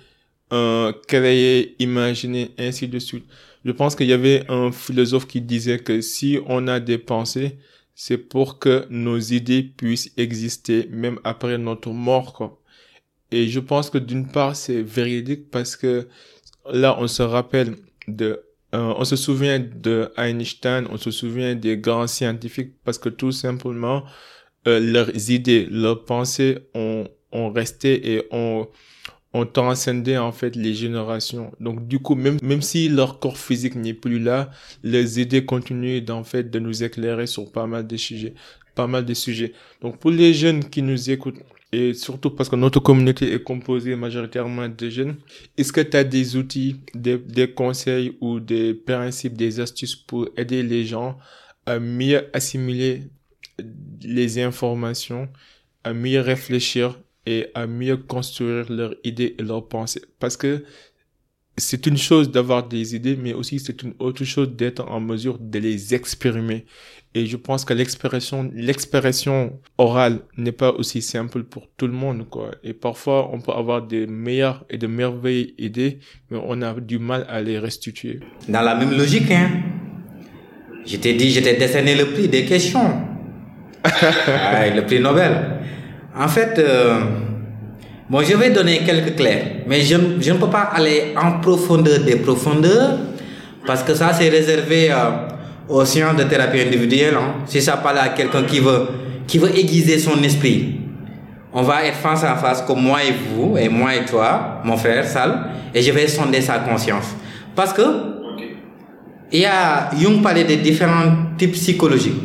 euh, 0.52 0.92
créer, 1.08 1.76
imaginer, 1.78 2.50
ainsi 2.58 2.88
de 2.88 2.98
suite. 2.98 3.24
Je 3.64 3.72
pense 3.72 3.94
qu'il 3.94 4.08
y 4.08 4.12
avait 4.12 4.44
un 4.48 4.72
philosophe 4.72 5.26
qui 5.26 5.40
disait 5.40 5.78
que 5.78 6.00
si 6.00 6.38
on 6.46 6.66
a 6.66 6.80
des 6.80 6.98
pensées, 6.98 7.58
c'est 8.02 8.16
pour 8.16 8.58
que 8.58 8.86
nos 8.88 9.18
idées 9.18 9.62
puissent 9.62 10.10
exister 10.16 10.88
même 10.90 11.18
après 11.22 11.58
notre 11.58 11.90
mort. 11.90 12.58
Et 13.30 13.46
je 13.48 13.60
pense 13.60 13.90
que 13.90 13.98
d'une 13.98 14.26
part, 14.26 14.56
c'est 14.56 14.80
véridique 14.80 15.50
parce 15.50 15.76
que 15.76 16.08
là, 16.72 16.96
on 16.98 17.06
se 17.08 17.22
rappelle 17.22 17.76
de... 18.08 18.42
Euh, 18.74 18.94
on 18.96 19.04
se 19.04 19.16
souvient 19.16 19.58
de 19.58 20.10
Einstein, 20.16 20.86
on 20.90 20.96
se 20.96 21.10
souvient 21.10 21.54
des 21.54 21.76
grands 21.76 22.06
scientifiques 22.06 22.72
parce 22.84 22.96
que 22.96 23.10
tout 23.10 23.32
simplement, 23.32 24.04
euh, 24.66 24.80
leurs 24.80 25.30
idées, 25.30 25.66
leurs 25.70 26.06
pensées 26.06 26.56
ont, 26.72 27.06
ont 27.32 27.52
resté 27.52 28.14
et 28.14 28.22
ont 28.30 28.66
ont 29.32 29.46
transcendé 29.46 30.18
en 30.18 30.32
fait 30.32 30.56
les 30.56 30.74
générations. 30.74 31.52
Donc 31.60 31.86
du 31.86 31.98
coup, 31.98 32.14
même, 32.14 32.38
même 32.42 32.62
si 32.62 32.88
leur 32.88 33.20
corps 33.20 33.38
physique 33.38 33.76
n'est 33.76 33.94
plus 33.94 34.18
là, 34.18 34.50
les 34.82 35.20
idées 35.20 35.44
continuent 35.44 36.02
d'en 36.02 36.24
fait 36.24 36.50
de 36.50 36.58
nous 36.58 36.82
éclairer 36.82 37.26
sur 37.26 37.50
pas 37.50 37.66
mal 37.66 37.86
de 37.86 37.96
sujets, 37.96 38.34
pas 38.74 38.86
mal 38.86 39.04
de 39.04 39.14
sujets. 39.14 39.52
Donc 39.80 39.98
pour 39.98 40.10
les 40.10 40.34
jeunes 40.34 40.64
qui 40.64 40.82
nous 40.82 41.10
écoutent, 41.10 41.38
et 41.72 41.94
surtout 41.94 42.30
parce 42.30 42.48
que 42.48 42.56
notre 42.56 42.80
communauté 42.80 43.32
est 43.32 43.42
composée 43.42 43.94
majoritairement 43.94 44.68
de 44.68 44.88
jeunes, 44.88 45.16
est-ce 45.56 45.72
que 45.72 45.80
tu 45.80 45.96
as 45.96 46.02
des 46.04 46.36
outils, 46.36 46.80
des, 46.94 47.16
des 47.16 47.52
conseils 47.52 48.16
ou 48.20 48.40
des 48.40 48.74
principes, 48.74 49.36
des 49.36 49.60
astuces 49.60 49.94
pour 49.94 50.28
aider 50.36 50.64
les 50.64 50.84
gens 50.84 51.16
à 51.66 51.78
mieux 51.78 52.28
assimiler 52.32 53.04
les 54.02 54.40
informations, 54.40 55.28
à 55.84 55.92
mieux 55.92 56.20
réfléchir 56.20 56.98
et 57.26 57.48
à 57.54 57.66
mieux 57.66 57.96
construire 57.96 58.70
leurs 58.70 58.94
idées 59.04 59.34
et 59.38 59.42
leurs 59.42 59.68
pensées. 59.68 60.02
Parce 60.18 60.36
que 60.36 60.64
c'est 61.56 61.86
une 61.86 61.98
chose 61.98 62.30
d'avoir 62.30 62.66
des 62.66 62.94
idées, 62.94 63.16
mais 63.16 63.32
aussi 63.32 63.58
c'est 63.58 63.82
une 63.82 63.94
autre 63.98 64.24
chose 64.24 64.50
d'être 64.56 64.84
en 64.88 65.00
mesure 65.00 65.38
de 65.38 65.58
les 65.58 65.94
exprimer. 65.94 66.64
Et 67.14 67.26
je 67.26 67.36
pense 67.36 67.64
que 67.64 67.74
l'expression, 67.74 68.50
l'expression 68.54 69.58
orale 69.78 70.20
n'est 70.36 70.52
pas 70.52 70.70
aussi 70.70 71.02
simple 71.02 71.42
pour 71.42 71.68
tout 71.76 71.88
le 71.88 71.92
monde, 71.92 72.28
quoi. 72.28 72.52
Et 72.62 72.72
parfois, 72.72 73.30
on 73.32 73.40
peut 73.40 73.52
avoir 73.52 73.82
des 73.82 74.06
meilleures 74.06 74.64
et 74.70 74.78
de 74.78 74.86
merveilleuses 74.86 75.52
idées, 75.58 75.98
mais 76.30 76.38
on 76.42 76.62
a 76.62 76.72
du 76.74 76.98
mal 76.98 77.26
à 77.28 77.42
les 77.42 77.58
restituer. 77.58 78.20
Dans 78.48 78.62
la 78.62 78.76
même 78.76 78.96
logique, 78.96 79.30
hein. 79.30 79.50
Je 80.86 80.96
t'ai 80.96 81.14
dit, 81.14 81.30
je 81.30 81.40
t'ai 81.40 81.56
décerné 81.56 81.94
le 81.94 82.06
prix 82.06 82.28
des 82.28 82.44
questions. 82.44 83.02
le 83.84 84.80
prix 84.82 85.00
Nobel. 85.00 85.58
En 86.18 86.28
fait, 86.28 86.58
euh, 86.58 87.00
bon, 88.08 88.22
je 88.22 88.36
vais 88.36 88.50
donner 88.50 88.78
quelques 88.78 89.16
clés, 89.16 89.62
mais 89.66 89.80
je, 89.80 89.96
je, 90.20 90.32
ne 90.32 90.38
peux 90.38 90.50
pas 90.50 90.70
aller 90.74 91.14
en 91.16 91.40
profondeur 91.40 92.00
des 92.00 92.16
profondeurs, 92.16 92.98
parce 93.66 93.82
que 93.82 93.94
ça, 93.94 94.12
c'est 94.12 94.28
réservé 94.28 94.90
euh, 94.90 94.96
aux 95.68 95.84
sciences 95.84 96.16
de 96.16 96.24
thérapie 96.24 96.60
individuelle. 96.60 97.14
Hein. 97.16 97.34
Si 97.46 97.62
ça 97.62 97.76
parle 97.76 97.98
à 97.98 98.08
quelqu'un 98.08 98.42
qui 98.42 98.58
veut, 98.58 98.88
qui 99.26 99.38
veut 99.38 99.56
aiguiser 99.56 99.98
son 99.98 100.20
esprit, 100.22 100.80
on 101.52 101.62
va 101.62 101.84
être 101.84 101.96
face 101.96 102.24
à 102.24 102.34
face 102.34 102.62
comme 102.62 102.82
moi 102.82 103.02
et 103.04 103.12
vous, 103.12 103.56
et 103.56 103.68
moi 103.68 103.94
et 103.94 104.04
toi, 104.04 104.60
mon 104.64 104.76
frère 104.76 105.06
Sal, 105.06 105.46
et 105.74 105.82
je 105.82 105.92
vais 105.92 106.08
sonder 106.08 106.40
sa 106.40 106.58
conscience. 106.58 107.14
Parce 107.54 107.72
que, 107.72 107.82
il 109.32 109.40
y 109.40 109.46
a, 109.46 109.90
Jung 109.96 110.22
parlait 110.22 110.44
des 110.44 110.56
différents 110.56 111.12
types 111.38 111.52
psychologiques. 111.52 112.20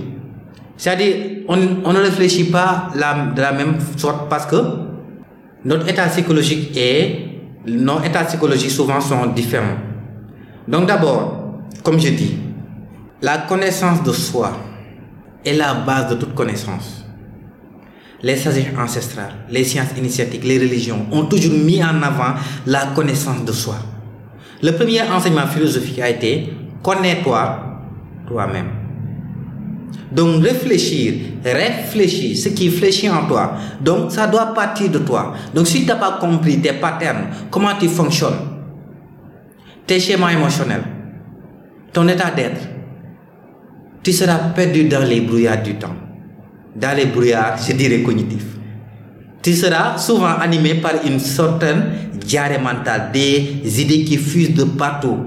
C'est-à-dire, 0.78 1.44
on, 1.48 1.56
ne 1.58 2.00
réfléchit 2.00 2.46
pas 2.46 2.90
la, 2.96 3.28
de 3.34 3.42
la 3.42 3.54
même 3.54 3.78
sorte 3.98 4.30
parce 4.30 4.46
que 4.46 4.58
notre 5.64 5.88
état 5.90 6.08
psychologique 6.08 6.76
est, 6.76 7.26
nos 7.66 8.02
états 8.02 8.26
psychologiques 8.26 8.72
souvent 8.72 9.00
sont 9.02 9.28
différents. 9.28 9.78
Donc 10.68 10.88
d'abord, 10.88 11.62
comme 11.84 12.00
je 12.00 12.10
dis, 12.10 12.36
la 13.22 13.40
connaissance 13.40 14.04
de 14.04 14.12
soi 14.12 14.52
est 15.46 15.54
la 15.54 15.74
base 15.76 16.10
de 16.10 16.16
toute 16.16 16.36
connaissance. 16.36 17.06
Les 18.22 18.36
sages 18.36 18.72
ancestrales, 18.78 19.34
les 19.50 19.64
sciences 19.64 19.98
initiatiques, 19.98 20.44
les 20.44 20.58
religions 20.58 21.06
ont 21.12 21.26
toujours 21.26 21.54
mis 21.54 21.84
en 21.84 22.02
avant 22.02 22.34
la 22.66 22.88
connaissance 22.88 23.46
de 23.46 23.52
soi. 23.52 23.76
Le 24.62 24.72
premier 24.72 25.02
enseignement 25.04 25.48
philosophique 25.48 26.00
a 26.00 26.10
été 26.10 26.54
connais-toi 26.82 27.60
toi-même. 28.28 28.70
Donc 30.12 30.44
réfléchir, 30.44 31.14
réfléchir, 31.44 32.38
ce 32.38 32.50
qui 32.50 32.70
fléchit 32.70 33.10
en 33.10 33.28
toi. 33.28 33.54
Donc 33.82 34.12
ça 34.12 34.28
doit 34.28 34.54
partir 34.54 34.90
de 34.90 35.00
toi. 35.00 35.34
Donc 35.54 35.68
si 35.68 35.82
tu 35.82 35.88
n'as 35.88 35.96
pas 35.96 36.18
compris 36.20 36.60
tes 36.60 36.74
patterns, 36.74 37.28
comment 37.50 37.76
tu 37.80 37.88
fonctionnes, 37.88 38.38
tes 39.86 40.00
schémas 40.00 40.32
émotionnels, 40.32 40.84
ton 41.92 42.08
état 42.08 42.32
d'être, 42.32 42.62
tu 44.04 44.14
seras 44.14 44.38
perdu 44.56 44.86
dans 44.86 45.04
les 45.04 45.22
brouillards 45.22 45.64
du 45.64 45.76
temps. 45.76 45.96
Dans 46.76 46.96
les 46.96 47.06
brouillards, 47.06 47.58
je 47.68 47.74
dirais 47.74 48.02
cognitifs. 48.02 48.46
Tu 49.42 49.54
seras 49.54 49.98
souvent 49.98 50.38
animé 50.40 50.76
par 50.76 50.94
une 51.06 51.20
certaine 51.20 51.86
diarrhée 52.14 52.58
mentale, 52.58 53.12
des 53.14 53.82
idées 53.82 54.04
qui 54.04 54.18
fusent 54.18 54.54
de 54.54 54.64
partout. 54.64 55.18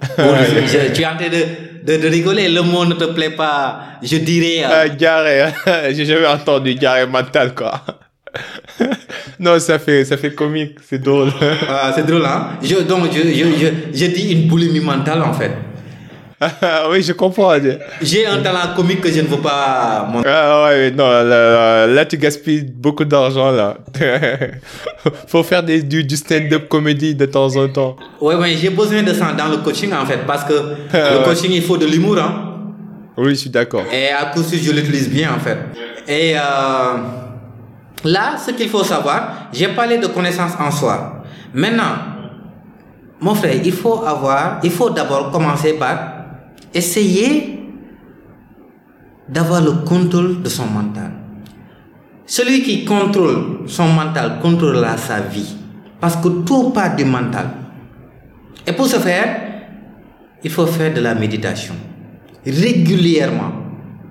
tu 0.16 0.22
es 0.22 1.06
en 1.06 1.16
train 1.16 1.28
de 1.28 1.65
de, 1.86 2.08
rigoler. 2.08 2.48
Le 2.48 2.62
mot 2.62 2.84
ne 2.84 2.94
te 2.94 3.04
plaît 3.04 3.30
pas, 3.30 3.80
je 4.02 4.16
dirais. 4.16 4.64
Euh... 4.64 4.88
Euh, 5.68 5.92
J'ai 5.94 6.04
jamais 6.04 6.26
entendu 6.26 6.74
diarrhée 6.74 7.06
mentale, 7.06 7.54
quoi. 7.54 7.80
non, 9.40 9.58
ça 9.58 9.78
fait, 9.78 10.04
ça 10.04 10.16
fait 10.16 10.34
comique, 10.34 10.78
c'est 10.86 11.00
drôle. 11.00 11.32
ah, 11.68 11.92
c'est 11.94 12.06
drôle, 12.06 12.24
hein. 12.26 12.48
Je, 12.62 12.76
donc, 12.82 13.10
je, 13.12 13.22
je, 13.22 13.44
je, 13.58 13.66
je 13.98 14.06
dis 14.06 14.32
une 14.32 14.48
boulimie 14.48 14.80
mentale, 14.80 15.22
en 15.22 15.32
fait. 15.32 15.52
oui, 16.90 17.02
je 17.02 17.12
comprends. 17.12 17.54
J'ai 18.02 18.26
un 18.26 18.42
talent 18.42 18.74
comique 18.76 19.00
que 19.00 19.10
je 19.10 19.20
ne 19.22 19.26
veux 19.26 19.38
pas 19.38 20.06
montrer. 20.10 20.30
Ah 20.30 20.64
ouais, 20.64 20.90
non, 20.90 21.08
là, 21.08 21.86
là, 21.86 22.04
tu 22.04 22.18
gaspilles 22.18 22.62
beaucoup 22.62 23.06
d'argent, 23.06 23.50
là. 23.50 23.78
Faut 25.28 25.42
faire 25.42 25.62
des, 25.62 25.82
du, 25.82 26.04
du 26.04 26.16
stand-up 26.16 26.68
comédie 26.68 27.14
de 27.14 27.24
temps 27.24 27.56
en 27.56 27.68
temps. 27.68 27.96
Oui, 28.20 28.34
oui, 28.38 28.58
j'ai 28.60 28.68
besoin 28.68 29.02
de 29.02 29.14
ça 29.14 29.32
dans 29.32 29.48
le 29.48 29.58
coaching, 29.58 29.90
en 29.94 30.04
fait, 30.04 30.26
parce 30.26 30.44
que 30.44 30.52
le 30.92 31.24
coaching, 31.24 31.52
il 31.52 31.62
faut 31.62 31.78
de 31.78 31.86
l'humour, 31.86 32.18
hein. 32.18 32.52
Oui, 33.16 33.30
je 33.30 33.34
suis 33.36 33.50
d'accord. 33.50 33.84
Et 33.90 34.08
à 34.10 34.26
coup 34.26 34.42
sûr, 34.42 34.58
je 34.62 34.72
l'utilise 34.72 35.08
bien, 35.08 35.30
en 35.34 35.38
fait. 35.38 35.56
Et 36.06 36.36
euh, 36.36 36.40
là, 38.04 38.36
ce 38.36 38.50
qu'il 38.50 38.68
faut 38.68 38.84
savoir, 38.84 39.48
j'ai 39.54 39.68
parlé 39.68 39.96
de 39.96 40.06
connaissance 40.08 40.52
en 40.60 40.70
soi. 40.70 41.22
Maintenant, 41.54 41.96
mon 43.20 43.34
frère, 43.34 43.54
il 43.64 43.72
faut 43.72 44.04
avoir, 44.04 44.58
il 44.62 44.70
faut 44.70 44.90
d'abord 44.90 45.30
commencer 45.30 45.72
par 45.72 46.15
essayer 46.76 47.58
d'avoir 49.28 49.62
le 49.62 49.72
contrôle 49.84 50.42
de 50.42 50.48
son 50.48 50.66
mental. 50.66 51.10
Celui 52.26 52.62
qui 52.62 52.84
contrôle 52.84 53.60
son 53.66 53.88
mental 53.88 54.38
contrôlera 54.42 54.96
sa 54.96 55.20
vie. 55.20 55.56
Parce 56.00 56.16
que 56.16 56.28
tout 56.44 56.70
part 56.70 56.94
du 56.94 57.04
mental. 57.04 57.46
Et 58.66 58.72
pour 58.72 58.86
ce 58.86 58.96
faire, 58.96 59.40
il 60.44 60.50
faut 60.50 60.66
faire 60.66 60.92
de 60.92 61.00
la 61.00 61.14
méditation. 61.14 61.74
Régulièrement. 62.44 63.52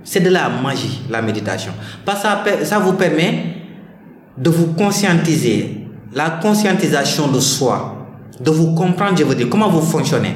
C'est 0.03 0.20
de 0.22 0.30
la 0.30 0.49
magie, 0.49 1.01
la 1.09 1.22
méditation. 1.22 1.72
Parce 2.05 2.24
que 2.24 2.66
ça 2.66 2.80
vous 2.80 2.93
permet 2.93 3.55
de 4.38 4.49
vous 4.49 4.74
conscientiser. 4.74 5.88
La 6.13 6.30
conscientisation 6.41 7.28
de 7.28 7.39
soi. 7.39 8.07
De 8.39 8.51
vous 8.51 8.74
comprendre, 8.74 9.18
je 9.18 9.24
veux 9.24 9.36
dire, 9.36 9.49
comment 9.49 9.70
vous 9.70 9.82
fonctionnez. 9.82 10.36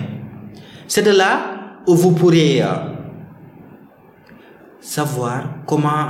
C'est 0.88 1.04
de 1.04 1.12
là 1.12 1.49
vous 1.96 2.12
pourrez 2.12 2.62
euh, 2.62 2.68
savoir 4.80 5.44
comment, 5.66 6.08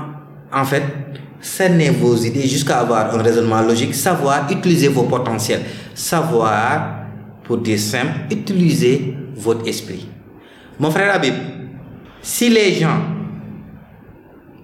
en 0.52 0.64
fait, 0.66 0.84
cerner 1.42 1.90
vos 1.90 2.16
idées 2.16 2.48
jusqu'à 2.48 2.80
avoir 2.80 3.14
un 3.14 3.22
raisonnement 3.22 3.62
logique, 3.62 3.96
savoir 3.96 4.52
utiliser 4.52 4.88
vos 4.90 5.04
potentiels, 5.04 5.62
savoir, 5.94 7.06
pour 7.44 7.58
dire 7.58 7.80
simple, 7.80 8.32
utiliser 8.32 9.16
votre 9.36 9.68
esprit. 9.68 10.08
Mon 10.80 10.92
frère 10.92 11.16
Habib, 11.16 11.34
si 12.22 12.50
les 12.50 12.74
gens 12.74 13.02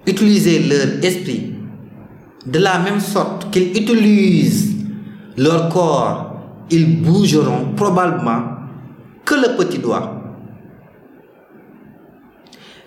utilisaient 0.06 0.60
leur 0.60 1.04
esprit 1.04 1.54
de 2.44 2.58
la 2.58 2.78
même 2.78 3.00
sorte 3.00 3.50
qu'ils 3.50 3.76
utilisent 3.76 4.76
leur 5.36 5.68
corps, 5.68 6.36
ils 6.70 7.02
bougeront 7.02 7.74
probablement 7.74 8.42
que 9.24 9.34
le 9.34 9.56
petit 9.56 9.78
doigt. 9.78 10.15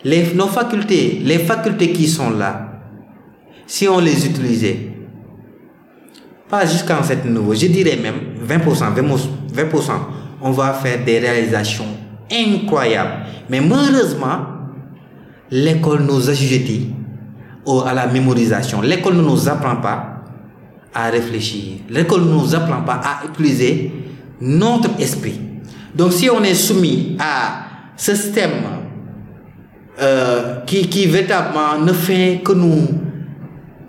Les, 0.03 0.33
nos 0.33 0.47
facultés, 0.47 1.21
les 1.23 1.39
facultés 1.39 1.91
qui 1.91 2.07
sont 2.07 2.29
là, 2.29 2.81
si 3.67 3.87
on 3.87 3.99
les 3.99 4.25
utilisait, 4.25 4.89
pas 6.49 6.65
jusqu'à 6.65 6.97
un 6.97 7.03
certain 7.03 7.29
niveau, 7.29 7.53
je 7.53 7.67
dirais 7.67 7.97
même 7.97 8.15
20%, 8.47 8.93
20%, 9.53 9.91
on 10.41 10.51
va 10.51 10.73
faire 10.73 11.03
des 11.03 11.19
réalisations 11.19 11.85
incroyables. 12.31 13.25
Mais 13.49 13.61
malheureusement, 13.61 14.39
l'école 15.51 16.01
nous 16.01 16.29
assujettit 16.29 16.89
à 17.85 17.93
la 17.93 18.07
mémorisation. 18.07 18.81
L'école 18.81 19.15
ne 19.15 19.21
nous 19.21 19.47
apprend 19.47 19.75
pas 19.75 20.23
à 20.93 21.09
réfléchir. 21.09 21.79
L'école 21.89 22.21
ne 22.21 22.31
nous 22.33 22.55
apprend 22.55 22.81
pas 22.81 22.99
à 23.03 23.25
utiliser 23.27 23.91
notre 24.41 24.89
esprit. 24.99 25.39
Donc 25.93 26.13
si 26.13 26.29
on 26.29 26.43
est 26.43 26.55
soumis 26.55 27.17
à 27.19 27.65
ce 27.95 28.15
système 28.15 28.51
euh, 30.01 30.61
qui, 30.65 30.87
qui 30.87 31.05
véritablement 31.07 31.77
ne 31.83 31.93
fait 31.93 32.41
que 32.43 32.53
nous, 32.53 32.87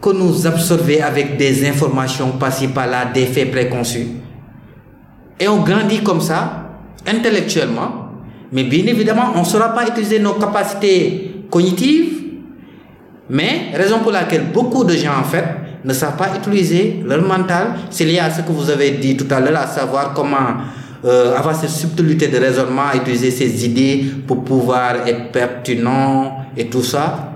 que 0.01 0.11
nous 0.11 0.47
absorber 0.47 1.01
avec 1.03 1.37
des 1.37 1.69
informations 1.69 2.33
passées 2.33 2.69
par 2.69 2.87
là, 2.87 3.07
des 3.13 3.27
faits 3.27 3.51
préconçus, 3.51 4.07
et 5.39 5.49
on 5.49 5.63
grandit 5.63 6.03
comme 6.03 6.21
ça, 6.21 6.69
intellectuellement, 7.07 8.11
mais 8.53 8.65
bien 8.65 8.85
évidemment, 8.87 9.33
on 9.35 9.41
ne 9.41 9.45
saura 9.45 9.71
pas 9.75 9.87
utiliser 9.87 10.19
nos 10.19 10.35
capacités 10.35 11.45
cognitives, 11.51 12.21
mais 13.29 13.71
raison 13.75 14.01
pour 14.01 14.11
laquelle 14.11 14.47
beaucoup 14.53 14.85
de 14.85 14.95
gens, 14.95 15.19
en 15.21 15.25
fait, 15.25 15.45
ne 15.85 15.93
savent 15.93 16.17
pas 16.17 16.31
utiliser 16.37 17.01
leur 17.05 17.23
mental. 17.23 17.69
C'est 17.91 18.05
lié 18.05 18.19
à 18.19 18.31
ce 18.31 18.43
que 18.43 18.53
vous 18.53 18.69
avez 18.69 18.91
dit 18.93 19.17
tout 19.17 19.33
à 19.33 19.41
l'heure, 19.41 19.57
à 19.57 19.67
savoir 19.67 20.13
comment 20.13 20.59
euh, 21.05 21.37
avoir 21.37 21.55
cette 21.55 21.71
subtilité 21.71 22.29
de 22.29 22.39
raisonnement, 22.39 22.93
utiliser 22.95 23.31
ses 23.31 23.65
idées 23.65 24.05
pour 24.27 24.45
pouvoir 24.45 25.07
être 25.07 25.33
pertinent 25.33 26.47
et 26.57 26.69
tout 26.69 26.83
ça. 26.83 27.33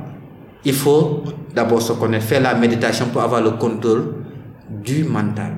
Il 0.64 0.74
faut 0.74 1.24
d'abord 1.54 1.80
se 1.82 1.92
connaître, 1.92 2.24
faire 2.24 2.40
la 2.40 2.54
méditation 2.54 3.06
pour 3.06 3.22
avoir 3.22 3.40
le 3.40 3.52
contrôle 3.52 4.14
du 4.68 5.04
mental. 5.04 5.52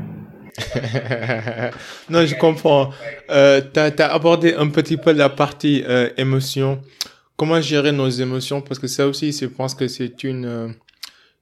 non, 2.10 2.24
je 2.24 2.34
comprends. 2.36 2.90
Euh, 3.30 3.60
tu 3.72 3.80
as, 3.80 4.12
abordé 4.12 4.54
un 4.54 4.68
petit 4.68 4.96
peu 4.96 5.12
la 5.12 5.28
partie 5.28 5.84
euh, 5.86 6.10
émotion. 6.16 6.80
Comment 7.36 7.60
gérer 7.60 7.92
nos 7.92 8.08
émotions? 8.08 8.62
Parce 8.62 8.78
que 8.78 8.86
ça 8.86 9.06
aussi, 9.06 9.32
je 9.32 9.46
pense 9.46 9.74
que 9.74 9.88
c'est 9.88 10.24
une, 10.24 10.46
euh, 10.46 10.68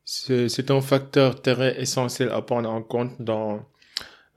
c'est 0.04 0.70
un 0.70 0.80
facteur 0.80 1.40
très 1.40 1.80
essentiel 1.80 2.30
à 2.30 2.42
prendre 2.42 2.68
en 2.68 2.82
compte 2.82 3.12
dans, 3.20 3.60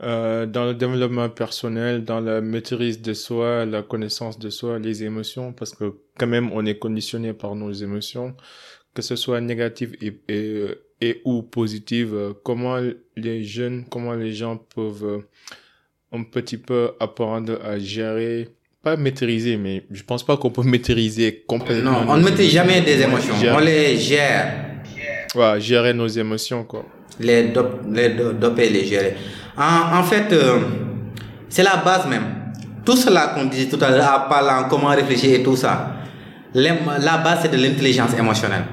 euh, 0.03 0.45
dans 0.45 0.65
le 0.65 0.73
développement 0.73 1.29
personnel, 1.29 2.03
dans 2.03 2.19
la 2.19 2.41
maîtrise 2.41 3.01
de 3.01 3.13
soi, 3.13 3.65
la 3.65 3.81
connaissance 3.81 4.37
de 4.37 4.49
soi, 4.49 4.79
les 4.79 5.03
émotions, 5.03 5.53
parce 5.53 5.73
que 5.73 5.95
quand 6.17 6.27
même, 6.27 6.51
on 6.53 6.65
est 6.65 6.77
conditionné 6.77 7.33
par 7.33 7.55
nos 7.55 7.71
émotions, 7.71 8.35
que 8.93 9.01
ce 9.01 9.15
soit 9.15 9.41
négatif 9.41 9.91
et, 10.01 10.19
et, 10.29 10.65
et 11.01 11.21
ou 11.25 11.41
positive. 11.41 12.33
Comment 12.43 12.77
les 13.15 13.43
jeunes, 13.43 13.85
comment 13.89 14.13
les 14.13 14.33
gens 14.33 14.57
peuvent 14.57 15.23
un 16.11 16.23
petit 16.23 16.57
peu 16.57 16.91
apprendre 16.99 17.59
à 17.63 17.79
gérer 17.79 18.49
pas 18.83 18.95
maîtriser, 18.95 19.57
mais 19.57 19.83
je 19.91 20.03
pense 20.03 20.25
pas 20.25 20.37
qu'on 20.37 20.51
peut 20.51 20.63
maîtriser 20.75 21.43
complètement. 21.47 22.03
Non, 22.05 22.11
on 22.11 22.17
ne 22.17 22.23
maîtrise 22.23 22.51
jamais 22.51 22.81
des 22.81 23.01
émotions. 23.01 23.33
On 23.53 23.59
les 23.59 23.97
gère. 23.97 24.65
Ouais, 25.35 25.59
gérer 25.59 25.93
nos 25.93 26.07
émotions, 26.07 26.63
quoi. 26.63 26.85
Les, 27.19 27.51
les 27.91 28.09
doper, 28.09 28.69
les 28.69 28.85
gérer. 28.85 29.15
En, 29.57 29.97
en 29.99 30.03
fait, 30.03 30.31
euh, 30.31 30.59
c'est 31.49 31.63
la 31.63 31.77
base 31.77 32.07
même. 32.07 32.25
Tout 32.85 32.95
cela 32.95 33.33
qu'on 33.35 33.45
disait 33.45 33.67
tout 33.67 33.83
à 33.83 33.89
l'heure, 33.89 34.25
en 34.25 34.29
parlant 34.29 34.67
comment 34.69 34.87
réfléchir 34.89 35.39
et 35.39 35.43
tout 35.43 35.55
ça, 35.55 35.95
la 36.53 37.17
base 37.17 37.39
c'est 37.41 37.51
de 37.51 37.57
l'intelligence 37.57 38.11
émotionnelle. 38.17 38.63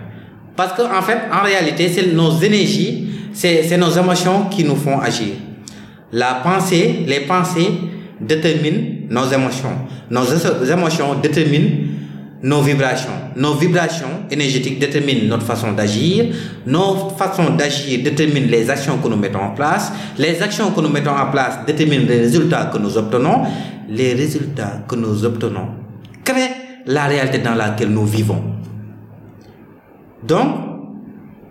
Parce 0.56 0.72
qu'en 0.74 0.96
en 0.96 1.02
fait, 1.02 1.18
en 1.32 1.42
réalité, 1.42 1.88
c'est 1.88 2.12
nos 2.12 2.38
énergies, 2.38 3.08
c'est 3.32 3.76
nos 3.76 3.90
émotions 3.90 4.44
qui 4.44 4.62
nous 4.62 4.76
font 4.76 5.00
agir. 5.00 5.34
La 6.12 6.34
pensée, 6.34 7.04
les 7.08 7.20
pensées 7.20 7.72
déterminent 8.20 9.08
nos 9.10 9.26
émotions. 9.26 9.76
Nos 10.10 10.24
émotions 10.70 11.14
déterminent 11.14 11.93
nos 12.44 12.60
vibrations. 12.60 13.32
Nos 13.36 13.54
vibrations 13.54 14.26
énergétiques 14.30 14.78
déterminent 14.78 15.28
notre 15.28 15.46
façon 15.46 15.72
d'agir. 15.72 16.26
Nos 16.66 17.08
façons 17.16 17.54
d'agir 17.56 18.02
déterminent 18.04 18.48
les 18.50 18.68
actions 18.68 18.98
que 18.98 19.08
nous 19.08 19.16
mettons 19.16 19.40
en 19.40 19.54
place. 19.54 19.90
Les 20.18 20.42
actions 20.42 20.70
que 20.70 20.80
nous 20.82 20.90
mettons 20.90 21.16
en 21.16 21.30
place 21.30 21.60
déterminent 21.66 22.04
les 22.06 22.20
résultats 22.20 22.66
que 22.66 22.76
nous 22.76 22.98
obtenons. 22.98 23.44
Les 23.88 24.12
résultats 24.12 24.82
que 24.86 24.94
nous 24.94 25.24
obtenons 25.24 25.68
créent 26.22 26.82
la 26.84 27.06
réalité 27.06 27.38
dans 27.38 27.54
laquelle 27.54 27.88
nous 27.88 28.04
vivons. 28.04 28.42
Donc, 30.22 30.48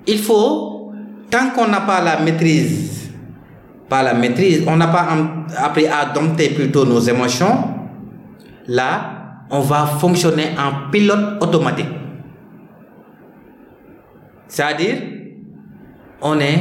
il 0.06 0.20
faut, 0.20 0.92
tant 1.32 1.50
qu'on 1.56 1.70
n'a 1.70 1.82
pas 1.82 2.02
la 2.02 2.20
maîtrise, 2.20 3.10
pas 3.90 4.04
la 4.04 4.14
maîtrise, 4.14 4.64
on 4.68 4.76
n'a 4.76 4.88
pas 4.88 5.08
appris 5.58 5.88
à 5.88 6.06
dompter 6.14 6.50
plutôt 6.50 6.86
nos 6.86 7.00
émotions, 7.00 7.68
là, 8.68 9.23
on 9.50 9.60
va 9.60 9.86
fonctionner 9.86 10.48
en 10.58 10.90
pilote 10.92 11.42
automatique. 11.42 11.88
C'est-à-dire, 14.48 14.98
on 16.22 16.40
est 16.40 16.60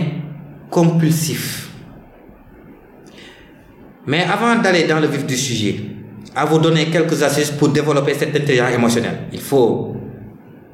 compulsif. 0.71 1.71
Mais 4.07 4.25
avant 4.25 4.61
d'aller 4.61 4.85
dans 4.87 4.99
le 4.99 5.07
vif 5.07 5.27
du 5.27 5.37
sujet, 5.37 5.77
à 6.35 6.45
vous 6.45 6.59
donner 6.59 6.87
quelques 6.87 7.23
astuces 7.23 7.51
pour 7.51 7.69
développer 7.69 8.15
cette 8.15 8.35
intelligence 8.35 8.73
émotionnelle, 8.73 9.29
il 9.33 9.41
faut, 9.41 9.95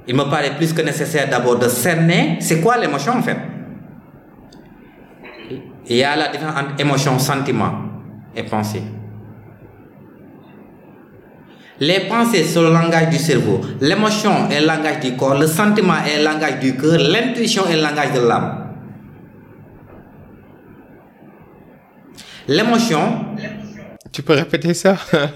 il 0.07 0.15
me 0.15 0.25
paraît 0.25 0.57
plus 0.57 0.73
que 0.73 0.83
nécessaire 0.83 1.29
d'abord 1.29 1.59
de 1.59 1.69
cerner 1.69 2.37
c'est 2.41 2.61
quoi 2.61 2.79
l'émotion 2.79 3.13
en 3.15 3.23
fait. 3.23 3.37
Il 5.91 5.97
y 5.97 6.05
a 6.05 6.15
la 6.17 6.29
différence 6.29 6.55
entre 6.57 6.81
émotion, 6.81 7.19
sentiment 7.19 7.73
et 8.37 8.43
pensée. 8.43 8.83
Les 11.81 12.01
pensées 12.01 12.43
sont 12.45 12.63
le 12.63 12.73
langage 12.73 13.09
du 13.11 13.19
cerveau, 13.19 13.61
l'émotion 13.81 14.51
est 14.51 14.61
le 14.61 14.67
langage 14.67 14.99
du 15.01 15.15
corps, 15.17 15.39
le 15.39 15.47
sentiment 15.47 15.95
est 16.05 16.19
le 16.19 16.25
langage 16.25 16.59
du 16.59 16.77
cœur, 16.77 16.99
l'intuition 16.99 17.67
est 17.69 17.77
le 17.77 17.83
langage 17.83 18.13
de 18.15 18.21
l'âme. 18.27 18.65
L'émotion. 22.49 23.27
Tu 24.11 24.23
peux 24.23 24.33
répéter 24.35 24.75
ça? 24.75 24.97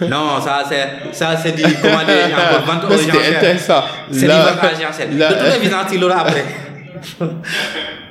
Non, 0.00 0.40
ça 0.40 0.64
c'est 0.68 1.14
ça 1.14 1.36
c'est 1.40 1.52
du 1.52 1.62
comment 1.62 1.98
dire 2.04 2.30
encore 2.32 2.66
vente 2.82 2.90
gens. 3.00 3.36
intéressant. 3.36 3.82
C'est 4.10 4.22
du 4.26 4.32
vente. 4.32 5.30
De 5.30 5.34
toute 5.44 5.56
évidence, 5.62 5.86
il 5.92 6.00
l'aura 6.00 6.22
après. 6.22 6.44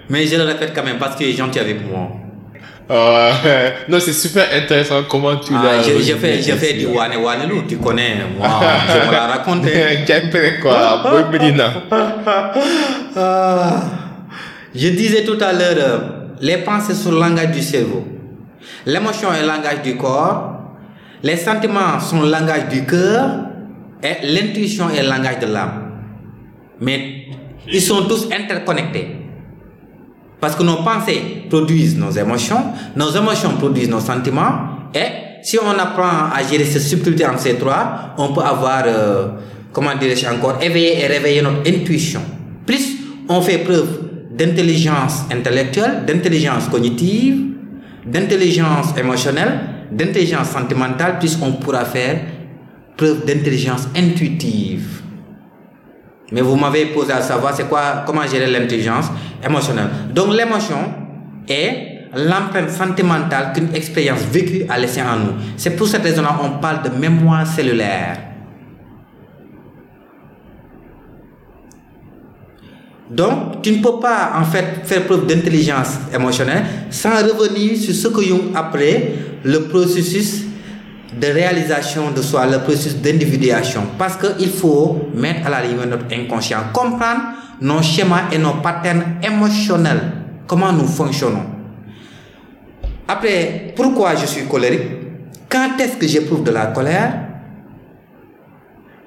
Mais 0.09 0.25
je 0.25 0.37
le 0.37 0.43
répète 0.43 0.71
quand 0.73 0.83
même 0.85 0.97
parce 0.97 1.17
qu'il 1.17 1.27
est 1.27 1.33
gentil 1.33 1.59
avec 1.59 1.85
moi. 1.85 2.09
Euh, 2.89 3.69
non, 3.89 3.99
c'est 3.99 4.13
super 4.13 4.45
intéressant 4.53 5.03
comment 5.09 5.35
tu 5.37 5.53
ah, 5.55 5.61
l'as. 5.63 5.81
J'ai 5.83 6.15
fait, 6.15 6.41
j'ai 6.41 6.53
fait 6.53 6.73
du 6.73 6.85
wane 6.85 7.17
wane 7.17 7.49
tu 7.67 7.77
connais. 7.77 8.15
Moi, 8.37 8.47
je 8.87 9.07
me 9.07 9.11
l'ai 9.11 9.17
raconté. 9.17 10.59
quoi, 10.61 11.03
ah. 13.15 13.81
Je 14.73 14.89
disais 14.89 15.23
tout 15.23 15.37
à 15.41 15.51
l'heure, 15.51 15.75
euh, 15.77 15.99
les 16.39 16.57
pensées 16.57 16.93
sont 16.93 17.11
le 17.11 17.19
langage 17.19 17.51
du 17.51 17.61
cerveau. 17.61 18.05
L'émotion 18.85 19.33
est 19.33 19.41
le 19.41 19.47
langage 19.47 19.81
du 19.83 19.97
corps. 19.97 20.53
Les 21.23 21.35
sentiments 21.35 21.99
sont 21.99 22.21
le 22.21 22.29
langage 22.29 22.69
du 22.69 22.85
cœur. 22.85 23.29
Et 24.01 24.27
l'intuition 24.27 24.89
est 24.89 25.01
le 25.01 25.09
langage 25.09 25.39
de 25.39 25.47
l'âme. 25.47 25.91
Mais 26.79 27.25
ils 27.67 27.81
sont 27.81 28.03
tous 28.03 28.29
interconnectés. 28.31 29.26
Parce 30.39 30.55
que 30.55 30.63
nos 30.63 30.77
pensées 30.77 31.45
produisent 31.49 31.97
nos 31.97 32.11
émotions, 32.11 32.63
nos 32.95 33.09
émotions 33.11 33.51
produisent 33.57 33.89
nos 33.89 33.99
sentiments, 33.99 34.89
et 34.93 35.41
si 35.41 35.57
on 35.57 35.79
apprend 35.79 36.29
à 36.33 36.43
gérer 36.49 36.65
cette 36.65 36.83
subtilité 36.83 37.25
entre 37.25 37.39
ces 37.39 37.55
trois, 37.55 38.13
on 38.17 38.33
peut 38.33 38.41
avoir, 38.41 38.83
euh, 38.85 39.27
comment 39.71 39.95
dirais-je 39.95 40.27
encore, 40.27 40.59
éveillé 40.61 41.03
et 41.03 41.07
réveiller 41.07 41.41
notre 41.41 41.67
intuition. 41.67 42.21
Plus 42.65 42.97
on 43.29 43.41
fait 43.41 43.59
preuve 43.59 44.01
d'intelligence 44.31 45.23
intellectuelle, 45.31 46.03
d'intelligence 46.05 46.67
cognitive, 46.69 47.43
d'intelligence 48.05 48.95
émotionnelle, 48.97 49.59
d'intelligence 49.91 50.49
sentimentale, 50.49 51.17
plus 51.19 51.37
on 51.41 51.53
pourra 51.53 51.85
faire 51.85 52.19
preuve 52.95 53.25
d'intelligence 53.25 53.87
intuitive. 53.95 55.01
Mais 56.31 56.41
vous 56.41 56.55
m'avez 56.55 56.87
posé 56.87 57.13
à 57.13 57.21
savoir 57.21 57.53
c'est 57.55 57.69
quoi, 57.69 58.03
comment 58.05 58.25
gérer 58.27 58.47
l'intelligence 58.51 59.07
émotionnelle. 59.43 59.87
Donc 60.13 60.33
l'émotion 60.33 60.77
est 61.47 62.09
l'empreinte 62.15 62.69
sentimentale 62.69 63.53
qu'une 63.53 63.73
expérience 63.73 64.21
vécue 64.31 64.65
a 64.69 64.77
laissé 64.77 65.01
en 65.01 65.17
nous. 65.17 65.33
C'est 65.55 65.75
pour 65.75 65.87
cette 65.87 66.03
raison-là 66.03 66.37
on 66.43 66.59
parle 66.59 66.83
de 66.83 66.89
mémoire 66.89 67.45
cellulaire. 67.45 68.27
Donc, 73.09 73.61
tu 73.61 73.71
ne 73.71 73.81
peux 73.81 73.99
pas 74.01 74.33
en 74.35 74.43
fait 74.43 74.81
faire 74.83 75.05
preuve 75.05 75.25
d'intelligence 75.25 75.97
émotionnelle 76.13 76.63
sans 76.89 77.11
revenir 77.11 77.77
sur 77.77 77.95
ce 77.95 78.09
que 78.09 78.21
Jung 78.21 78.51
appelait 78.53 79.15
le 79.45 79.63
processus 79.63 80.43
de 81.19 81.27
réalisation 81.27 82.11
de 82.11 82.21
soi, 82.21 82.45
le 82.45 82.59
processus 82.59 82.95
d'individuation. 82.97 83.83
Parce 83.97 84.17
qu'il 84.17 84.49
faut 84.49 85.09
mettre 85.15 85.47
à 85.47 85.49
la 85.49 85.61
limite 85.63 85.85
notre 85.87 86.05
inconscient, 86.13 86.59
comprendre 86.73 87.21
nos 87.61 87.81
schémas 87.81 88.29
et 88.31 88.37
nos 88.37 88.55
patterns 88.55 89.03
émotionnels, 89.23 90.01
comment 90.45 90.71
nous 90.71 90.85
fonctionnons. 90.87 91.43
Après, 93.07 93.73
pourquoi 93.75 94.15
je 94.15 94.25
suis 94.25 94.45
colérique? 94.45 94.81
Quand 95.49 95.79
est-ce 95.79 95.95
que 95.95 96.07
j'éprouve 96.07 96.43
de 96.43 96.51
la 96.51 96.67
colère? 96.67 97.13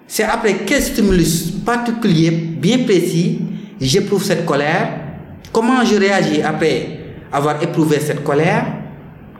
C'est 0.07 0.25
après 0.25 0.57
quel 0.67 0.83
stimulus 0.83 1.53
particulier, 1.65 2.31
bien 2.31 2.79
précis, 2.79 3.43
j'éprouve 3.81 4.25
cette 4.25 4.45
colère, 4.45 4.89
comment 5.53 5.85
je 5.85 5.97
réagis 5.97 6.43
après 6.43 6.99
avoir 7.31 7.63
éprouvé 7.63 8.01
cette 8.01 8.25
colère, 8.25 8.67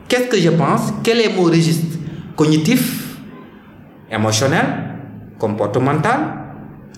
qu'est-ce 0.07 0.27
que 0.27 0.37
je 0.39 0.49
pense, 0.49 0.93
quel 1.03 1.19
est 1.19 1.33
mon 1.35 1.43
registre 1.43 1.97
cognitif, 2.35 3.17
émotionnel, 4.11 4.65
comportemental, 5.39 6.19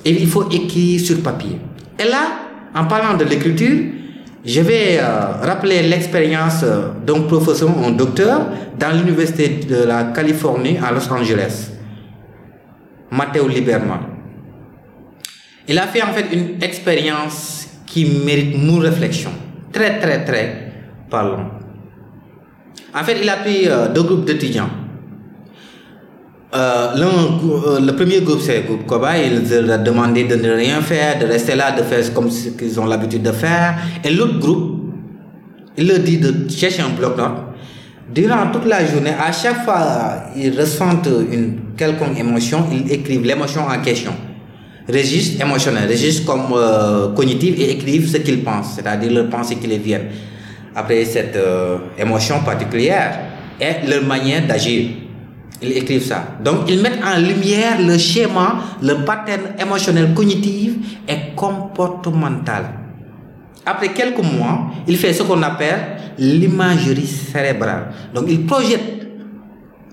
et 0.05 0.11
il 0.11 0.27
faut 0.27 0.49
écrire 0.49 0.99
sur 0.99 1.21
papier. 1.21 1.59
Et 1.99 2.03
là, 2.03 2.43
en 2.75 2.86
parlant 2.86 3.15
de 3.15 3.23
l'écriture, 3.23 3.77
je 4.45 4.59
vais 4.61 4.97
euh, 4.99 5.38
rappeler 5.41 5.84
l'expérience 5.84 6.65
d'un 7.05 7.21
professeur, 7.21 7.69
un 7.84 7.91
docteur, 7.91 8.47
dans 8.77 8.91
l'université 8.91 9.47
de 9.65 9.84
la 9.84 10.05
Californie 10.05 10.77
à 10.77 10.91
Los 10.91 11.09
Angeles, 11.11 11.71
Matteo 13.11 13.47
Liberman. 13.47 13.99
Il 15.67 15.79
a 15.79 15.88
fait 15.88 16.01
en 16.01 16.11
fait 16.11 16.25
une 16.34 16.61
expérience 16.61 17.67
qui 17.86 18.05
mérite 18.25 18.57
mon 18.57 18.79
réflexion. 18.79 19.31
Très, 19.71 19.99
très, 19.99 20.25
très 20.25 20.73
parlant. 21.09 21.51
En 22.93 23.03
fait, 23.03 23.17
il 23.21 23.29
a 23.29 23.38
pris 23.38 23.67
euh, 23.67 23.88
deux 23.88 24.03
groupes 24.03 24.25
d'étudiants. 24.25 24.69
Euh, 26.56 26.95
euh, 26.95 27.80
le 27.80 27.95
premier 27.95 28.22
groupe, 28.22 28.39
c'est 28.41 28.62
le 28.62 28.68
groupe 28.68 28.86
Koba. 28.86 29.18
Il 29.18 29.49
leur 29.49 29.72
a 29.72 29.78
demandé 29.80 30.26
de 30.26 30.36
ne 30.36 30.51
rien 30.51 30.82
faire, 30.82 31.18
de 31.20 31.26
rester 31.26 31.56
là, 31.56 31.72
de 31.72 31.82
faire 31.84 32.14
comme 32.14 32.30
ce 32.30 32.49
qu'ils 32.49 32.80
ont 32.80 32.86
l'habitude 32.86 33.24
de 33.24 33.32
faire. 33.32 33.76
Et 34.04 34.12
l'autre 34.12 34.39
groupe, 34.39 34.82
il 35.78 35.88
leur 35.88 35.99
dit 35.99 36.18
de 36.18 36.47
chercher 36.49 36.84
un 36.84 36.89
bloc-notes. 36.89 37.32
Durant 38.14 38.51
toute 38.51 38.66
la 38.66 38.86
journée, 38.86 39.14
à 39.20 39.32
chaque 39.32 39.64
fois 39.66 40.26
ils 40.36 40.56
ressentent 40.58 41.10
une 41.32 41.76
quelconque 41.76 42.20
émotion, 42.20 42.68
ils 42.72 42.91
écrivent 42.91 43.26
l'émotion 43.26 43.62
en 43.68 43.82
question 43.82 44.14
registre 44.88 45.41
émotionnel, 45.41 45.89
registre 45.89 46.26
comme 46.26 46.54
euh, 46.54 47.14
cognitif 47.14 47.58
et 47.60 47.72
écrivent 47.72 48.10
ce 48.10 48.18
qu'ils 48.18 48.43
pensent, 48.43 48.76
c'est-à-dire 48.76 49.12
leurs 49.12 49.30
pensées 49.30 49.56
qui 49.56 49.68
les 49.68 49.78
viennent 49.78 50.10
après 50.76 51.06
cette 51.06 51.36
euh, 51.36 51.78
émotion 51.97 52.39
particulière 52.43 53.20
et 53.62 53.88
leur 53.88 54.04
manière 54.04 54.45
d'agir. 54.45 54.89
Ils 55.62 55.78
écrivent 55.78 56.06
ça. 56.06 56.26
Donc, 56.43 56.70
ils 56.70 56.82
mettent 56.82 56.99
en 57.04 57.20
lumière 57.20 57.80
le 57.80 57.97
schéma, 57.97 58.58
le 58.82 59.06
pattern 59.06 59.41
émotionnel, 59.60 60.14
cognitif 60.14 60.74
et 61.08 61.36
comportemental. 61.36 62.66
Après 63.66 63.93
quelques 63.93 64.24
mois, 64.24 64.72
il 64.88 64.97
fait 64.97 65.14
ce 65.14 65.24
qu'on 65.24 65.41
appelle 65.41 65.97
l'imagerie 66.18 67.08
cérébrale. 67.08 67.88
Donc, 68.14 68.26
ils 68.28 68.45
projettent 68.45 69.08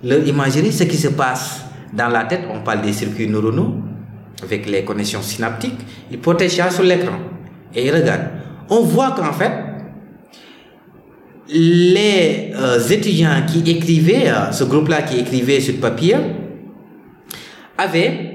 leur 0.03 0.27
imagerie, 0.27 0.73
ce 0.73 0.85
qui 0.85 0.97
se 0.97 1.09
passe 1.09 1.65
dans 1.93 2.09
la 2.09 2.25
tête. 2.25 2.43
On 2.53 2.61
parle 2.61 2.83
des 2.83 2.93
circuits 2.93 3.29
neuronaux 3.29 3.75
avec 4.43 4.67
les 4.67 4.85
connexions 4.85 5.23
synaptiques, 5.23 5.81
il 6.11 6.19
protège 6.19 6.57
ça 6.57 6.71
sur 6.71 6.83
l'écran 6.83 7.19
et 7.75 7.87
il 7.87 7.95
regarde. 7.95 8.23
On 8.69 8.81
voit 8.83 9.13
qu'en 9.13 9.33
fait, 9.33 9.53
les 11.53 12.53
euh, 12.55 12.79
étudiants 12.89 13.43
qui 13.47 13.69
écrivaient, 13.71 14.29
euh, 14.29 14.53
ce 14.53 14.65
groupe-là 14.65 15.03
qui 15.03 15.19
écrivait 15.19 15.61
sur 15.61 15.77
papier, 15.77 16.17
avaient 17.77 18.31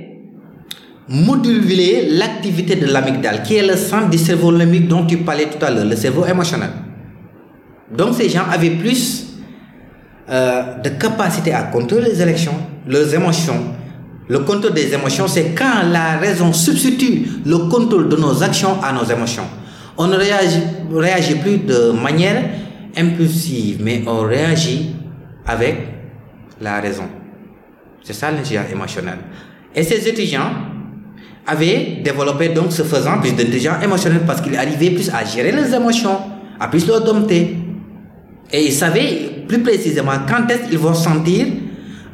modulé 1.07 2.09
l'activité 2.11 2.75
de 2.75 2.87
l'amygdale, 2.87 3.43
qui 3.43 3.55
est 3.55 3.65
le 3.65 3.75
centre 3.75 4.09
du 4.09 4.17
cerveau 4.17 4.51
limbique 4.51 4.87
dont 4.87 5.05
tu 5.05 5.17
parlais 5.17 5.45
tout 5.45 5.63
à 5.63 5.69
l'heure, 5.69 5.85
le 5.85 5.95
cerveau 5.95 6.25
émotionnel. 6.25 6.69
Donc 7.95 8.15
ces 8.15 8.27
gens 8.27 8.45
avaient 8.51 8.71
plus 8.71 9.27
euh, 10.29 10.77
de 10.83 10.89
capacité 10.89 11.53
à 11.53 11.63
contrôler 11.63 12.09
les 12.09 12.21
élections, 12.21 12.55
leurs 12.87 13.13
émotions, 13.13 13.75
le 14.27 14.39
contrôle 14.39 14.73
des 14.73 14.91
émotions, 14.93 15.27
c'est 15.27 15.53
quand 15.55 15.83
la 15.91 16.17
raison 16.17 16.51
substitue 16.51 17.27
le 17.45 17.57
contrôle 17.69 18.09
de 18.09 18.15
nos 18.15 18.41
actions 18.41 18.81
à 18.81 18.91
nos 18.91 19.03
émotions. 19.03 19.45
On 19.97 20.07
ne 20.07 20.15
réagit 20.17 21.35
plus 21.35 21.59
de 21.59 21.91
manière 21.91 22.43
impulsive, 22.97 23.79
mais 23.81 24.03
on 24.07 24.21
réagit 24.21 24.95
avec 25.45 25.75
la 26.61 26.79
raison. 26.79 27.03
C'est 28.03 28.13
ça 28.13 28.31
l'intelligence 28.31 28.71
émotionnelle. 28.71 29.19
Et 29.75 29.83
ces 29.83 30.07
étudiants 30.07 30.51
avaient 31.47 32.01
développé 32.03 32.49
donc 32.49 32.71
ce 32.71 32.83
faisant 32.83 33.19
plus 33.19 33.31
d'intelligence 33.31 33.83
émotionnelle 33.83 34.21
parce 34.25 34.41
qu'ils 34.41 34.57
arrivaient 34.57 34.91
plus 34.91 35.09
à 35.09 35.23
gérer 35.25 35.51
les 35.51 35.73
émotions, 35.73 36.17
à 36.59 36.67
plus 36.67 36.87
leur 36.87 37.03
dompter. 37.03 37.57
Et 38.51 38.65
ils 38.65 38.73
savaient 38.73 39.43
plus 39.47 39.61
précisément 39.61 40.13
quand 40.27 40.49
est-ce 40.49 40.69
qu'ils 40.69 40.77
vont 40.77 40.93
sentir 40.93 41.47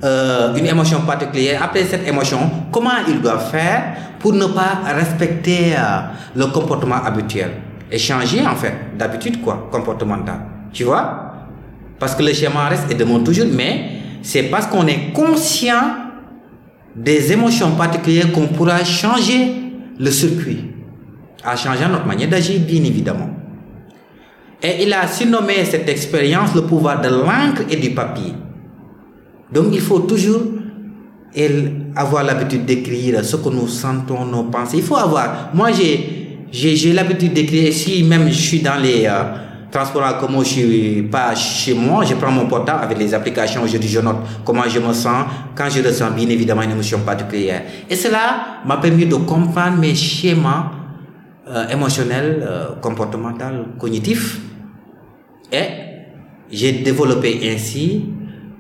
euh, 0.04 0.56
une 0.56 0.66
émotion 0.66 1.02
particulière, 1.02 1.62
après 1.64 1.84
cette 1.84 2.08
émotion, 2.08 2.40
comment 2.72 2.90
ils 3.08 3.22
doivent 3.22 3.52
faire 3.52 3.94
pour 4.20 4.34
ne 4.34 4.46
pas 4.46 4.82
respecter 4.96 5.74
euh, 5.76 6.00
le 6.36 6.48
comportement 6.48 7.04
habituel 7.04 7.52
et 7.92 7.98
changer 8.00 8.46
en 8.46 8.56
fait 8.56 8.74
d'habitude 8.98 9.42
quoi, 9.42 9.70
comportemental. 9.72 10.40
Tu 10.74 10.84
vois? 10.84 11.34
Parce 12.00 12.16
que 12.16 12.24
le 12.24 12.34
schéma 12.34 12.68
reste 12.68 12.92
et 12.92 12.96
demande 12.96 13.24
toujours, 13.24 13.48
mais 13.52 13.92
c'est 14.22 14.44
parce 14.44 14.68
qu'on 14.68 14.88
est 14.88 15.12
conscient 15.14 15.96
des 16.96 17.32
émotions 17.32 17.72
particulières 17.72 18.32
qu'on 18.32 18.48
pourra 18.48 18.84
changer 18.84 19.54
le 20.00 20.12
circuit, 20.12 20.66
en 21.46 21.56
changeant 21.56 21.90
notre 21.90 22.06
manière 22.06 22.30
d'agir 22.30 22.60
bien 22.60 22.84
évidemment. 22.84 23.30
Et 24.64 24.84
il 24.84 24.94
a 24.94 25.08
surnommé 25.08 25.66
cette 25.66 25.90
expérience 25.90 26.54
le 26.54 26.62
pouvoir 26.64 27.02
de 27.02 27.10
l'encre 27.10 27.64
et 27.70 27.76
du 27.78 27.92
papier. 27.92 28.34
Donc 29.52 29.68
il 29.72 29.82
faut 29.82 30.00
toujours 30.00 30.42
avoir 31.96 32.24
l'habitude 32.24 32.66
d'écrire 32.66 33.24
ce 33.24 33.36
que 33.38 33.50
nous 33.50 33.68
sentons, 33.68 34.26
nos 34.26 34.44
pensées. 34.44 34.78
Il 34.78 34.84
faut 34.84 34.98
avoir. 34.98 35.50
Moi, 35.54 35.70
j'ai 35.72 36.94
l'habitude 36.94 37.34
d'écrire. 37.34 37.74
Si 37.74 38.04
même 38.04 38.28
je 38.28 38.34
suis 38.34 38.60
dans 38.60 38.78
les 38.82 39.06
euh, 39.06 39.24
transports 39.72 40.04
en 40.04 40.20
commun, 40.20 40.44
je 40.44 40.50
suis 40.50 41.02
pas 41.04 41.34
chez 41.34 41.74
moi, 41.74 42.04
je 42.04 42.14
prends 42.16 42.32
mon 42.32 42.48
portable 42.48 42.84
avec 42.84 42.98
les 42.98 43.14
applications. 43.14 43.66
Je 43.66 43.78
dis, 43.78 43.88
je 43.88 44.00
note 44.02 44.18
comment 44.46 44.68
je 44.68 44.80
me 44.80 44.94
sens 44.94 45.26
quand 45.56 45.70
je 45.70 45.82
ressens 45.82 46.12
bien 46.12 46.28
évidemment 46.30 46.62
une 46.62 46.72
émotion 46.72 47.00
particulière. 47.00 47.64
Et 47.90 47.96
cela 47.96 48.60
m'a 48.66 48.78
permis 48.78 49.06
de 49.06 49.16
comprendre 49.16 49.78
mes 49.78 49.96
schémas 49.96 50.72
euh, 51.48 51.68
émotionnels, 51.70 52.46
euh, 52.48 52.66
comportementaux, 52.82 53.66
cognitifs. 53.80 54.40
Et 55.52 55.66
j'ai 56.52 56.74
développé 56.74 57.40
ainsi 57.54 58.06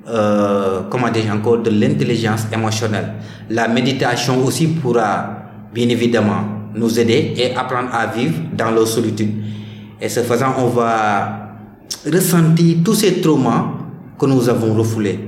euh, 0.07 0.81
comment 0.89 1.09
dire 1.09 1.31
encore, 1.31 1.59
de 1.59 1.69
l'intelligence 1.69 2.47
émotionnelle. 2.51 3.13
La 3.49 3.67
méditation 3.67 4.43
aussi 4.43 4.67
pourra 4.67 5.29
bien 5.73 5.87
évidemment 5.89 6.43
nous 6.73 6.99
aider 6.99 7.33
et 7.37 7.55
apprendre 7.55 7.89
à 7.93 8.07
vivre 8.07 8.39
dans 8.57 8.71
la 8.71 8.85
solitude. 8.85 9.31
Et 10.01 10.09
ce 10.09 10.21
faisant, 10.21 10.55
on 10.57 10.67
va 10.67 11.57
ressentir 12.11 12.77
tous 12.83 12.95
ces 12.95 13.21
traumas 13.21 13.73
que 14.19 14.25
nous 14.25 14.49
avons 14.49 14.73
refoulés. 14.73 15.19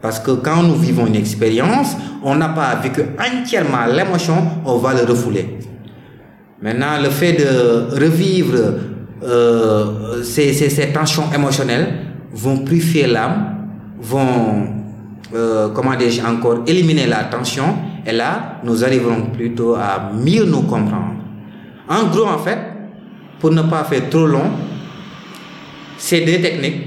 Parce 0.00 0.20
que 0.20 0.30
quand 0.30 0.62
nous 0.62 0.76
vivons 0.76 1.06
une 1.06 1.16
expérience, 1.16 1.96
on 2.22 2.36
n'a 2.36 2.48
pas 2.50 2.76
vécu 2.76 3.02
entièrement 3.18 3.86
l'émotion, 3.86 4.36
on 4.64 4.78
va 4.78 4.94
le 4.94 5.04
refouler. 5.10 5.58
Maintenant, 6.62 7.00
le 7.02 7.10
fait 7.10 7.34
de 7.34 7.94
revivre 8.00 8.56
euh, 9.22 10.22
ces, 10.22 10.52
ces, 10.52 10.92
tensions 10.92 11.24
émotionnelles 11.34 11.88
vont 12.32 12.64
faire 12.66 13.08
l'âme 13.08 13.54
vont, 14.00 14.66
euh, 15.34 15.68
comment 15.74 15.96
dire 15.96 16.24
encore, 16.26 16.62
éliminer 16.66 17.06
la 17.06 17.24
tension. 17.24 17.64
Et 18.06 18.12
là, 18.12 18.60
nous 18.64 18.84
arriverons 18.84 19.26
plutôt 19.32 19.74
à 19.74 20.10
mieux 20.14 20.44
nous 20.44 20.62
comprendre. 20.62 21.14
En 21.88 22.04
gros, 22.06 22.26
en 22.26 22.38
fait, 22.38 22.58
pour 23.38 23.50
ne 23.50 23.62
pas 23.62 23.84
faire 23.84 24.08
trop 24.10 24.26
long, 24.26 24.50
ces 25.96 26.24
deux 26.24 26.40
techniques 26.40 26.86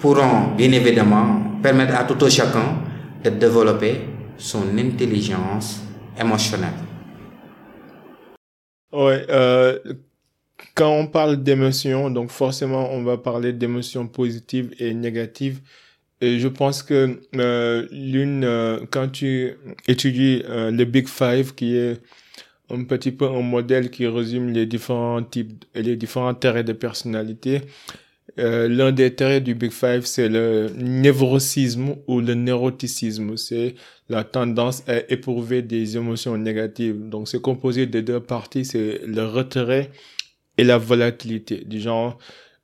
pourront 0.00 0.54
bien 0.56 0.72
évidemment 0.72 1.58
permettre 1.62 1.94
à 1.96 2.04
tout 2.04 2.28
chacun 2.30 2.78
de 3.22 3.30
développer 3.30 4.00
son 4.36 4.76
intelligence 4.78 5.82
émotionnelle. 6.18 6.70
Ouais, 8.92 9.26
euh, 9.28 9.78
quand 10.74 10.90
on 10.90 11.06
parle 11.06 11.42
d'émotions, 11.42 12.10
donc 12.10 12.30
forcément 12.30 12.90
on 12.92 13.02
va 13.02 13.18
parler 13.18 13.52
d'émotions 13.52 14.06
positives 14.06 14.74
et 14.78 14.94
négatives. 14.94 15.60
Et 16.20 16.38
je 16.38 16.48
pense 16.48 16.82
que 16.82 17.20
euh, 17.36 17.86
l'une, 17.92 18.44
euh, 18.44 18.80
quand 18.90 19.08
tu 19.08 19.52
étudies 19.86 20.42
euh, 20.48 20.70
le 20.70 20.84
Big 20.84 21.06
Five, 21.08 21.54
qui 21.54 21.76
est 21.76 22.00
un 22.70 22.84
petit 22.84 23.12
peu 23.12 23.26
un 23.26 23.42
modèle 23.42 23.90
qui 23.90 24.06
résume 24.06 24.50
les 24.50 24.66
différents 24.66 25.22
types 25.22 25.64
et 25.74 25.82
les 25.82 25.96
différents 25.96 26.34
traits 26.34 26.66
de 26.66 26.72
personnalité, 26.72 27.62
euh, 28.38 28.68
l'un 28.68 28.92
des 28.92 29.14
traits 29.14 29.42
du 29.42 29.54
Big 29.54 29.72
Five, 29.72 30.04
c'est 30.04 30.28
le 30.28 30.70
névrosisme 30.76 31.96
ou 32.06 32.20
le 32.20 32.34
neuroticisme. 32.34 33.36
C'est 33.36 33.74
la 34.08 34.22
tendance 34.24 34.84
à 34.86 34.98
éprouver 35.10 35.62
des 35.62 35.96
émotions 35.96 36.36
négatives. 36.36 37.08
Donc, 37.08 37.28
c'est 37.28 37.40
composé 37.40 37.86
de 37.86 38.00
deux 38.00 38.20
parties. 38.20 38.64
C'est 38.64 39.00
le 39.06 39.24
retrait 39.24 39.90
et 40.56 40.64
la 40.64 40.78
volatilité. 40.78 41.64
Du 41.64 41.80
genre, 41.80 42.18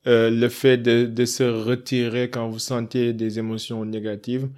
euh, 0.07 0.31
le 0.31 0.49
fait 0.49 0.77
de, 0.77 1.07
de 1.07 1.25
se 1.25 1.43
retirer 1.43 2.31
quand 2.31 2.49
vous 2.49 2.59
sentez 2.59 3.13
des 3.13 3.39
émotions 3.39 3.85
négatives. 3.85 4.49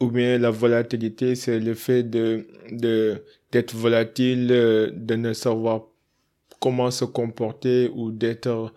Ou 0.00 0.10
bien 0.10 0.38
la 0.38 0.50
volatilité, 0.50 1.36
c'est 1.36 1.60
le 1.60 1.74
fait 1.74 2.02
de, 2.02 2.48
de, 2.72 3.22
d'être 3.52 3.74
volatile, 3.76 4.48
euh, 4.50 4.90
de 4.92 5.14
ne 5.14 5.32
savoir 5.32 5.82
comment 6.60 6.90
se 6.90 7.04
comporter 7.04 7.90
ou 7.94 8.10
d'être 8.10 8.72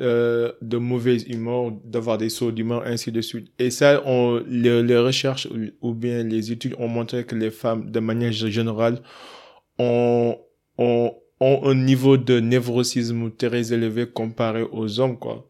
euh, 0.00 0.52
de 0.60 0.76
mauvaise 0.76 1.24
humeur, 1.28 1.72
d'avoir 1.84 2.18
des 2.18 2.28
sauts 2.28 2.52
d'humeur, 2.52 2.82
ainsi 2.86 3.10
de 3.10 3.20
suite. 3.20 3.50
Et 3.58 3.70
ça, 3.70 4.02
on, 4.04 4.42
les, 4.46 4.82
les 4.82 4.98
recherches 4.98 5.48
ou, 5.80 5.94
bien 5.94 6.22
les 6.22 6.52
études 6.52 6.74
ont 6.78 6.88
montré 6.88 7.24
que 7.24 7.34
les 7.34 7.50
femmes, 7.50 7.90
de 7.90 8.00
manière 8.00 8.32
générale, 8.32 9.00
ont, 9.78 10.38
ont, 10.76 11.14
ont 11.40 11.60
un 11.64 11.74
niveau 11.74 12.16
de 12.16 12.38
névrosisme 12.38 13.30
très 13.30 13.72
élevé 13.72 14.06
comparé 14.06 14.62
aux 14.62 15.00
hommes, 15.00 15.18
quoi. 15.18 15.48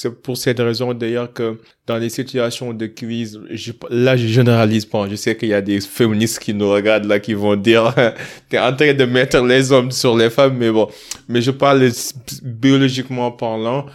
C'est 0.00 0.22
pour 0.22 0.36
cette 0.36 0.60
raison 0.60 0.94
d'ailleurs 0.94 1.32
que 1.32 1.58
dans 1.84 1.98
les 1.98 2.08
situations 2.08 2.72
de 2.72 2.86
crise, 2.86 3.40
là 3.90 4.16
je 4.16 4.28
généralise 4.28 4.84
pas. 4.84 5.08
Je 5.08 5.16
sais 5.16 5.36
qu'il 5.36 5.48
y 5.48 5.54
a 5.54 5.60
des 5.60 5.80
féministes 5.80 6.38
qui 6.38 6.54
nous 6.54 6.70
regardent 6.70 7.06
là 7.06 7.18
qui 7.18 7.34
vont 7.34 7.56
dire 7.56 7.92
t'es 8.48 8.60
en 8.60 8.72
train 8.76 8.94
de 8.94 9.04
mettre 9.06 9.40
les 9.40 9.72
hommes 9.72 9.90
sur 9.90 10.16
les 10.16 10.30
femmes, 10.30 10.56
mais 10.56 10.70
bon. 10.70 10.88
Mais 11.26 11.42
je 11.42 11.50
parle 11.50 11.90
biologiquement 12.44 13.32
parlant, 13.32 13.86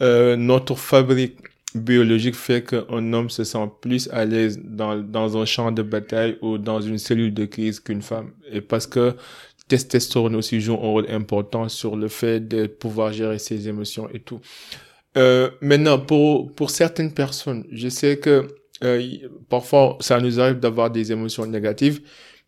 euh, 0.00 0.36
notre 0.36 0.74
fabrique 0.74 1.36
biologique 1.74 2.34
fait 2.34 2.64
qu'un 2.64 3.12
homme 3.12 3.28
se 3.28 3.44
sent 3.44 3.68
plus 3.82 4.08
à 4.10 4.24
l'aise 4.24 4.58
dans, 4.64 4.96
dans 4.96 5.36
un 5.36 5.44
champ 5.44 5.70
de 5.70 5.82
bataille 5.82 6.38
ou 6.40 6.56
dans 6.56 6.80
une 6.80 6.96
cellule 6.96 7.34
de 7.34 7.44
crise 7.44 7.78
qu'une 7.78 8.00
femme. 8.00 8.30
Et 8.50 8.62
parce 8.62 8.86
que 8.86 9.16
testostérone 9.68 10.34
aussi 10.34 10.62
joue 10.62 10.72
un 10.72 10.76
rôle 10.76 11.10
important 11.10 11.68
sur 11.68 11.94
le 11.94 12.08
fait 12.08 12.40
de 12.40 12.66
pouvoir 12.66 13.12
gérer 13.12 13.38
ses 13.38 13.68
émotions 13.68 14.08
et 14.14 14.20
tout. 14.20 14.40
Euh, 15.16 15.50
maintenant, 15.60 15.98
pour, 15.98 16.52
pour 16.54 16.70
certaines 16.70 17.12
personnes, 17.12 17.64
je 17.70 17.88
sais 17.88 18.18
que 18.18 18.48
euh, 18.82 19.28
parfois, 19.48 19.96
ça 20.00 20.20
nous 20.20 20.40
arrive 20.40 20.58
d'avoir 20.58 20.90
des 20.90 21.12
émotions 21.12 21.46
négatives, 21.46 22.00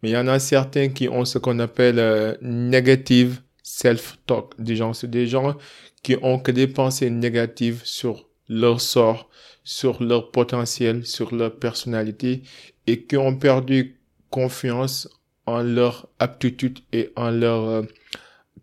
mais 0.03 0.11
il 0.11 0.13
y 0.13 0.17
en 0.17 0.27
a 0.29 0.39
certains 0.39 0.89
qui 0.89 1.09
ont 1.09 1.25
ce 1.25 1.39
qu'on 1.39 1.59
appelle 1.59 1.99
euh, 1.99 2.35
negative 2.41 3.41
self-talk. 3.63 4.53
Des 4.59 4.77
gens, 4.77 4.93
c'est 4.93 5.11
des 5.11 5.27
gens 5.27 5.57
qui 6.03 6.17
ont 6.23 6.39
que 6.39 6.51
des 6.53 6.67
pensées 6.67 7.11
négatives 7.11 7.83
sur 7.85 8.29
leur 8.49 8.81
sort, 8.81 9.31
sur 9.63 10.03
leur 10.03 10.31
potentiel, 10.31 11.07
sur 11.07 11.35
leur 11.35 11.57
personnalité 11.57 12.43
et 12.87 13.03
qui 13.03 13.17
ont 13.17 13.37
perdu 13.37 14.01
confiance 14.31 15.09
en 15.47 15.63
leur 15.63 16.09
aptitude 16.19 16.81
et 16.93 17.11
en 17.17 17.31
leur 17.31 17.65
euh, 17.65 17.83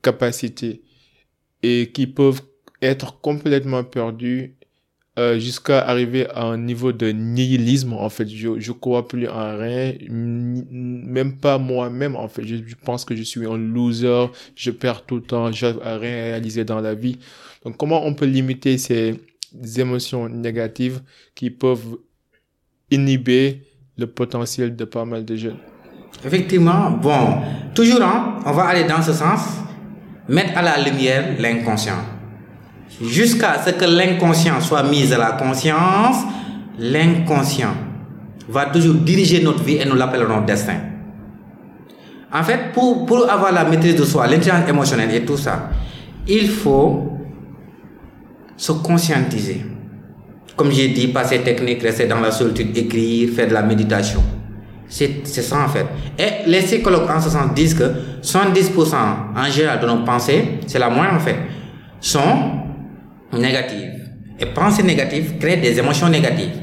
capacité 0.01 0.81
et 1.63 1.91
qui 1.91 2.07
peuvent 2.07 2.41
être 2.81 3.19
complètement 3.21 3.83
perdu 3.83 4.55
euh, 5.19 5.37
jusqu'à 5.39 5.81
arriver 5.81 6.25
à 6.29 6.43
un 6.43 6.57
niveau 6.57 6.93
de 6.93 7.09
nihilisme 7.11 7.91
en 7.93 8.09
fait. 8.09 8.27
Je 8.29 8.59
je 8.59 8.71
crois 8.71 9.07
plus 9.09 9.27
en 9.27 9.57
rien 9.57 9.93
même 10.09 11.37
pas 11.37 11.57
moi-même 11.57 12.15
en 12.15 12.29
fait. 12.29 12.45
Je, 12.45 12.55
je, 12.65 12.75
pense 12.75 13.03
que 13.03 13.13
je 13.13 13.23
suis 13.23 13.45
un 13.45 13.57
loser 13.57 14.27
je 14.55 14.71
perds 14.71 15.05
tout 15.05 15.17
le 15.17 15.21
temps 15.21 15.51
j'ai 15.51 15.67
rien 15.67 15.97
réalisé 15.99 16.63
dans 16.63 16.79
la 16.79 16.95
vie. 16.95 17.19
Donc 17.65 17.75
comment 17.75 18.05
on 18.05 18.13
peut 18.13 18.25
limiter 18.25 18.77
ces 18.77 19.19
émotions 19.77 20.29
négatives 20.29 21.01
qui 21.35 21.49
peuvent 21.49 21.97
inhiber 22.89 23.63
le 23.97 24.07
potentiel 24.07 24.77
de 24.77 24.85
pas 24.85 25.03
mal 25.03 25.25
de 25.25 25.35
jeunes? 25.35 25.59
Effectivement 26.25 26.91
bon 26.91 27.41
toujours 27.75 28.01
hein, 28.01 28.39
on 28.45 28.53
va 28.53 28.63
aller 28.63 28.85
dans 28.85 29.01
ce 29.01 29.11
sens 29.11 29.41
mettre 30.29 30.57
à 30.57 30.61
la 30.61 30.81
lumière 30.81 31.35
l'inconscient 31.37 32.20
jusqu'à 32.99 33.61
ce 33.65 33.71
que 33.71 33.85
l'inconscient 33.85 34.59
soit 34.59 34.83
mis 34.83 35.11
à 35.13 35.17
la 35.17 35.31
conscience, 35.33 36.17
l'inconscient 36.79 37.73
va 38.49 38.65
toujours 38.65 38.95
diriger 38.95 39.41
notre 39.43 39.63
vie 39.63 39.77
et 39.77 39.85
nous 39.85 39.95
l'appellerons 39.95 40.41
destin. 40.41 40.77
En 42.33 42.43
fait, 42.43 42.71
pour, 42.73 43.05
pour 43.05 43.29
avoir 43.29 43.51
la 43.51 43.65
maîtrise 43.65 43.95
de 43.95 44.05
soi, 44.05 44.27
l'intelligence 44.27 44.67
émotionnelle 44.69 45.13
et 45.13 45.25
tout 45.25 45.37
ça, 45.37 45.69
il 46.27 46.47
faut 46.49 47.17
se 48.55 48.71
conscientiser. 48.71 49.65
Comme 50.55 50.71
j'ai 50.71 50.89
dit, 50.89 51.07
passer 51.07 51.39
technique, 51.39 51.81
rester 51.81 52.05
dans 52.05 52.19
la 52.19 52.31
solitude, 52.31 52.77
écrire, 52.77 53.29
faire 53.33 53.47
de 53.47 53.53
la 53.53 53.63
méditation. 53.63 54.21
C'est 54.87 55.25
ça 55.25 55.63
en 55.63 55.69
fait. 55.69 55.85
Et 56.19 56.49
les 56.49 56.59
psychologues 56.59 57.09
en 57.09 57.21
ce 57.21 57.29
sens 57.29 57.53
disent 57.55 57.73
que 57.73 57.91
70% 58.21 58.95
en 59.35 59.49
général 59.49 59.79
de 59.79 59.87
nos 59.87 60.03
pensées, 60.03 60.59
c'est 60.67 60.79
la 60.79 60.89
moyenne 60.89 61.15
en 61.15 61.19
fait, 61.19 61.37
sont 62.01 62.51
négatives. 63.33 64.09
Et 64.39 64.45
penser 64.47 64.83
négative 64.83 65.33
crée 65.39 65.57
des 65.57 65.77
émotions 65.77 66.09
négatives. 66.09 66.61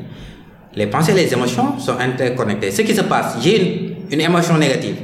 Les 0.74 0.86
pensées 0.86 1.12
et 1.12 1.14
les 1.14 1.32
émotions 1.32 1.78
sont 1.78 1.98
interconnectées. 1.98 2.70
Ce 2.70 2.82
qui 2.82 2.94
se 2.94 3.02
passe, 3.02 3.36
j'ai 3.42 3.60
une, 3.60 4.12
une, 4.12 4.20
émotion 4.20 4.58
négative, 4.58 4.96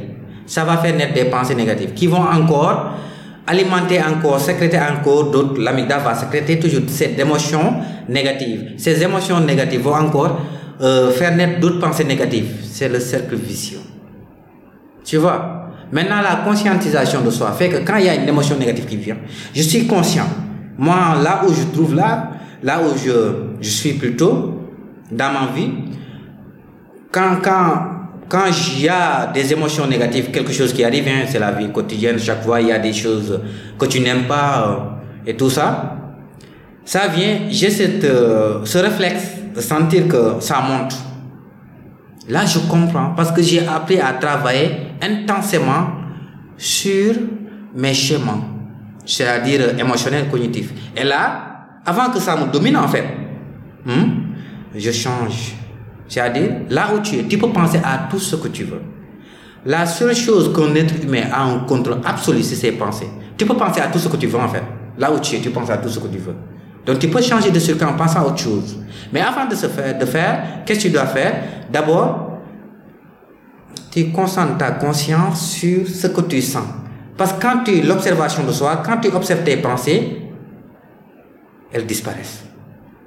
ça 0.46 0.64
va 0.64 0.76
faire 0.78 0.94
naître 0.94 1.14
des 1.14 1.24
pensées 1.24 1.54
négatives 1.54 1.94
qui 1.94 2.06
vont 2.06 2.22
encore 2.22 2.94
alimenter 3.46 4.00
encore, 4.02 4.40
sécréter 4.40 4.78
encore 4.78 5.30
d'autres. 5.30 5.60
L'amygdale 5.60 6.02
va 6.02 6.14
sécréter 6.14 6.58
toujours 6.58 6.82
cette 6.88 7.18
émotion 7.18 7.74
négative. 8.08 8.72
Ces 8.76 9.02
émotions 9.02 9.40
négatives 9.40 9.82
vont 9.82 9.94
encore 9.94 10.40
euh, 10.80 11.10
faire 11.12 11.34
naître 11.36 11.60
d'autres 11.60 11.80
pensées 11.80 12.04
négatives. 12.04 12.50
C'est 12.70 12.88
le 12.88 13.00
cercle 13.00 13.36
vicieux. 13.36 13.80
Tu 15.04 15.18
vois? 15.18 15.70
Maintenant, 15.92 16.22
la 16.22 16.36
conscientisation 16.36 17.20
de 17.20 17.30
soi 17.30 17.52
fait 17.52 17.68
que 17.68 17.76
quand 17.86 17.96
il 17.96 18.06
y 18.06 18.08
a 18.08 18.14
une 18.14 18.28
émotion 18.28 18.56
négative 18.58 18.86
qui 18.86 18.96
vient, 18.96 19.16
je 19.54 19.62
suis 19.62 19.86
conscient 19.86 20.26
moi, 20.78 21.16
là 21.22 21.42
où 21.46 21.52
je 21.52 21.64
trouve 21.72 21.94
là, 21.94 22.30
là 22.62 22.80
où 22.80 22.96
je, 22.96 23.10
je 23.60 23.68
suis 23.68 23.92
plutôt 23.94 24.60
dans 25.10 25.32
ma 25.32 25.52
vie, 25.54 25.70
quand, 27.12 27.36
quand, 27.42 27.86
quand 28.28 28.46
il 28.76 28.82
y 28.82 28.88
a 28.88 29.26
des 29.32 29.52
émotions 29.52 29.86
négatives, 29.86 30.30
quelque 30.30 30.52
chose 30.52 30.72
qui 30.72 30.84
arrive, 30.84 31.06
hein, 31.06 31.26
c'est 31.28 31.38
la 31.38 31.52
vie 31.52 31.70
quotidienne, 31.70 32.18
chaque 32.18 32.42
fois 32.42 32.60
il 32.60 32.68
y 32.68 32.72
a 32.72 32.78
des 32.78 32.92
choses 32.92 33.40
que 33.78 33.86
tu 33.86 34.00
n'aimes 34.00 34.26
pas 34.26 34.66
euh, 35.26 35.30
et 35.30 35.36
tout 35.36 35.50
ça, 35.50 35.96
ça 36.84 37.06
vient, 37.08 37.40
j'ai 37.50 37.70
cette, 37.70 38.04
euh, 38.04 38.64
ce 38.64 38.78
réflexe 38.78 39.28
de 39.54 39.60
sentir 39.60 40.08
que 40.08 40.34
ça 40.40 40.60
monte. 40.60 40.94
Là, 42.28 42.44
je 42.46 42.58
comprends 42.58 43.12
parce 43.14 43.30
que 43.32 43.42
j'ai 43.42 43.66
appris 43.66 44.00
à 44.00 44.14
travailler 44.14 44.70
intensément 45.00 45.88
sur 46.56 47.14
mes 47.74 47.94
schémas 47.94 48.53
c'est-à-dire 49.04 49.78
émotionnel, 49.78 50.28
cognitif. 50.30 50.72
Et 50.96 51.04
là, 51.04 51.80
avant 51.84 52.10
que 52.10 52.18
ça 52.18 52.36
me 52.36 52.50
domine 52.50 52.76
en 52.76 52.88
fait, 52.88 53.04
hmm, 53.84 54.10
je 54.74 54.90
change. 54.90 55.54
C'est-à-dire, 56.08 56.50
là 56.70 56.88
où 56.94 57.00
tu 57.00 57.16
es, 57.16 57.24
tu 57.24 57.38
peux 57.38 57.50
penser 57.50 57.80
à 57.84 58.08
tout 58.10 58.18
ce 58.18 58.36
que 58.36 58.48
tu 58.48 58.64
veux. 58.64 58.82
La 59.66 59.86
seule 59.86 60.14
chose 60.14 60.52
qu'un 60.54 60.74
être 60.74 60.94
humain 61.02 61.24
a 61.32 61.44
un 61.44 61.60
contrôle 61.60 61.98
absolu, 62.04 62.42
c'est 62.42 62.54
ses 62.54 62.72
pensées. 62.72 63.08
Tu 63.36 63.46
peux 63.46 63.56
penser 63.56 63.80
à 63.80 63.86
tout 63.86 63.98
ce 63.98 64.08
que 64.08 64.16
tu 64.16 64.26
veux 64.26 64.38
en 64.38 64.48
fait. 64.48 64.62
Là 64.98 65.12
où 65.12 65.18
tu 65.18 65.36
es, 65.36 65.40
tu 65.40 65.50
penses 65.50 65.70
à 65.70 65.78
tout 65.78 65.88
ce 65.88 65.98
que 65.98 66.08
tu 66.08 66.18
veux. 66.18 66.34
Donc 66.84 66.98
tu 66.98 67.08
peux 67.08 67.22
changer 67.22 67.50
de 67.50 67.58
circuit 67.58 67.84
en 67.84 67.94
pensant 67.94 68.20
à 68.20 68.24
autre 68.26 68.38
chose. 68.38 68.78
Mais 69.12 69.20
avant 69.20 69.46
de, 69.46 69.54
se 69.54 69.66
faire, 69.66 69.98
de 69.98 70.04
faire, 70.04 70.64
qu'est-ce 70.66 70.80
que 70.80 70.84
tu 70.84 70.90
dois 70.90 71.06
faire? 71.06 71.34
D'abord, 71.72 72.40
tu 73.90 74.10
concentres 74.10 74.58
ta 74.58 74.72
conscience 74.72 75.52
sur 75.52 75.88
ce 75.88 76.08
que 76.08 76.20
tu 76.22 76.42
sens. 76.42 76.64
Parce 77.16 77.32
que 77.34 77.40
quand 77.42 77.62
tu 77.64 77.82
l'observation 77.82 78.44
de 78.44 78.52
soi, 78.52 78.82
quand 78.84 78.98
tu 78.98 79.08
observes 79.08 79.44
tes 79.44 79.56
pensées, 79.56 80.16
elles 81.72 81.86
disparaissent. 81.86 82.44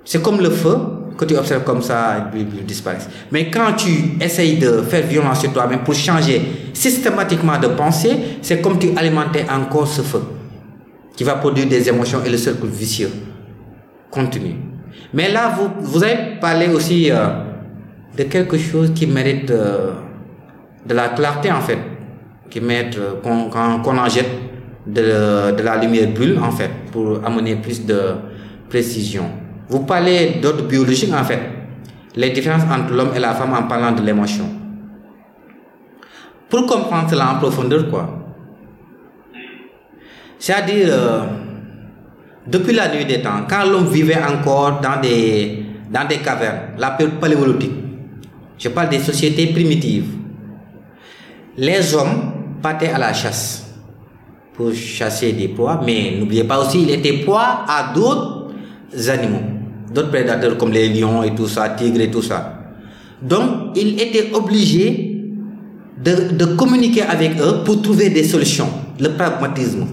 C'est 0.05 0.22
comme 0.22 0.39
le 0.39 0.49
feu 0.49 0.78
que 1.18 1.26
tu 1.26 1.36
observes 1.36 1.64
comme 1.64 1.82
ça, 1.82 2.30
elles 2.34 2.66
disparaissent. 2.66 3.10
Mais 3.32 3.49
quand 3.49 3.74
tu 3.74 3.89
essayes 4.22 4.58
de 4.58 4.82
faire 4.84 5.05
violence 5.05 5.41
sur 5.41 5.51
toi-même 5.51 5.80
pour 5.80 5.93
changer 5.93 6.41
systématiquement 6.74 7.60
de 7.60 7.68
pensée, 7.68 8.16
c'est 8.41 8.62
comme 8.62 8.80
tu 8.80 8.89
alimentais 8.95 9.45
encore 9.49 9.88
ce 9.88 10.01
feu 10.01 10.22
qui 11.16 11.24
va 11.24 11.36
produire 11.36 11.68
des 11.68 11.89
émotions 11.89 12.24
et 12.24 12.30
le 12.30 12.38
cercle 12.38 12.68
vicieux 12.68 13.12
continue. 14.12 14.55
Mais 15.14 15.32
là, 15.32 15.49
vous, 15.58 15.70
vous 15.80 16.03
avez 16.03 16.39
parlé 16.39 16.68
aussi 16.68 17.12
euh, 17.12 17.28
de 18.16 18.24
quelque 18.24 18.58
chose 18.58 18.91
qui 18.93 19.08
mérite 19.08 19.49
euh, 19.49 19.93
de 20.86 20.93
la 20.93 21.10
clarté 21.10 21.51
en 21.51 21.62
fait 21.62 21.97
qui 22.50 22.62
mettent, 22.62 23.00
qu'on 23.24 23.50
qu 23.50 23.89
en 23.89 24.10
jette 24.10 24.30
de, 24.86 25.52
de 25.52 25.64
la 25.64 25.78
lumière 25.78 26.10
brûle, 26.14 26.39
en 26.39 26.52
fait, 26.52 26.72
pour 26.91 27.20
amener 27.26 27.56
plus 27.58 27.86
de 27.86 28.00
précision. 28.70 29.26
Vous 29.70 29.82
parlez 29.82 30.39
d'ordre 30.41 30.64
biologique, 30.64 31.14
en 31.14 31.24
fait, 31.24 31.39
les 32.16 32.30
différences 32.30 32.64
entre 32.64 32.93
l'homme 32.93 33.12
et 33.16 33.20
la 33.20 33.34
femme 33.34 33.54
en 33.54 33.64
parlant 33.64 33.91
de 33.91 34.02
l'émotion. 34.02 34.45
Pour 36.50 36.66
comprendre 36.66 37.10
cela 37.10 37.34
en 37.34 37.39
profondeur, 37.39 37.89
quoi. 37.89 38.14
C'est-à-dire, 40.39 40.88
euh, 40.89 41.24
depuis 42.45 42.74
la 42.74 42.93
nuit 42.93 43.06
des 43.06 43.22
temps, 43.22 43.45
quand 43.50 43.66
l'homme 43.66 43.88
vivait 43.88 44.24
encore 44.24 44.80
dans 44.80 45.02
des, 45.02 45.66
dans 45.91 46.08
des 46.08 46.18
cavernes, 46.18 46.60
la 46.78 46.91
période 46.91 47.16
paléolithique, 47.20 47.74
je 48.58 48.70
parle 48.70 48.89
des 48.89 49.00
sociétés 49.00 49.48
primitives, 49.48 50.10
les 51.58 51.93
hommes 51.93 52.32
partaient 52.62 52.89
à 52.89 52.97
la 52.97 53.14
chasse 53.14 53.66
pour 54.53 54.74
chasser 54.74 55.34
des 55.34 55.49
proies, 55.49 55.82
mais 55.86 56.16
n'oubliez 56.20 56.43
pas 56.43 56.60
aussi, 56.60 56.82
il 56.82 56.89
était 56.89 57.14
proie 57.24 57.66
à 57.68 57.93
d'autres 57.93 58.53
animaux, 59.08 59.41
d'autres 59.93 60.10
prédateurs 60.10 60.58
comme 60.58 60.72
les 60.72 60.89
lions 60.89 61.22
et 61.24 61.36
tout 61.36 61.47
ça, 61.47 61.70
tigres 61.70 62.01
et 62.01 62.10
tout 62.10 62.24
ça. 62.24 62.53
Donc, 63.22 63.76
il 63.76 64.01
était 64.01 64.32
obligé 64.34 65.24
de, 66.03 66.34
de 66.34 66.45
communiquer 66.55 67.03
avec 67.03 67.39
eux 67.39 67.64
pour 67.64 67.82
trouver 67.82 68.10
des 68.10 68.24
solutions, 68.24 68.70
le 68.99 69.10
pragmatisme. 69.10 69.86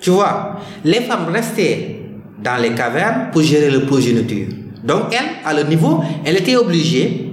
Tu 0.00 0.10
vois, 0.10 0.56
les 0.84 1.00
femmes 1.00 1.28
restaient 1.32 2.00
dans 2.42 2.60
les 2.60 2.72
cavernes 2.74 3.28
pour 3.32 3.42
gérer 3.42 3.70
le 3.70 3.80
progéniture. 3.82 4.48
Donc, 4.84 5.04
elle, 5.12 5.46
à 5.46 5.54
le 5.54 5.68
niveau, 5.68 6.02
elle 6.24 6.36
était 6.38 6.56
obligée 6.56 7.31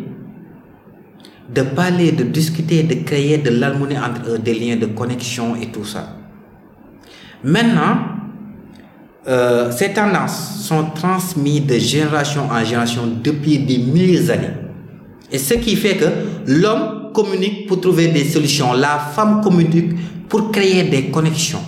de 1.54 1.62
parler, 1.64 2.12
de 2.12 2.24
discuter, 2.24 2.84
de 2.84 2.96
créer 3.04 3.40
de 3.40 3.50
l'harmonie 3.50 3.98
entre 3.98 4.32
eux, 4.32 4.40
des 4.40 4.54
liens 4.54 4.76
de 4.76 4.86
connexion 4.86 5.56
et 5.56 5.68
tout 5.68 5.86
ça. 5.86 6.16
Maintenant, 7.44 7.98
euh, 9.28 9.72
ces 9.72 9.94
tendances 9.94 10.64
sont 10.64 10.86
transmises 10.94 11.66
de 11.66 11.78
génération 11.78 12.48
en 12.50 12.64
génération 12.64 13.04
depuis 13.24 13.60
des 13.60 13.78
milliers 13.78 14.22
d'années. 14.22 14.54
Et 15.32 15.38
ce 15.38 15.56
qui 15.56 15.76
fait 15.76 15.98
que 15.98 16.06
l'homme 16.48 17.12
communique 17.14 17.68
pour 17.68 17.82
trouver 17.82 18.08
des 18.08 18.24
solutions, 18.24 18.74
la 18.74 18.98
femme 18.98 19.42
communique 19.42 19.92
pour 20.28 20.52
créer 20.52 20.84
des 20.84 21.06
connexions. 21.06 21.62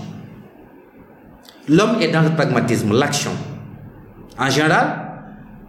L'homme 1.68 2.02
est 2.02 2.10
dans 2.10 2.22
le 2.22 2.32
pragmatisme, 2.32 2.94
l'action. 2.94 3.32
En 4.38 4.50
général, 4.50 5.12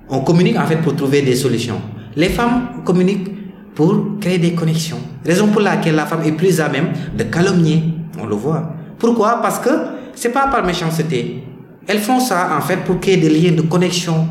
on 0.08 0.20
communique 0.20 0.56
en 0.56 0.66
fait 0.66 0.76
pour 0.76 0.96
trouver 0.96 1.22
des 1.22 1.36
solutions. 1.36 1.80
Les 2.16 2.28
femmes 2.28 2.82
communiquent 2.84 3.31
pour 3.74 4.18
créer 4.20 4.38
des 4.38 4.52
connexions. 4.52 4.98
Raison 5.24 5.48
pour 5.48 5.60
laquelle 5.62 5.94
la 5.94 6.06
femme 6.06 6.22
est 6.24 6.32
plus 6.32 6.60
à 6.60 6.68
même 6.68 6.88
de 7.16 7.24
calomnier. 7.24 7.82
On 8.20 8.26
le 8.26 8.34
voit. 8.34 8.74
Pourquoi? 8.98 9.40
Parce 9.40 9.58
que 9.58 9.70
c'est 10.14 10.30
pas 10.30 10.48
par 10.48 10.64
méchanceté. 10.64 11.44
Elles 11.86 11.98
font 11.98 12.20
ça 12.20 12.50
en 12.56 12.60
fait 12.60 12.78
pour 12.78 13.00
créer 13.00 13.16
des 13.16 13.30
liens 13.30 13.52
de 13.52 13.62
connexion. 13.62 14.28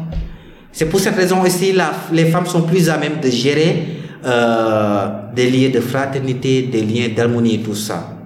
C'est 0.71 0.85
pour 0.85 0.99
cette 0.99 1.15
raison 1.15 1.41
aussi 1.41 1.73
les 2.13 2.25
femmes 2.25 2.45
sont 2.45 2.61
plus 2.61 2.89
à 2.89 2.97
même 2.97 3.19
de 3.21 3.29
gérer 3.29 3.87
euh, 4.25 5.07
des 5.35 5.49
liens 5.49 5.69
de 5.69 5.81
fraternité, 5.81 6.63
des 6.63 6.83
liens 6.83 7.09
d'harmonie 7.13 7.55
et 7.55 7.61
tout 7.61 7.75
ça. 7.75 8.17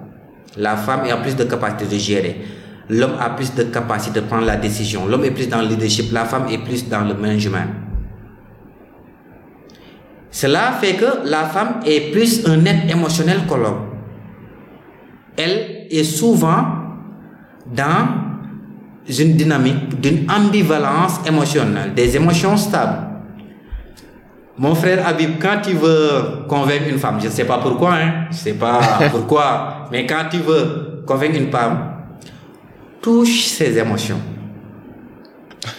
La 0.56 0.76
femme 0.76 1.00
a 1.10 1.16
plus 1.16 1.34
de 1.34 1.44
capacité 1.44 1.86
de 1.92 1.98
gérer. 1.98 2.40
L'homme 2.88 3.14
a 3.20 3.30
plus 3.30 3.52
de 3.52 3.64
capacité 3.64 4.20
de 4.20 4.26
prendre 4.26 4.46
la 4.46 4.56
décision. 4.56 5.06
L'homme 5.06 5.24
est 5.24 5.32
plus 5.32 5.48
dans 5.48 5.60
le 5.60 5.68
leadership. 5.68 6.12
La 6.12 6.24
femme 6.24 6.46
est 6.50 6.58
plus 6.58 6.88
dans 6.88 7.00
le 7.02 7.14
management. 7.14 7.66
Cela 10.36 10.72
fait 10.72 10.96
que 10.96 11.06
la 11.24 11.44
femme 11.44 11.80
est 11.86 12.12
plus 12.12 12.46
un 12.46 12.62
être 12.66 12.90
émotionnel 12.90 13.46
que 13.48 13.54
l'homme. 13.54 13.86
Elle 15.34 15.86
est 15.90 16.04
souvent 16.04 16.62
dans 17.74 18.06
une 19.08 19.34
dynamique 19.34 19.98
d'une 19.98 20.30
ambivalence 20.30 21.20
émotionnelle, 21.26 21.94
des 21.94 22.16
émotions 22.16 22.54
stables. 22.58 22.98
Mon 24.58 24.74
frère 24.74 25.08
Habib, 25.08 25.38
quand 25.40 25.62
tu 25.62 25.72
veux 25.72 26.44
convaincre 26.46 26.84
une 26.90 26.98
femme, 26.98 27.18
je 27.18 27.28
ne 27.28 27.32
sais 27.32 27.44
pas 27.44 27.56
pourquoi, 27.56 27.94
hein, 27.94 28.26
je 28.30 28.36
ne 28.36 28.40
sais 28.40 28.52
pas 28.52 28.78
pourquoi, 29.10 29.88
mais 29.90 30.04
quand 30.04 30.26
tu 30.30 30.36
veux 30.36 31.02
convaincre 31.06 31.36
une 31.36 31.50
femme, 31.50 31.78
touche 33.00 33.44
ses 33.46 33.78
émotions. 33.78 34.20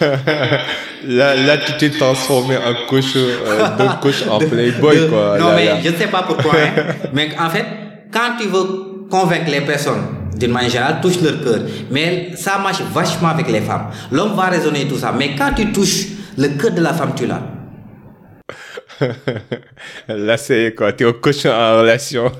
là, 1.06 1.34
là, 1.34 1.58
tu 1.58 1.76
t'es 1.78 1.90
transformé 1.90 2.56
en 2.56 2.86
coach, 2.88 3.16
euh, 3.16 3.68
de 3.78 4.00
coach 4.02 4.24
en 4.28 4.38
playboy, 4.38 5.08
quoi. 5.08 5.36
Non, 5.38 5.48
Là, 5.48 5.54
mais 5.56 5.64
là. 5.66 5.76
je 5.84 5.90
ne 5.90 5.96
sais 5.96 6.06
pas 6.08 6.22
pourquoi. 6.22 6.52
hein. 6.54 6.82
mais 7.12 7.30
en 7.38 7.48
fait, 7.50 7.64
quand 8.12 8.36
tu 8.40 8.48
veux 8.48 9.06
convaincre 9.10 9.50
les 9.50 9.60
personnes, 9.62 10.02
d'une 10.36 10.52
manière 10.52 10.70
générale, 10.70 10.98
touche 11.02 11.20
leur 11.20 11.42
cœur. 11.42 11.60
Mais 11.90 12.30
ça 12.36 12.58
marche 12.58 12.80
vachement 12.92 13.28
avec 13.28 13.48
les 13.50 13.60
femmes. 13.60 13.86
L'homme 14.12 14.34
va 14.36 14.44
raisonner 14.44 14.86
tout 14.86 14.98
ça. 14.98 15.12
Mais 15.16 15.34
quand 15.36 15.52
tu 15.56 15.72
touches 15.72 16.06
le 16.36 16.48
cœur 16.50 16.70
de 16.72 16.80
la 16.80 16.92
femme, 16.92 17.12
tu 17.16 17.26
l'as. 17.26 17.40
Là, 20.08 20.36
c'est 20.36 20.74
quoi? 20.76 20.92
T'es 20.92 21.04
au 21.04 21.14
coach 21.14 21.44
en 21.46 21.78
relation. 21.80 22.30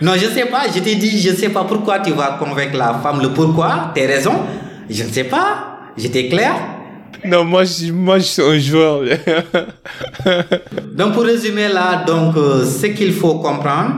Non, 0.00 0.12
je 0.16 0.26
ne 0.26 0.30
sais 0.30 0.46
pas. 0.46 0.62
Je 0.74 0.80
t'ai 0.80 0.94
dit, 0.96 1.20
je 1.20 1.30
ne 1.30 1.36
sais 1.36 1.48
pas 1.48 1.64
pourquoi 1.64 1.98
tu 2.00 2.12
vas 2.12 2.36
convaincre 2.38 2.76
la 2.76 2.94
femme. 3.02 3.20
Le 3.22 3.30
pourquoi, 3.30 3.90
tes 3.94 4.06
raisons? 4.06 4.40
Je 4.90 5.02
ne 5.04 5.08
sais 5.08 5.24
pas. 5.24 5.75
J'étais 5.96 6.28
clair? 6.28 6.54
non, 7.24 7.44
moi, 7.44 7.64
je, 7.64 7.92
moi, 7.92 8.18
je 8.18 8.24
suis 8.24 8.42
un 8.42 8.58
joueur. 8.58 9.02
Donc 10.94 11.14
pour 11.14 11.22
résumer 11.24 11.68
là, 11.68 12.04
donc 12.04 12.36
euh, 12.36 12.64
ce 12.64 12.86
qu'il 12.86 13.12
faut 13.12 13.36
comprendre, 13.36 13.94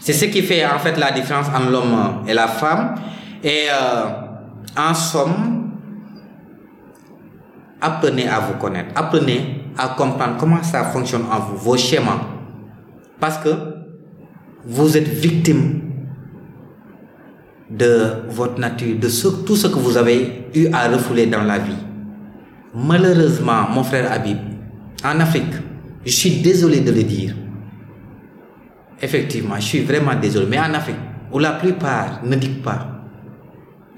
c'est 0.00 0.12
ce 0.12 0.26
qui 0.26 0.42
fait 0.42 0.64
en 0.64 0.78
fait 0.78 0.96
la 0.96 1.10
différence 1.12 1.46
entre 1.48 1.70
l'homme 1.70 2.22
et 2.26 2.34
la 2.34 2.48
femme. 2.48 2.94
Et 3.42 3.64
euh, 3.70 4.06
en 4.76 4.94
somme, 4.94 5.70
apprenez 7.80 8.28
à 8.28 8.40
vous 8.40 8.54
connaître, 8.54 8.90
apprenez 8.94 9.62
à 9.76 9.88
comprendre 9.88 10.36
comment 10.38 10.62
ça 10.62 10.84
fonctionne 10.84 11.24
en 11.30 11.40
vous, 11.40 11.56
vos 11.56 11.76
schémas, 11.76 12.20
parce 13.20 13.38
que 13.38 13.50
vous 14.64 14.96
êtes 14.96 15.08
victime 15.08 15.85
de 17.70 18.28
votre 18.28 18.58
nature, 18.58 18.96
de 18.98 19.08
tout 19.44 19.56
ce 19.56 19.66
que 19.66 19.78
vous 19.78 19.96
avez 19.96 20.48
eu 20.54 20.68
à 20.72 20.88
refouler 20.88 21.26
dans 21.26 21.42
la 21.42 21.58
vie. 21.58 21.76
Malheureusement, 22.74 23.68
mon 23.70 23.82
frère 23.82 24.10
Habib, 24.12 24.38
en 25.04 25.20
Afrique, 25.20 25.54
je 26.04 26.12
suis 26.12 26.40
désolé 26.40 26.80
de 26.80 26.92
le 26.92 27.02
dire. 27.02 27.34
Effectivement, 29.00 29.56
je 29.56 29.62
suis 29.62 29.80
vraiment 29.80 30.14
désolé. 30.14 30.46
Mais 30.48 30.58
en 30.58 30.72
Afrique, 30.74 30.96
où 31.32 31.38
la 31.38 31.52
plupart 31.52 32.20
ne 32.24 32.36
disent 32.36 32.62
pas, 32.62 32.86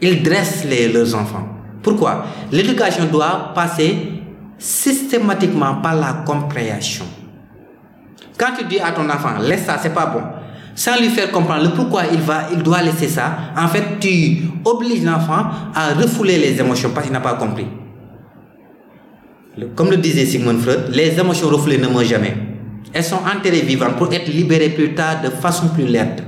ils 0.01 0.23
dressent 0.23 0.67
leurs 0.93 1.15
enfants. 1.15 1.49
Pourquoi? 1.83 2.25
L'éducation 2.51 3.05
doit 3.07 3.53
passer 3.55 4.13
systématiquement 4.59 5.77
par 5.77 5.95
la 5.95 6.25
compréhension. 6.27 7.05
Quand 8.39 8.53
tu 8.57 8.65
dis 8.67 8.81
à 8.81 8.93
ton 8.93 9.09
enfant, 9.09 9.39
laisse 9.41 9.65
ça, 9.65 9.79
c'est 9.81 9.95
pas 9.95 10.07
bon, 10.07 10.23
sans 10.79 10.97
lui 11.01 11.09
faire 11.09 11.33
comprendre 11.33 11.65
le 11.65 11.71
pourquoi 11.71 12.05
il 12.13 12.21
va, 12.21 12.51
il 12.53 12.63
doit 12.63 12.81
laisser 12.83 13.09
ça, 13.09 13.37
en 13.57 13.67
fait, 13.67 13.99
tu 13.99 14.43
obliges 14.65 15.03
l'enfant 15.03 15.47
à 15.75 15.93
refouler 15.95 16.39
les 16.39 16.61
émotions 16.61 16.91
parce 16.95 17.05
qu'il 17.07 17.13
n'a 17.13 17.19
pas 17.21 17.35
compris. 17.35 17.67
Comme 19.75 19.91
le 19.91 19.97
disait 19.97 20.25
Sigmund 20.25 20.61
Freud, 20.61 20.91
les 20.93 21.19
émotions 21.19 21.49
refoulées 21.49 21.79
ne 21.79 21.89
meurent 21.89 22.05
jamais. 22.05 22.37
Elles 22.93 23.03
sont 23.03 23.17
enterrées 23.17 23.63
vivantes 23.63 23.97
pour 23.97 24.13
être 24.13 24.29
libérées 24.29 24.69
plus 24.69 24.95
tard 24.95 25.21
de 25.21 25.31
façon 25.31 25.67
plus 25.71 25.89
lente. 25.89 26.23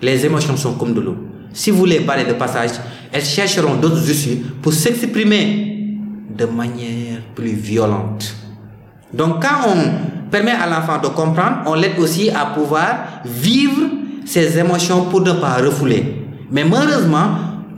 Les 0.00 0.24
émotions 0.24 0.56
sont 0.56 0.72
comme 0.76 0.94
de 0.94 1.02
l'eau. 1.02 1.16
Si 1.52 1.70
vous 1.70 1.84
les 1.84 2.00
barrez 2.00 2.24
de 2.24 2.32
passage, 2.32 2.70
elles 3.12 3.22
chercheront 3.22 3.74
d'autres 3.74 4.08
issues 4.08 4.38
pour 4.62 4.72
s'exprimer 4.72 5.98
de 6.38 6.46
manière 6.46 7.20
plus 7.34 7.52
violente. 7.52 8.34
Donc 9.12 9.42
quand 9.42 9.68
on 9.68 10.19
permet 10.30 10.52
à 10.52 10.66
l'enfant 10.68 10.98
de 10.98 11.08
comprendre, 11.08 11.62
on 11.66 11.74
l'aide 11.74 11.98
aussi 11.98 12.30
à 12.30 12.46
pouvoir 12.46 13.22
vivre 13.24 13.82
ses 14.24 14.58
émotions 14.58 15.06
pour 15.06 15.20
ne 15.22 15.32
pas 15.32 15.54
refouler. 15.56 16.26
Mais 16.50 16.64
malheureusement, 16.64 17.28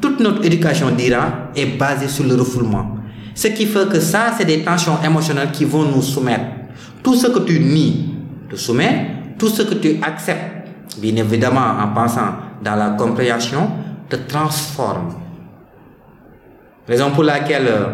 toute 0.01 0.21
notre 0.21 0.45
éducation 0.45 0.91
d'Iran 0.91 1.51
est 1.55 1.79
basée 1.79 2.09
sur 2.09 2.25
le 2.25 2.35
refoulement. 2.35 2.97
Ce 3.35 3.49
qui 3.49 3.67
fait 3.67 3.89
que 3.89 4.01
ça, 4.01 4.33
c'est 4.37 4.45
des 4.45 4.63
tensions 4.63 4.99
émotionnelles 5.03 5.51
qui 5.53 5.65
vont 5.65 5.85
nous 5.85 6.03
soumettre. 6.03 6.45
Tout 7.03 7.15
ce 7.15 7.29
que 7.29 7.39
tu 7.41 7.59
nies 7.61 8.15
te 8.51 8.57
soumet, 8.57 9.07
tout 9.39 9.49
ce 9.49 9.63
que 9.63 9.75
tu 9.75 9.97
acceptes, 10.03 10.69
bien 10.99 11.17
évidemment 11.17 11.61
en 11.83 11.89
pensant 11.95 12.35
dans 12.63 12.77
la 12.77 12.91
compréhension, 12.91 13.71
te 14.09 14.17
transforme. 14.17 15.15
Raison 16.87 17.11
pour 17.13 17.25
laquelle 17.25 17.67
euh, 17.67 17.87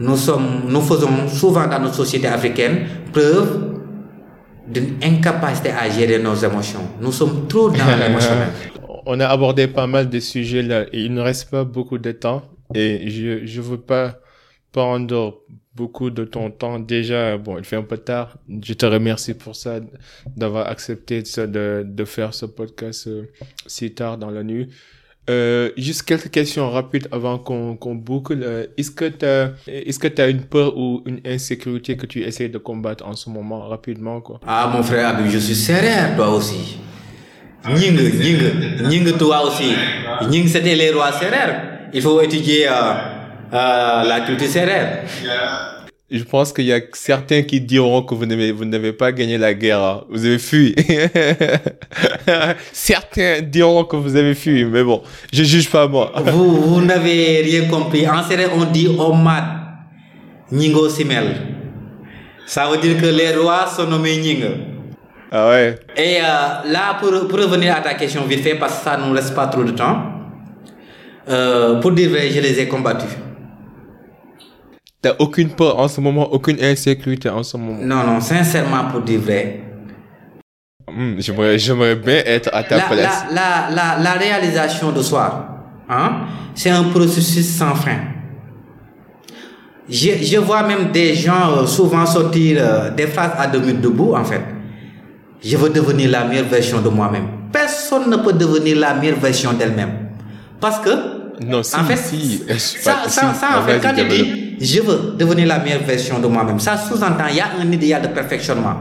nous, 0.00 0.16
sommes, 0.16 0.62
nous 0.68 0.80
faisons 0.80 1.28
souvent 1.28 1.66
dans 1.66 1.78
notre 1.78 1.94
société 1.94 2.26
africaine 2.26 2.80
preuve 3.12 3.73
d'une 4.66 4.96
incapacité 5.02 5.70
à 5.70 5.88
gérer 5.90 6.18
nos 6.18 6.34
émotions. 6.34 6.80
Nous 7.00 7.12
sommes 7.12 7.46
trop 7.48 7.70
dans 7.70 7.96
l'émotionnel. 7.98 8.48
On 9.06 9.20
a 9.20 9.26
abordé 9.26 9.66
pas 9.68 9.86
mal 9.86 10.08
de 10.08 10.20
sujets 10.20 10.62
là 10.62 10.84
et 10.92 11.02
il 11.02 11.12
ne 11.12 11.20
reste 11.20 11.50
pas 11.50 11.64
beaucoup 11.64 11.98
de 11.98 12.12
temps 12.12 12.42
et 12.74 13.10
je 13.10 13.44
je 13.44 13.60
veux 13.60 13.80
pas 13.80 14.18
prendre 14.72 15.42
beaucoup 15.74 16.10
de 16.10 16.24
ton 16.24 16.50
temps. 16.50 16.78
Déjà, 16.78 17.36
bon, 17.36 17.58
il 17.58 17.64
fait 17.64 17.76
un 17.76 17.82
peu 17.82 17.98
tard. 17.98 18.38
Je 18.48 18.74
te 18.74 18.86
remercie 18.86 19.34
pour 19.34 19.56
ça, 19.56 19.80
d'avoir 20.36 20.68
accepté 20.68 21.22
de, 21.22 21.84
de 21.86 22.04
faire 22.04 22.32
ce 22.32 22.46
podcast 22.46 23.08
euh, 23.08 23.24
si 23.66 23.92
tard 23.92 24.18
dans 24.18 24.30
la 24.30 24.42
nuit. 24.42 24.68
Euh, 25.30 25.70
juste 25.78 26.02
quelques 26.02 26.30
questions 26.30 26.70
rapides 26.70 27.08
avant 27.10 27.38
qu'on 27.38 27.76
qu'on 27.76 27.94
boucle. 27.94 28.40
Euh, 28.42 28.66
est-ce 28.76 28.90
que 28.90 29.06
tu 29.06 29.24
est-ce 29.70 29.98
que 29.98 30.08
tu 30.08 30.20
as 30.20 30.28
une 30.28 30.42
peur 30.42 30.76
ou 30.76 31.02
une 31.06 31.20
insécurité 31.24 31.96
que 31.96 32.04
tu 32.04 32.20
essaies 32.22 32.50
de 32.50 32.58
combattre 32.58 33.06
en 33.06 33.14
ce 33.14 33.30
moment 33.30 33.66
rapidement 33.66 34.20
quoi? 34.20 34.38
Ah 34.46 34.70
mon 34.74 34.82
frère 34.82 35.16
je 35.26 35.38
suis 35.38 35.54
sérieux 35.54 36.14
toi 36.16 36.28
aussi. 36.28 36.78
Ning, 37.66 37.96
Ning, 37.96 38.86
Ning 38.86 39.16
toi 39.16 39.46
aussi. 39.46 39.72
Ning 40.28 40.46
c'était 40.46 40.74
les 40.74 40.90
rois 40.90 41.12
serrères. 41.12 41.88
Il 41.94 42.02
faut 42.02 42.20
étudier 42.20 42.68
euh, 42.68 42.72
euh, 43.54 44.02
la 44.04 44.20
culture 44.26 44.48
serrère. 44.48 45.04
Je 46.16 46.22
pense 46.22 46.52
qu'il 46.52 46.66
y 46.66 46.72
a 46.72 46.78
certains 46.92 47.42
qui 47.42 47.60
diront 47.60 48.02
que 48.02 48.14
vous 48.14 48.24
n'avez, 48.24 48.52
vous 48.52 48.64
n'avez 48.64 48.92
pas 48.92 49.10
gagné 49.10 49.36
la 49.36 49.52
guerre. 49.52 49.80
hein. 49.82 50.04
Vous 50.08 50.24
avez 50.24 50.38
fui. 50.38 50.72
certains 52.72 53.40
diront 53.42 53.82
que 53.84 53.96
vous 53.96 54.14
avez 54.14 54.34
fui, 54.36 54.64
mais 54.64 54.84
bon, 54.84 55.02
je 55.32 55.42
juge 55.42 55.68
pas 55.68 55.88
moi. 55.88 56.12
Vous, 56.26 56.60
vous 56.60 56.80
n'avez 56.80 57.42
rien 57.42 57.64
compris. 57.68 58.06
En 58.08 58.22
serrère, 58.22 58.50
on 58.54 58.64
dit 58.66 58.86
Omad, 58.96 59.44
Ningo 60.52 60.88
Simel. 60.88 61.34
Ça 62.46 62.68
veut 62.70 62.78
dire 62.78 62.96
que 63.00 63.06
les 63.06 63.34
rois 63.34 63.66
sont 63.66 63.86
nommés 63.88 64.18
Ning. 64.18 64.44
Ah 65.32 65.48
ouais. 65.48 65.74
Et 65.96 66.18
euh, 66.20 66.70
là, 66.70 66.96
pour, 67.00 67.26
pour 67.26 67.40
revenir 67.40 67.74
à 67.74 67.80
ta 67.80 67.94
question 67.94 68.22
vite 68.24 68.40
fait, 68.44 68.54
parce 68.54 68.78
que 68.78 68.84
ça 68.84 68.96
ne 68.96 69.06
nous 69.06 69.14
reste 69.14 69.34
pas 69.34 69.48
trop 69.48 69.64
de 69.64 69.72
temps, 69.72 69.98
euh, 71.28 71.80
pour 71.80 71.90
dire 71.90 72.10
vrai, 72.10 72.30
je 72.30 72.38
les 72.40 72.60
ai 72.60 72.68
combattus. 72.68 73.08
T'as 75.04 75.16
aucune 75.18 75.50
peur 75.50 75.78
en 75.78 75.86
ce 75.86 76.00
moment, 76.00 76.32
aucune 76.32 76.56
insécurité 76.64 77.28
en 77.28 77.42
ce 77.42 77.58
moment. 77.58 77.76
Non, 77.82 78.04
non, 78.06 78.20
sincèrement, 78.22 78.86
pour 78.90 79.02
dire 79.02 79.20
vrai. 79.20 79.60
Hmm, 80.90 81.16
j'aimerais, 81.18 81.58
j'aimerais 81.58 81.94
bien 81.94 82.22
être 82.24 82.48
à 82.54 82.62
ta 82.62 82.76
La, 82.78 82.82
place. 82.84 83.24
la, 83.30 83.68
la, 83.68 83.96
la, 83.98 84.02
la 84.02 84.12
réalisation 84.12 84.92
de 84.92 85.02
soi, 85.02 85.46
hein, 85.90 86.22
c'est 86.54 86.70
un 86.70 86.84
processus 86.84 87.46
sans 87.46 87.74
fin. 87.74 87.98
Je, 89.90 90.12
je 90.22 90.38
vois 90.38 90.62
même 90.62 90.90
des 90.90 91.14
gens 91.14 91.50
euh, 91.58 91.66
souvent 91.66 92.06
sortir 92.06 92.56
euh, 92.58 92.90
des 92.90 93.06
phrases 93.06 93.32
à 93.36 93.46
demi 93.46 93.74
debout, 93.74 94.14
en 94.14 94.24
fait. 94.24 94.40
Je 95.42 95.54
veux 95.58 95.68
devenir 95.68 96.10
la 96.12 96.24
meilleure 96.24 96.46
version 96.46 96.80
de 96.80 96.88
moi-même. 96.88 97.26
Personne 97.52 98.08
ne 98.08 98.16
peut 98.16 98.32
devenir 98.32 98.78
la 98.78 98.94
meilleure 98.94 99.18
version 99.18 99.52
d'elle-même. 99.52 100.08
Parce 100.58 100.78
que, 100.78 100.90
Non, 101.40 101.62
si, 101.62 101.76
en 101.76 101.84
fait, 101.84 101.96
si. 101.96 102.42
ça, 102.58 103.08
ça, 103.08 103.32
si. 103.32 103.40
ça, 103.40 103.60
en 103.60 103.62
fait, 103.66 103.80
quand 103.80 103.94
tu 103.94 104.04
dis 104.04 104.44
je 104.60 104.80
veux 104.80 105.14
devenir 105.18 105.46
la 105.46 105.58
meilleure 105.58 105.82
version 105.82 106.18
de 106.18 106.26
moi-même, 106.26 106.60
ça 106.60 106.76
sous-entend 106.76 107.26
il 107.30 107.36
y 107.36 107.40
a 107.40 107.48
un 107.60 107.70
idéal 107.70 108.02
de 108.02 108.08
perfectionnement. 108.08 108.76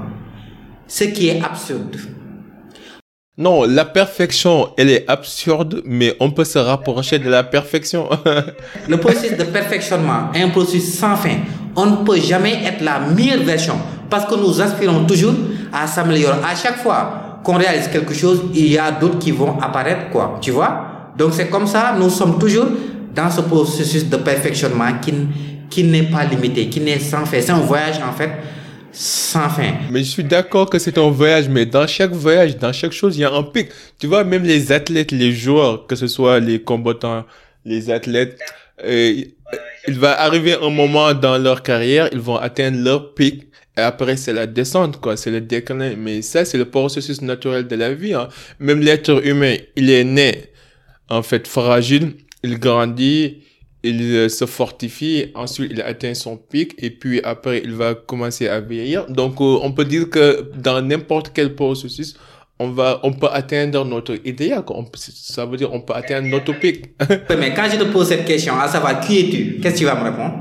Ce 0.88 1.06
qui 1.06 1.30
est 1.30 1.42
absurde. 1.44 1.98
Non, 3.36 3.64
la 3.64 3.86
perfection, 3.86 4.70
elle 4.78 4.92
est 4.92 5.10
absurde, 5.10 5.82
mais 5.86 6.16
on 6.20 6.30
peut 6.30 6.44
se 6.44 6.60
rapprocher 6.60 7.18
de 7.18 7.30
la 7.30 7.44
perfection. 7.44 8.08
Le 8.88 8.98
processus 8.98 9.36
de 9.38 9.44
perfectionnement 9.46 10.32
est 10.36 10.42
un 10.44 10.50
processus 10.50 10.94
sans 10.94 11.16
fin. 11.16 11.38
On 11.76 11.88
ne 11.88 11.96
peut 12.06 12.20
jamais 12.20 12.64
être 12.64 12.82
la 12.82 13.00
meilleure 13.00 13.42
version 13.42 13.74
parce 14.08 14.26
que 14.26 14.36
nous 14.36 14.62
aspirons 14.62 15.06
toujours 15.06 15.34
à 15.72 15.88
s'améliorer. 15.88 16.38
À 16.48 16.56
chaque 16.56 16.78
fois 16.78 17.40
qu'on 17.44 17.58
réalise 17.58 17.88
quelque 17.88 18.14
chose, 18.14 18.44
il 18.54 18.72
y 18.72 18.78
a 18.78 18.92
d'autres 18.92 19.18
qui 19.18 19.32
vont 19.32 19.60
apparaître, 19.60 20.12
quoi. 20.12 20.38
Tu 20.40 20.52
vois? 20.52 20.93
Donc 21.18 21.34
c'est 21.34 21.50
comme 21.50 21.68
ça, 21.68 21.96
nous 21.98 22.10
sommes 22.10 22.40
toujours 22.40 22.68
dans 23.14 23.30
ce 23.30 23.42
processus 23.42 24.10
de 24.10 24.18
perfectionnement 24.18 25.00
qui, 25.02 25.14
qui 25.70 25.84
n'est 25.84 26.04
pas 26.04 26.26
limité, 26.26 26.68
qui 26.68 26.80
n'est 26.80 27.00
sans 27.00 27.26
fin. 27.26 27.40
C'est 27.42 27.52
un 27.52 27.60
voyage, 27.60 27.98
en 27.98 28.12
fait, 28.12 28.32
sans 28.92 29.50
fin. 29.50 29.74
Mais 29.92 30.00
je 30.00 30.10
suis 30.10 30.24
d'accord 30.24 30.70
que 30.70 30.80
c'est 30.80 30.98
un 30.98 31.10
voyage, 31.10 31.48
mais 31.50 31.66
dans 31.66 31.86
chaque 31.86 32.12
voyage, 32.12 32.58
dans 32.58 32.74
chaque 32.74 32.92
chose, 32.92 33.16
il 33.18 33.22
y 33.22 33.26
a 33.26 33.32
un 33.32 33.44
pic. 33.44 33.70
Tu 34.00 34.08
vois, 34.08 34.24
même 34.24 34.44
les 34.44 34.72
athlètes, 34.72 35.12
les 35.12 35.32
joueurs, 35.32 35.86
que 35.86 35.96
ce 35.96 36.08
soit 36.08 36.40
les 36.40 36.62
combattants, 36.62 37.26
les 37.66 37.92
athlètes, 37.92 38.40
euh, 38.84 39.24
il 39.88 40.00
va 40.00 40.20
arriver 40.20 40.56
un 40.62 40.70
moment 40.70 41.14
dans 41.14 41.38
leur 41.38 41.62
carrière, 41.62 42.10
ils 42.12 42.20
vont 42.20 42.38
atteindre 42.38 42.80
leur 42.80 43.14
pic. 43.14 43.48
Et 43.78 43.82
après, 43.82 44.18
c'est 44.18 44.34
la 44.34 44.46
descente, 44.46 45.00
quoi. 45.02 45.18
C'est 45.18 45.32
le 45.32 45.42
déclin. 45.42 45.96
Mais 45.98 46.22
ça, 46.22 46.46
c'est 46.46 46.60
le 46.60 46.66
processus 46.66 47.22
naturel 47.22 47.68
de 47.68 47.76
la 47.76 47.94
vie, 47.94 48.14
hein. 48.14 48.28
Même 48.60 48.80
l'être 48.82 49.26
humain, 49.26 49.56
il 49.76 49.90
est 49.90 50.04
né, 50.04 50.53
en 51.10 51.24
fait, 51.24 51.48
fragile. 51.48 52.14
Il 52.44 52.60
grandit, 52.60 53.44
il 53.84 54.02
euh, 54.02 54.30
se 54.30 54.46
fortifie, 54.46 55.32
ensuite 55.36 55.72
il 55.72 55.82
atteint 55.82 56.14
son 56.14 56.38
pic 56.38 56.74
et 56.78 56.90
puis 56.90 57.22
après 57.24 57.62
il 57.64 57.74
va 57.74 57.96
commencer 57.96 58.48
à 58.48 58.60
vieillir. 58.62 59.06
Donc 59.08 59.40
euh, 59.42 59.60
on 59.62 59.72
peut 59.72 59.86
dire 59.86 60.10
que 60.10 60.52
dans 60.58 60.82
n'importe 60.82 61.32
quel 61.34 61.54
processus, 61.56 62.16
on 62.60 62.70
va, 62.70 63.00
on 63.04 63.12
peut 63.14 63.28
atteindre 63.32 63.84
notre 63.86 64.16
idéal. 64.26 64.64
ça 64.96 65.46
veut 65.46 65.58
dire 65.58 65.74
on 65.74 65.82
peut 65.82 65.94
atteindre 65.94 66.28
notre 66.30 66.54
pic. 66.58 66.92
Mais 67.38 67.54
quand 67.54 67.68
je 67.72 67.78
te 67.78 67.84
pose 67.86 68.08
cette 68.08 68.26
question, 68.26 68.58
à 68.58 68.68
savoir 68.68 69.00
qui 69.02 69.20
es-tu, 69.20 69.60
qu'est-ce 69.62 69.76
que 69.76 69.80
tu 69.80 69.86
vas 69.86 69.96
me 69.96 70.10
répondre? 70.10 70.36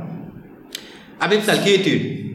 Abib 1.21 1.41
Sal, 1.43 1.63
qui 1.63 1.71
es-tu? 1.75 2.32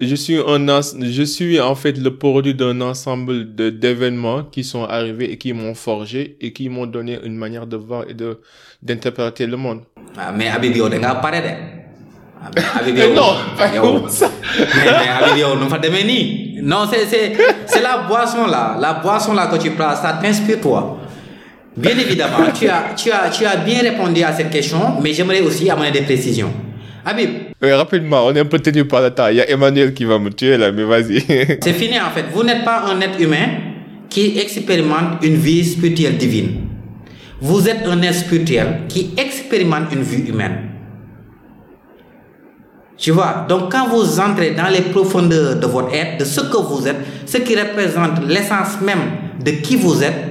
Je 0.00 0.14
suis 0.14 0.36
un, 0.38 0.80
je 1.02 1.22
suis 1.22 1.60
en 1.60 1.74
fait 1.74 1.98
le 1.98 2.16
produit 2.16 2.54
d'un 2.54 2.80
ensemble 2.80 3.54
de 3.54 3.68
d'événements 3.68 4.44
qui 4.44 4.64
sont 4.64 4.84
arrivés 4.84 5.30
et 5.32 5.36
qui 5.36 5.52
m'ont 5.52 5.74
forgé 5.74 6.36
et 6.40 6.52
qui 6.52 6.68
m'ont 6.70 6.86
donné 6.86 7.18
une 7.22 7.36
manière 7.36 7.66
de 7.66 7.76
voir 7.76 8.04
et 8.08 8.14
de 8.14 8.40
d'interpréter 8.82 9.46
le 9.46 9.56
monde. 9.58 9.80
ah, 10.18 10.32
mais 10.34 10.48
Habib 10.48 10.74
yow 10.74 10.88
da 10.88 10.98
de 10.98 11.04
Ah, 12.42 12.50
Habib 12.80 12.96
yow 12.96 13.12
non, 13.14 13.34
pas 13.58 13.68
comme 13.68 14.08
ça. 14.08 14.30
mais 14.58 14.84
mais 14.84 15.08
Habib 15.08 15.36
yow 15.38 15.54
nu 15.56 15.64
mu 15.64 15.68
fa 15.68 15.78
nii 15.78 16.60
non 16.62 16.86
c'est 16.90 17.04
c'est 17.06 17.32
c'est 17.66 17.82
la 17.82 17.98
boisson 18.08 18.46
là 18.46 18.76
la 18.80 18.94
boisson 18.94 19.34
là 19.34 19.48
que 19.48 19.56
tu 19.62 19.70
prends 19.72 19.94
ça 19.94 20.18
t'inspire 20.22 20.60
toi 20.62 20.98
bien 21.76 21.96
évidemment 21.98 22.50
tu 22.58 22.66
as 22.68 22.94
tu 22.96 23.10
as 23.10 23.28
tu 23.28 23.44
as 23.44 23.56
bien 23.56 23.80
répondu 23.82 24.22
à 24.22 24.32
cette 24.32 24.48
question 24.50 24.98
mais 25.02 25.12
j'aimerais 25.12 25.42
aussi 25.42 25.68
amener 25.68 25.90
des 25.90 26.02
précisions 26.02 26.52
Habib 27.04 27.30
rapidement, 27.62 28.26
on 28.26 28.34
est 28.34 28.40
un 28.40 28.44
peu 28.44 28.58
tenu 28.58 28.84
par 28.84 29.02
le 29.02 29.10
temps. 29.10 29.28
Il 29.28 29.36
y 29.36 29.40
a 29.40 29.48
Emmanuel 29.50 29.94
qui 29.94 30.04
va 30.04 30.18
me 30.18 30.30
tuer 30.30 30.56
là, 30.56 30.70
mais 30.72 30.84
vas-y. 30.84 31.20
c'est 31.62 31.72
fini 31.72 31.98
en 32.00 32.10
fait 32.10 32.26
vous 32.32 32.42
n'êtes 32.42 32.64
pas 32.64 32.84
un 32.86 33.00
être 33.00 33.20
humain 33.20 33.48
qui 34.08 34.38
expérimente 34.38 35.22
une 35.22 35.36
vie 35.36 35.64
spirituelle 35.64 36.16
divine 36.16 36.70
vous 37.40 37.68
êtes 37.68 37.86
un 37.86 38.02
être 38.02 38.14
spirituel 38.14 38.82
qui 38.88 39.14
expérimente 39.16 39.92
une 39.92 40.02
vie 40.02 40.28
humaine 40.28 40.68
Tu 42.98 43.12
vois, 43.12 43.46
donc 43.48 43.72
quand 43.72 43.88
vous 43.88 44.20
entrez 44.20 44.50
dans 44.50 44.68
les 44.68 44.82
profondeurs 44.82 45.56
de 45.56 45.66
votre 45.66 45.94
être, 45.94 46.18
de 46.18 46.24
ce 46.24 46.42
que 46.42 46.58
vous 46.58 46.86
êtes, 46.86 46.98
ce 47.24 47.38
qui 47.38 47.56
représente 47.56 48.26
l'essence 48.26 48.80
même 48.82 48.98
de 49.42 49.52
qui 49.52 49.76
vous 49.76 50.02
êtes, 50.02 50.22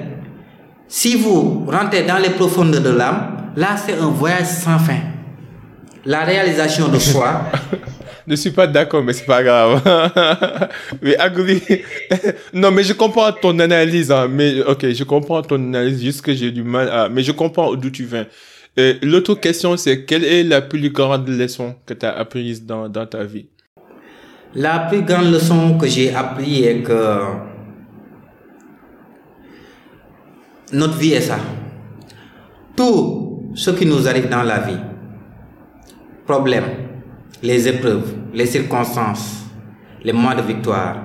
si 0.88 1.16
vous 1.16 1.66
rentrez 1.68 2.04
dans 2.04 2.18
les 2.18 2.30
profondeurs 2.30 2.82
de 2.82 2.92
l'âme, 2.92 3.54
là 3.56 3.70
c'est 3.84 3.98
un 3.98 4.10
voyage 4.10 4.46
sans 4.46 4.78
fin. 4.78 5.00
La 6.06 6.24
réalisation 6.24 6.88
de 6.88 6.98
soi, 7.00 7.44
Je 8.28 8.36
suis 8.36 8.52
pas 8.52 8.68
d'accord, 8.68 9.04
mais 9.04 9.14
c'est 9.14 9.26
pas 9.26 9.42
grave. 9.42 9.82
mais 11.02 11.18
agree. 11.18 11.64
non, 12.54 12.70
mais 12.70 12.84
je 12.84 12.94
comprends 12.94 13.32
ton 13.32 13.58
analyse, 13.58 14.12
hein, 14.12 14.28
mais 14.30 14.62
ok, 14.62 14.92
je 14.94 15.04
comprends 15.04 15.42
ton 15.42 15.56
analyse, 15.56 16.04
juste 16.04 16.22
que 16.22 16.34
j'ai 16.34 16.52
du 16.52 16.64
mal 16.64 16.90
à, 16.90 17.10
mais 17.10 17.24
je 17.24 17.32
comprends 17.32 17.74
d'où 17.74 17.90
tu 17.90 18.04
viens. 18.04 18.28
Euh, 18.78 18.94
L'autre 19.02 19.34
question, 19.34 19.76
c'est 19.78 20.06
quelle 20.06 20.24
est 20.24 20.44
la 20.44 20.62
plus 20.62 20.92
grande 20.92 21.28
leçon 21.28 21.76
que 21.88 21.96
tu 21.96 22.06
as 22.06 22.16
apprise 22.16 22.64
dans, 22.64 22.88
dans 22.88 23.08
ta 23.08 23.24
vie? 23.24 23.48
la 24.56 24.80
plus 24.80 25.04
grande 25.04 25.32
leçon 25.32 25.78
que 25.78 25.88
j'ai 25.88 26.14
appris 26.14 26.64
est 26.64 26.82
que 26.82 27.20
notre 30.74 30.98
vie 30.98 31.14
est 31.14 31.22
ça. 31.22 31.38
Tout 32.76 33.52
ce 33.56 33.72
qui 33.72 33.86
nous 33.86 34.08
arrive 34.08 34.30
dans 34.30 34.44
la 34.44 34.60
vie, 34.60 34.78
problèmes, 36.30 36.70
les 37.42 37.68
épreuves, 37.68 38.14
les 38.36 38.46
circonstances, 38.46 39.46
les 40.04 40.14
mois 40.14 40.36
de 40.36 40.44
victoire, 40.44 40.98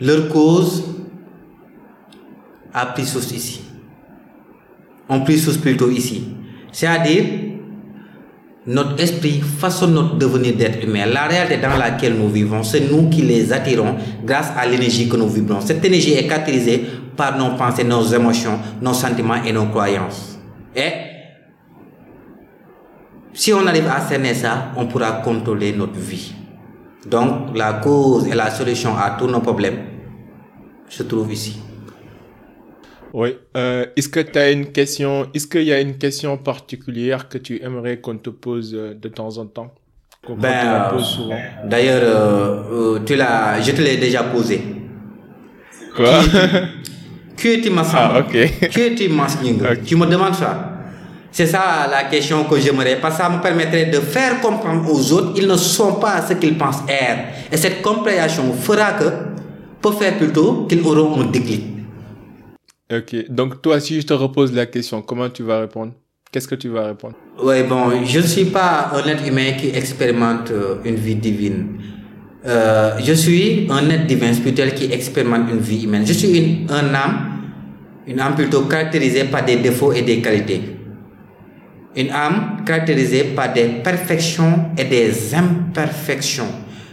leur 0.00 0.28
cause 0.28 0.84
a 2.74 2.86
pris 2.86 3.06
source 3.06 3.30
ici. 3.30 3.60
On 5.08 5.20
pris 5.20 5.38
source 5.38 5.58
plutôt 5.58 5.88
ici. 5.88 6.24
C'est-à-dire, 6.72 7.24
notre 8.66 9.00
esprit 9.00 9.40
façonne 9.40 9.94
notre 9.94 10.16
devenir 10.16 10.56
d'être 10.56 10.82
humain. 10.84 11.06
La 11.06 11.28
réalité 11.28 11.58
dans 11.58 11.76
laquelle 11.76 12.16
nous 12.16 12.28
vivons, 12.28 12.64
c'est 12.64 12.90
nous 12.90 13.08
qui 13.08 13.22
les 13.22 13.52
attirons 13.52 13.94
grâce 14.24 14.50
à 14.56 14.66
l'énergie 14.66 15.08
que 15.08 15.16
nous 15.16 15.28
vibrons. 15.28 15.60
Cette 15.60 15.84
énergie 15.84 16.14
est 16.14 16.26
caractérisée 16.26 16.84
par 17.16 17.38
nos 17.38 17.56
pensées, 17.56 17.84
nos 17.84 18.02
émotions, 18.02 18.58
nos 18.82 18.92
sentiments 18.92 19.42
et 19.44 19.52
nos 19.52 19.66
croyances. 19.66 20.36
Et 20.74 21.15
si 23.36 23.52
on 23.52 23.66
arrive 23.66 23.86
à 23.86 24.00
cerner 24.00 24.32
ça, 24.32 24.72
on 24.76 24.86
pourra 24.86 25.12
contrôler 25.22 25.74
notre 25.74 25.98
vie. 25.98 26.34
Donc, 27.06 27.54
la 27.54 27.74
cause 27.74 28.26
et 28.26 28.34
la 28.34 28.50
solution 28.50 28.96
à 28.96 29.10
tous 29.18 29.26
nos 29.26 29.40
problèmes 29.40 29.78
se 30.88 31.02
trouvent 31.02 31.30
ici. 31.30 31.60
Oui. 33.12 33.36
Euh, 33.56 33.84
est-ce 33.94 34.08
que 34.08 34.20
tu 34.20 34.38
as 34.38 34.50
une 34.50 34.72
question, 34.72 35.26
est-ce 35.34 35.46
qu'il 35.46 35.64
y 35.64 35.72
a 35.72 35.80
une 35.80 35.98
question 35.98 36.38
particulière 36.38 37.28
que 37.28 37.36
tu 37.36 37.62
aimerais 37.62 37.98
qu'on 38.00 38.16
te 38.16 38.30
pose 38.30 38.74
euh, 38.74 38.94
de 38.94 39.08
temps 39.08 39.36
en 39.36 39.46
temps? 39.46 39.72
Ben, 40.28 40.48
euh, 40.48 40.90
pose 40.90 41.04
souvent? 41.04 41.38
D'ailleurs, 41.64 42.02
euh, 42.02 42.98
tu 43.04 43.16
l'as, 43.16 43.60
je 43.60 43.70
te 43.72 43.82
l'ai 43.82 43.98
déjà 43.98 44.24
posé. 44.24 44.62
Quoi? 45.94 46.20
Qui 47.36 47.48
es-tu, 47.48 47.68
ma 47.68 47.82
Ah, 47.92 48.20
ok. 48.20 48.70
Qui 48.70 48.80
Ok. 48.80 49.82
Tu 49.84 49.94
me 49.94 50.06
demandes 50.06 50.34
ça? 50.34 50.75
C'est 51.36 51.48
ça 51.48 51.86
la 51.90 52.04
question 52.04 52.44
que 52.44 52.58
j'aimerais, 52.58 52.96
parce 52.98 53.18
que 53.18 53.22
ça 53.22 53.28
me 53.28 53.42
permettrait 53.42 53.84
de 53.84 54.00
faire 54.00 54.40
comprendre 54.40 54.90
aux 54.90 55.12
autres 55.12 55.34
ils 55.36 55.46
ne 55.46 55.56
sont 55.58 55.96
pas 55.96 56.26
ce 56.26 56.32
qu'ils 56.32 56.56
pensent 56.56 56.82
être. 56.88 57.52
Et 57.52 57.58
cette 57.58 57.82
compréhension 57.82 58.54
fera 58.54 58.92
que, 58.92 59.04
peut 59.82 59.92
faire 59.92 60.16
plutôt 60.16 60.64
qu'ils 60.66 60.80
auront 60.80 61.20
un 61.20 61.26
déclic. 61.26 61.62
Ok. 62.90 63.28
Donc, 63.28 63.60
toi, 63.60 63.78
si 63.80 64.00
je 64.00 64.06
te 64.06 64.14
repose 64.14 64.54
la 64.54 64.64
question, 64.64 65.02
comment 65.02 65.28
tu 65.28 65.42
vas 65.42 65.60
répondre? 65.60 65.92
Qu'est-ce 66.32 66.48
que 66.48 66.54
tu 66.54 66.70
vas 66.70 66.86
répondre? 66.86 67.16
Oui, 67.42 67.62
bon, 67.64 68.02
je 68.06 68.20
ne 68.20 68.26
suis 68.26 68.46
pas 68.46 68.92
un 68.94 69.06
être 69.06 69.28
humain 69.28 69.52
qui 69.60 69.68
expérimente 69.68 70.50
euh, 70.52 70.76
une 70.86 70.96
vie 70.96 71.16
divine. 71.16 71.66
Euh, 72.46 72.92
je 73.04 73.12
suis 73.12 73.66
un 73.68 73.90
être 73.90 74.06
divin 74.06 74.32
spirituel 74.32 74.72
qui 74.72 74.90
expérimente 74.90 75.50
une 75.50 75.58
vie 75.60 75.84
humaine. 75.84 76.06
Je 76.06 76.14
suis 76.14 76.30
une, 76.34 76.70
un 76.70 76.94
âme, 76.94 77.30
une 78.06 78.20
âme 78.20 78.34
plutôt 78.34 78.62
caractérisée 78.62 79.24
par 79.24 79.44
des 79.44 79.56
défauts 79.56 79.92
et 79.92 80.00
des 80.00 80.22
qualités. 80.22 80.75
Une 81.96 82.10
âme 82.10 82.62
caractérisée 82.66 83.24
par 83.34 83.52
des 83.54 83.66
perfections 83.82 84.70
et 84.76 84.84
des 84.84 85.34
imperfections. 85.34 86.48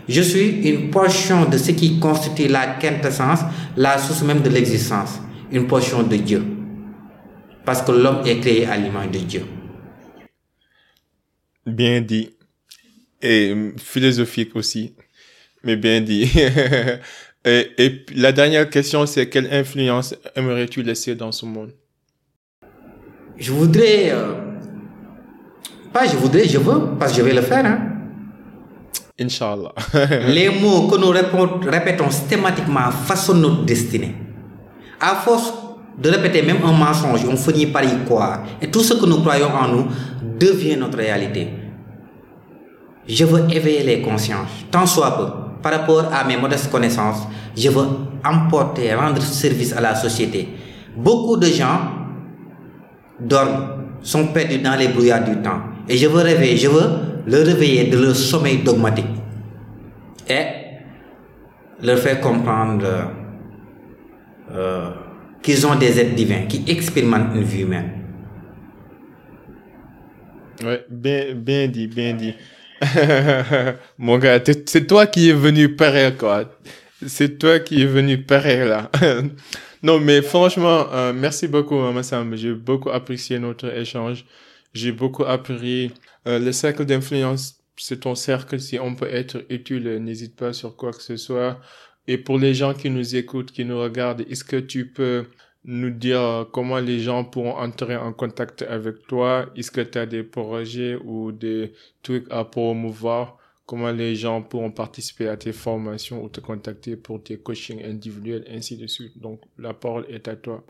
Je 0.08 0.22
suis 0.22 0.68
une 0.70 0.90
portion 0.90 1.50
de 1.50 1.58
ce 1.58 1.72
qui 1.72 2.00
constitue 2.00 2.48
la 2.48 2.76
quintessence, 2.76 3.40
la 3.76 3.98
source 3.98 4.24
même 4.24 4.42
de 4.42 4.50
l'existence. 4.50 5.20
Une 5.52 5.68
portion 5.68 6.04
de 6.04 6.16
Dieu. 6.16 6.44
Parce 7.66 7.82
que 7.82 7.92
l'homme 7.92 8.26
est 8.26 8.40
créé 8.40 8.66
à 8.66 8.78
l'image 8.78 9.12
de 9.12 9.20
Dieu. 9.20 9.42
Bien 11.66 12.02
dit. 12.02 12.32
Et 13.22 13.52
euh, 13.52 13.74
philosophique 13.78 14.56
aussi. 14.56 14.96
Mais 15.64 15.78
bien 15.78 16.02
dit. 16.02 16.30
et, 17.46 18.06
la 18.16 18.32
dernière 18.32 18.70
question, 18.70 19.06
c'est 19.06 19.30
quelle 19.30 19.54
influence 19.54 20.16
aimerais-tu 20.36 20.82
laisser 20.82 21.16
dans 21.16 21.32
ce 21.32 21.46
monde? 21.46 21.72
Je 23.38 23.52
voudrais. 23.52 24.12
euh, 24.12 24.53
pas 25.94 26.06
je 26.08 26.18
voudrais, 26.18 26.48
je 26.48 26.58
veux, 26.58 26.96
parce 27.00 27.12
que 27.12 27.20
je 27.20 27.24
vais 27.24 27.34
le 27.34 27.42
faire. 27.42 27.66
hein. 27.66 27.78
Inch'Allah. 29.20 29.74
Les 30.28 30.50
mots 30.50 30.88
que 30.88 30.98
nous 30.98 31.10
répétons 31.70 32.10
systématiquement 32.10 32.90
façonnent 33.06 33.42
notre 33.42 33.64
destinée. 33.64 34.16
À 35.00 35.16
force 35.16 35.54
de 36.02 36.10
répéter 36.10 36.42
même 36.42 36.58
un 36.66 36.72
mensonge, 36.72 37.24
on 37.30 37.38
finit 37.38 37.68
par 37.68 37.84
y 37.84 38.04
croire. 38.06 38.40
Et 38.62 38.68
tout 38.72 38.80
ce 38.82 38.96
que 38.96 39.06
nous 39.06 39.20
croyons 39.22 39.50
en 39.54 39.68
nous 39.68 39.86
devient 40.40 40.78
notre 40.78 40.98
réalité. 40.98 41.48
Je 43.08 43.26
veux 43.26 43.46
éveiller 43.52 43.84
les 43.84 44.02
consciences, 44.02 44.50
tant 44.72 44.86
soit 44.88 45.12
peu. 45.18 45.26
Par 45.62 45.74
rapport 45.80 46.06
à 46.12 46.24
mes 46.26 46.36
modestes 46.38 46.72
connaissances, 46.72 47.28
je 47.56 47.70
veux 47.70 47.86
emporter, 48.26 48.94
rendre 48.96 49.22
service 49.22 49.74
à 49.74 49.82
la 49.82 49.94
société. 49.94 50.50
Beaucoup 50.98 51.38
de 51.38 51.46
gens 51.46 51.80
dorment, 53.20 53.68
sont 54.02 54.28
perdus 54.28 54.58
dans 54.60 54.76
les 54.76 54.88
brouillards 54.88 55.24
du 55.24 55.36
temps. 55.42 55.62
Et 55.90 55.98
je 55.98 56.08
veux 56.08 56.22
réveiller, 56.22 56.58
je 56.58 56.68
veux 56.68 56.90
le 57.26 57.42
réveiller 57.44 57.86
de 57.86 57.98
leur 57.98 58.16
sommeil 58.16 58.64
dogmatique. 58.64 59.06
Et 60.30 60.46
leur 61.82 62.00
faire 62.00 62.22
comprendre 62.22 63.12
euh, 64.52 64.90
qu'ils 65.42 65.68
ont 65.68 65.76
des 65.76 66.00
êtres 66.00 66.16
divins 66.16 66.46
qui 66.48 66.64
expérimentent 66.68 67.36
une 67.36 67.44
vie 67.44 67.62
humaine. 67.62 67.92
Ouais, 70.64 70.86
bien, 70.90 71.34
bien 71.36 71.68
dit, 71.68 71.88
bien 71.88 72.14
dit. 72.14 72.36
Mon 73.98 74.18
gars, 74.18 74.40
c'est 74.66 74.88
toi 74.88 75.08
qui 75.08 75.30
es 75.30 75.34
venu 75.34 75.76
pareil, 75.76 76.14
quoi. 76.18 76.46
C'est 77.06 77.38
toi 77.38 77.60
qui 77.60 77.82
es 77.82 77.86
venu 77.86 78.20
pareil, 78.20 78.68
là. 78.68 78.90
non, 79.84 80.00
mais 80.00 80.22
franchement, 80.22 80.86
euh, 80.94 81.12
merci 81.14 81.48
beaucoup, 81.48 81.76
hein, 81.76 81.92
Massam. 81.92 82.36
J'ai 82.36 82.54
beaucoup 82.54 82.90
apprécié 82.90 83.40
notre 83.40 83.76
échange. 83.76 84.26
J'ai 84.74 84.92
beaucoup 84.92 85.24
appris. 85.24 85.92
Euh, 86.28 86.40
le 86.40 86.52
cercle 86.52 86.86
d'influence, 86.86 87.60
c'est 87.78 88.02
ton 88.02 88.16
cercle. 88.16 88.60
Si 88.60 88.80
on 88.80 88.96
peut 88.96 89.10
être 89.10 89.46
utile, 89.50 89.98
n'hésite 90.02 90.36
pas 90.36 90.54
sur 90.54 90.76
quoi 90.76 90.92
que 90.92 91.02
ce 91.02 91.18
soit. 91.18 91.60
Et 92.08 92.18
pour 92.18 92.38
les 92.38 92.54
gens 92.54 92.74
qui 92.74 92.90
nous 92.90 93.16
écoutent, 93.16 93.52
qui 93.52 93.66
nous 93.66 93.80
regardent, 93.80 94.22
est-ce 94.22 94.44
que 94.44 94.58
tu 94.58 94.88
peux 94.88 95.28
nous 95.66 95.92
dire 95.92 96.48
comment 96.52 96.80
les 96.80 97.00
gens 97.00 97.24
pourront 97.24 97.56
entrer 97.56 97.96
en 97.96 98.12
contact 98.14 98.64
avec 98.64 99.08
toi? 99.08 99.50
Est-ce 99.56 99.72
que 99.72 99.82
tu 99.82 99.98
as 99.98 100.06
des 100.06 100.24
projets 100.24 100.96
ou 100.96 101.32
des 101.32 101.74
trucs 102.02 102.30
à 102.32 102.44
promouvoir? 102.44 103.38
Comment 103.66 103.92
les 103.92 104.16
gens 104.16 104.42
pourront 104.42 104.72
participer 104.72 105.30
à 105.30 105.38
tes 105.38 105.54
formations 105.54 106.22
ou 106.24 106.30
te 106.30 106.42
contacter 106.42 106.98
pour 106.98 107.24
tes 107.24 107.38
coachings 107.38 107.82
individuels, 107.84 108.46
ainsi 108.50 108.76
de 108.78 108.88
suite? 108.88 109.18
Donc, 109.20 109.40
la 109.58 109.74
parole 109.74 110.06
est 110.10 110.28
à 110.28 110.36
toi. 110.36 110.66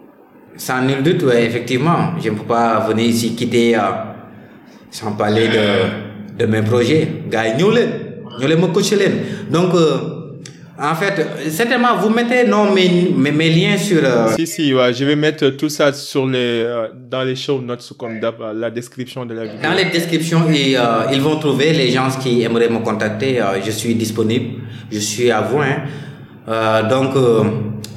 Sans 0.55 0.81
nul 0.83 1.01
doute, 1.01 1.23
ouais, 1.23 1.45
effectivement, 1.45 2.13
je 2.23 2.29
ne 2.29 2.35
peux 2.35 2.43
pas 2.43 2.79
venir 2.87 3.05
ici 3.07 3.35
quitter 3.35 3.75
euh, 3.75 3.79
sans 4.91 5.13
parler 5.13 5.47
de, 5.47 6.37
de 6.39 6.45
mes 6.45 6.61
projets. 6.61 7.07
Gars, 7.29 7.57
nous 7.57 7.71
me 7.71 8.67
coacher. 8.67 8.97
Donc, 9.49 9.73
euh, 9.73 9.97
en 10.79 10.93
fait, 10.95 11.49
certainement, 11.49 11.95
vous 11.99 12.09
mettez 12.09 12.45
non, 12.47 12.71
mes, 12.71 13.11
mes, 13.15 13.31
mes 13.31 13.49
liens 13.49 13.77
sur. 13.77 13.99
euh, 14.03 14.27
Si, 14.35 14.45
si, 14.45 14.73
ouais, 14.73 14.93
je 14.93 15.05
vais 15.05 15.15
mettre 15.15 15.49
tout 15.49 15.69
ça 15.69 15.91
sur 15.93 16.27
les, 16.27 16.65
dans 17.09 17.23
les 17.23 17.35
show 17.35 17.59
notes 17.61 17.91
comme 17.97 18.19
la 18.55 18.69
description 18.69 19.25
de 19.25 19.33
la 19.33 19.45
vidéo. 19.45 19.59
Dans 19.63 19.73
les 19.75 19.85
descriptions, 19.85 20.43
ils, 20.49 20.79
ils 21.13 21.21
vont 21.21 21.37
trouver 21.39 21.73
les 21.73 21.89
gens 21.89 22.07
qui 22.21 22.43
aimeraient 22.43 22.69
me 22.69 22.79
contacter. 22.79 23.39
je 23.65 23.71
suis 23.71 23.95
disponible. 23.95 24.61
Je 24.91 24.99
suis 24.99 25.31
à 25.31 25.41
vous. 25.41 25.59
hein. 25.59 26.83
Donc, 26.89 27.11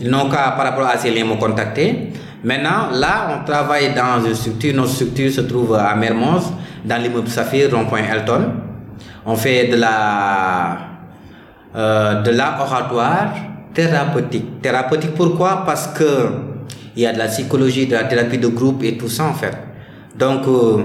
ils 0.00 0.08
n'ont 0.10 0.28
qu'à, 0.30 0.52
par 0.56 0.64
rapport 0.64 0.86
à 0.86 0.96
ces 0.98 1.10
liens, 1.10 1.24
me 1.26 1.36
contacter. 1.36 2.08
Maintenant, 2.46 2.90
là, 2.92 3.40
on 3.40 3.44
travaille 3.44 3.92
dans 3.92 4.24
une 4.24 4.32
structure. 4.36 4.72
Notre 4.72 4.90
structure 4.90 5.32
se 5.32 5.40
trouve 5.40 5.74
à 5.74 5.96
Mermoz, 5.96 6.44
dans 6.84 7.02
l'immeuble 7.02 7.26
Saphir, 7.26 7.74
rond-point 7.74 8.02
Elton. 8.08 8.52
On 9.26 9.34
fait 9.34 9.66
de 9.66 9.74
la, 9.74 10.78
euh, 11.74 12.22
de 12.22 12.30
l'art 12.30 12.64
oratoire 12.64 13.34
thérapeutique. 13.74 14.62
Thérapeutique 14.62 15.14
pourquoi? 15.16 15.64
Parce 15.66 15.88
que 15.88 16.28
il 16.94 17.02
y 17.02 17.06
a 17.06 17.12
de 17.12 17.18
la 17.18 17.26
psychologie, 17.26 17.88
de 17.88 17.94
la 17.94 18.04
thérapie 18.04 18.38
de 18.38 18.46
groupe 18.46 18.84
et 18.84 18.96
tout 18.96 19.08
ça 19.08 19.24
en 19.24 19.34
fait. 19.34 19.58
Donc 20.16 20.46
euh, 20.46 20.84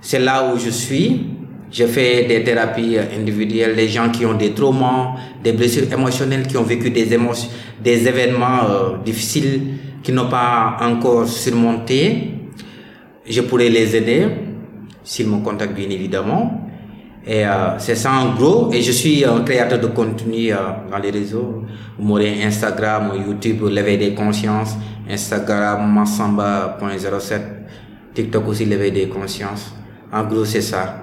c'est 0.00 0.18
là 0.18 0.52
où 0.52 0.58
je 0.58 0.70
suis. 0.70 1.28
Je 1.70 1.84
fais 1.84 2.24
des 2.24 2.42
thérapies 2.42 2.96
individuelles, 2.98 3.76
les 3.76 3.86
gens 3.88 4.10
qui 4.10 4.26
ont 4.26 4.34
des 4.34 4.50
traumas, 4.50 5.12
des 5.44 5.52
blessures 5.52 5.90
émotionnelles, 5.92 6.48
qui 6.48 6.56
ont 6.56 6.64
vécu 6.64 6.90
des 6.90 7.14
émotions, 7.14 7.48
des 7.82 8.08
événements 8.08 8.64
euh, 8.68 8.96
difficiles, 9.04 9.62
qui 10.02 10.12
n'ont 10.12 10.28
pas 10.28 10.76
encore 10.80 11.26
surmonté. 11.26 12.34
Je 13.26 13.40
pourrais 13.42 13.68
les 13.68 13.96
aider 13.96 14.26
s'ils 15.04 15.28
me 15.28 15.42
contactent 15.42 15.74
bien 15.74 15.90
évidemment. 15.90 16.68
Et 17.24 17.46
euh, 17.46 17.78
c'est 17.78 17.94
ça 17.94 18.12
en 18.12 18.34
gros. 18.34 18.72
Et 18.72 18.82
je 18.82 18.90
suis 18.92 19.24
un 19.24 19.42
créateur 19.42 19.78
de 19.78 19.86
contenu 19.86 20.52
euh, 20.52 20.56
dans 20.90 20.98
les 20.98 21.10
réseaux. 21.10 21.62
Vous 21.98 22.04
m'aurez 22.04 22.42
Instagram, 22.42 23.12
YouTube, 23.26 23.62
l'éveil 23.70 23.98
des 23.98 24.14
consciences, 24.14 24.76
Instagram, 25.08 25.92
massamba.07, 25.92 27.40
TikTok 28.14 28.48
aussi, 28.48 28.64
l'éveil 28.64 28.90
des 28.92 29.08
consciences. 29.08 29.72
En 30.12 30.24
gros, 30.24 30.44
c'est 30.44 30.62
ça. 30.62 31.02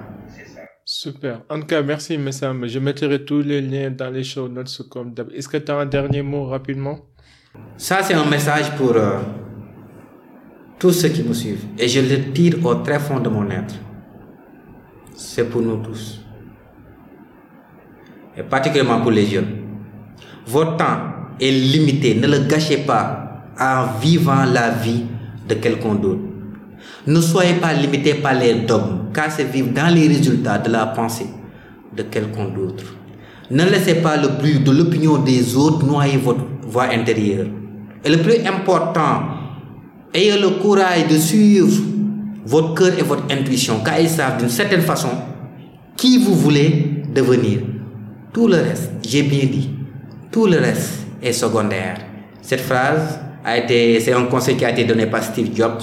Super. 0.84 1.42
En 1.48 1.60
tout 1.60 1.66
cas, 1.66 1.82
merci, 1.82 2.18
Messam. 2.18 2.66
Je 2.66 2.78
mettrai 2.80 3.24
tous 3.24 3.42
les 3.42 3.60
liens 3.60 3.90
dans 3.90 4.10
les 4.10 4.24
show 4.24 4.48
notes 4.48 4.82
comme 4.90 5.14
d'hab. 5.14 5.30
Est-ce 5.32 5.48
que 5.48 5.56
tu 5.56 5.70
as 5.70 5.76
un 5.76 5.86
dernier 5.86 6.22
mot 6.22 6.44
rapidement? 6.44 6.98
Ça, 7.76 8.02
c'est 8.02 8.14
un 8.14 8.24
message 8.26 8.70
pour 8.76 8.92
euh, 8.94 9.18
tous 10.78 10.92
ceux 10.92 11.08
qui 11.08 11.22
me 11.22 11.32
suivent. 11.32 11.64
Et 11.78 11.88
je 11.88 12.00
le 12.00 12.32
tire 12.32 12.64
au 12.64 12.74
très 12.76 12.98
fond 12.98 13.18
de 13.20 13.28
mon 13.28 13.50
être. 13.50 13.74
C'est 15.14 15.44
pour 15.44 15.62
nous 15.62 15.78
tous. 15.78 16.20
Et 18.36 18.42
particulièrement 18.42 19.00
pour 19.00 19.10
les 19.10 19.26
jeunes. 19.26 19.56
Votre 20.46 20.76
temps 20.76 20.98
est 21.40 21.50
limité. 21.50 22.14
Ne 22.14 22.26
le 22.26 22.40
gâchez 22.46 22.78
pas 22.78 23.44
en 23.58 23.98
vivant 23.98 24.44
la 24.44 24.70
vie 24.70 25.06
de 25.48 25.54
quelqu'un 25.54 25.94
d'autre. 25.94 26.20
Ne 27.06 27.20
soyez 27.20 27.54
pas 27.54 27.72
limité 27.72 28.14
par 28.14 28.34
les 28.34 28.54
dogmes, 28.54 29.10
car 29.12 29.30
c'est 29.30 29.44
vivre 29.44 29.70
dans 29.72 29.92
les 29.92 30.06
résultats 30.06 30.58
de 30.58 30.70
la 30.70 30.86
pensée 30.86 31.26
de 31.96 32.02
quelqu'un 32.04 32.48
d'autre. 32.48 32.84
Ne 33.50 33.64
laissez 33.64 33.96
pas 33.96 34.16
le 34.16 34.28
bruit 34.28 34.60
de 34.60 34.70
l'opinion 34.70 35.18
des 35.18 35.56
autres 35.56 35.84
noyer 35.84 36.16
votre 36.16 36.44
voix 36.70 36.84
intérieure. 36.92 37.46
Et 38.04 38.08
le 38.08 38.18
plus 38.18 38.46
important, 38.46 39.22
ayez 40.14 40.38
le 40.38 40.50
courage 40.62 41.06
de 41.08 41.16
suivre 41.18 41.82
votre 42.46 42.74
cœur 42.74 42.98
et 42.98 43.02
votre 43.02 43.24
intuition, 43.30 43.80
car 43.84 44.00
ils 44.00 44.08
savent 44.08 44.38
d'une 44.38 44.48
certaine 44.48 44.80
façon 44.80 45.10
qui 45.96 46.18
vous 46.18 46.34
voulez 46.34 47.02
devenir. 47.14 47.60
Tout 48.32 48.46
le 48.46 48.56
reste, 48.56 48.92
j'ai 49.06 49.22
bien 49.22 49.44
dit, 49.44 49.70
tout 50.30 50.46
le 50.46 50.58
reste 50.58 51.06
est 51.20 51.32
secondaire. 51.32 51.98
Cette 52.40 52.60
phrase, 52.60 53.20
a 53.44 53.56
été, 53.56 53.98
c'est 54.00 54.12
un 54.12 54.24
conseil 54.26 54.56
qui 54.56 54.64
a 54.64 54.70
été 54.70 54.84
donné 54.84 55.06
par 55.06 55.22
Steve 55.22 55.54
Jobs 55.54 55.82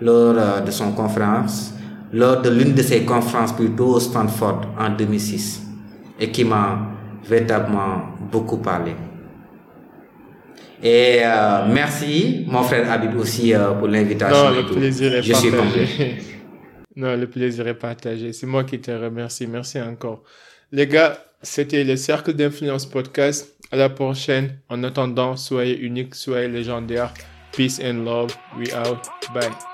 lors 0.00 0.34
euh, 0.36 0.60
de 0.60 0.70
son 0.70 0.92
conférence, 0.92 1.74
lors 2.12 2.40
de 2.42 2.50
l'une 2.50 2.74
de 2.74 2.82
ses 2.82 3.04
conférences 3.04 3.52
plutôt 3.52 3.94
au 3.94 4.00
Stanford 4.00 4.62
en 4.78 4.90
2006 4.90 5.62
et 6.20 6.30
qui 6.30 6.44
m'a 6.44 6.78
véritablement 7.28 8.02
beaucoup 8.30 8.58
parlé. 8.58 8.94
Et 10.84 11.20
euh, 11.24 11.66
merci, 11.66 12.44
mon 12.46 12.62
frère 12.62 12.90
Habib 12.92 13.16
aussi, 13.16 13.54
euh, 13.54 13.70
pour 13.70 13.88
l'invitation. 13.88 14.50
Non, 14.50 14.54
le 14.54 14.66
plaisir 14.66 15.14
est 15.14 15.22
Je 15.22 15.32
partagé. 15.32 16.16
non, 16.96 17.16
le 17.16 17.26
plaisir 17.26 17.66
est 17.66 17.74
partagé. 17.74 18.34
C'est 18.34 18.46
moi 18.46 18.64
qui 18.64 18.78
te 18.78 18.90
remercie. 18.90 19.46
Merci 19.46 19.80
encore. 19.80 20.22
Les 20.70 20.86
gars, 20.86 21.24
c'était 21.40 21.84
le 21.84 21.96
Cercle 21.96 22.34
d'Influence 22.34 22.84
Podcast. 22.84 23.56
À 23.72 23.76
la 23.76 23.88
prochaine. 23.88 24.58
En 24.68 24.84
attendant, 24.84 25.36
soyez 25.36 25.78
unique, 25.80 26.14
soyez 26.14 26.48
légendaire. 26.48 27.14
Peace 27.52 27.80
and 27.82 28.04
love. 28.04 28.36
We 28.58 28.68
out. 28.74 29.08
Bye. 29.32 29.73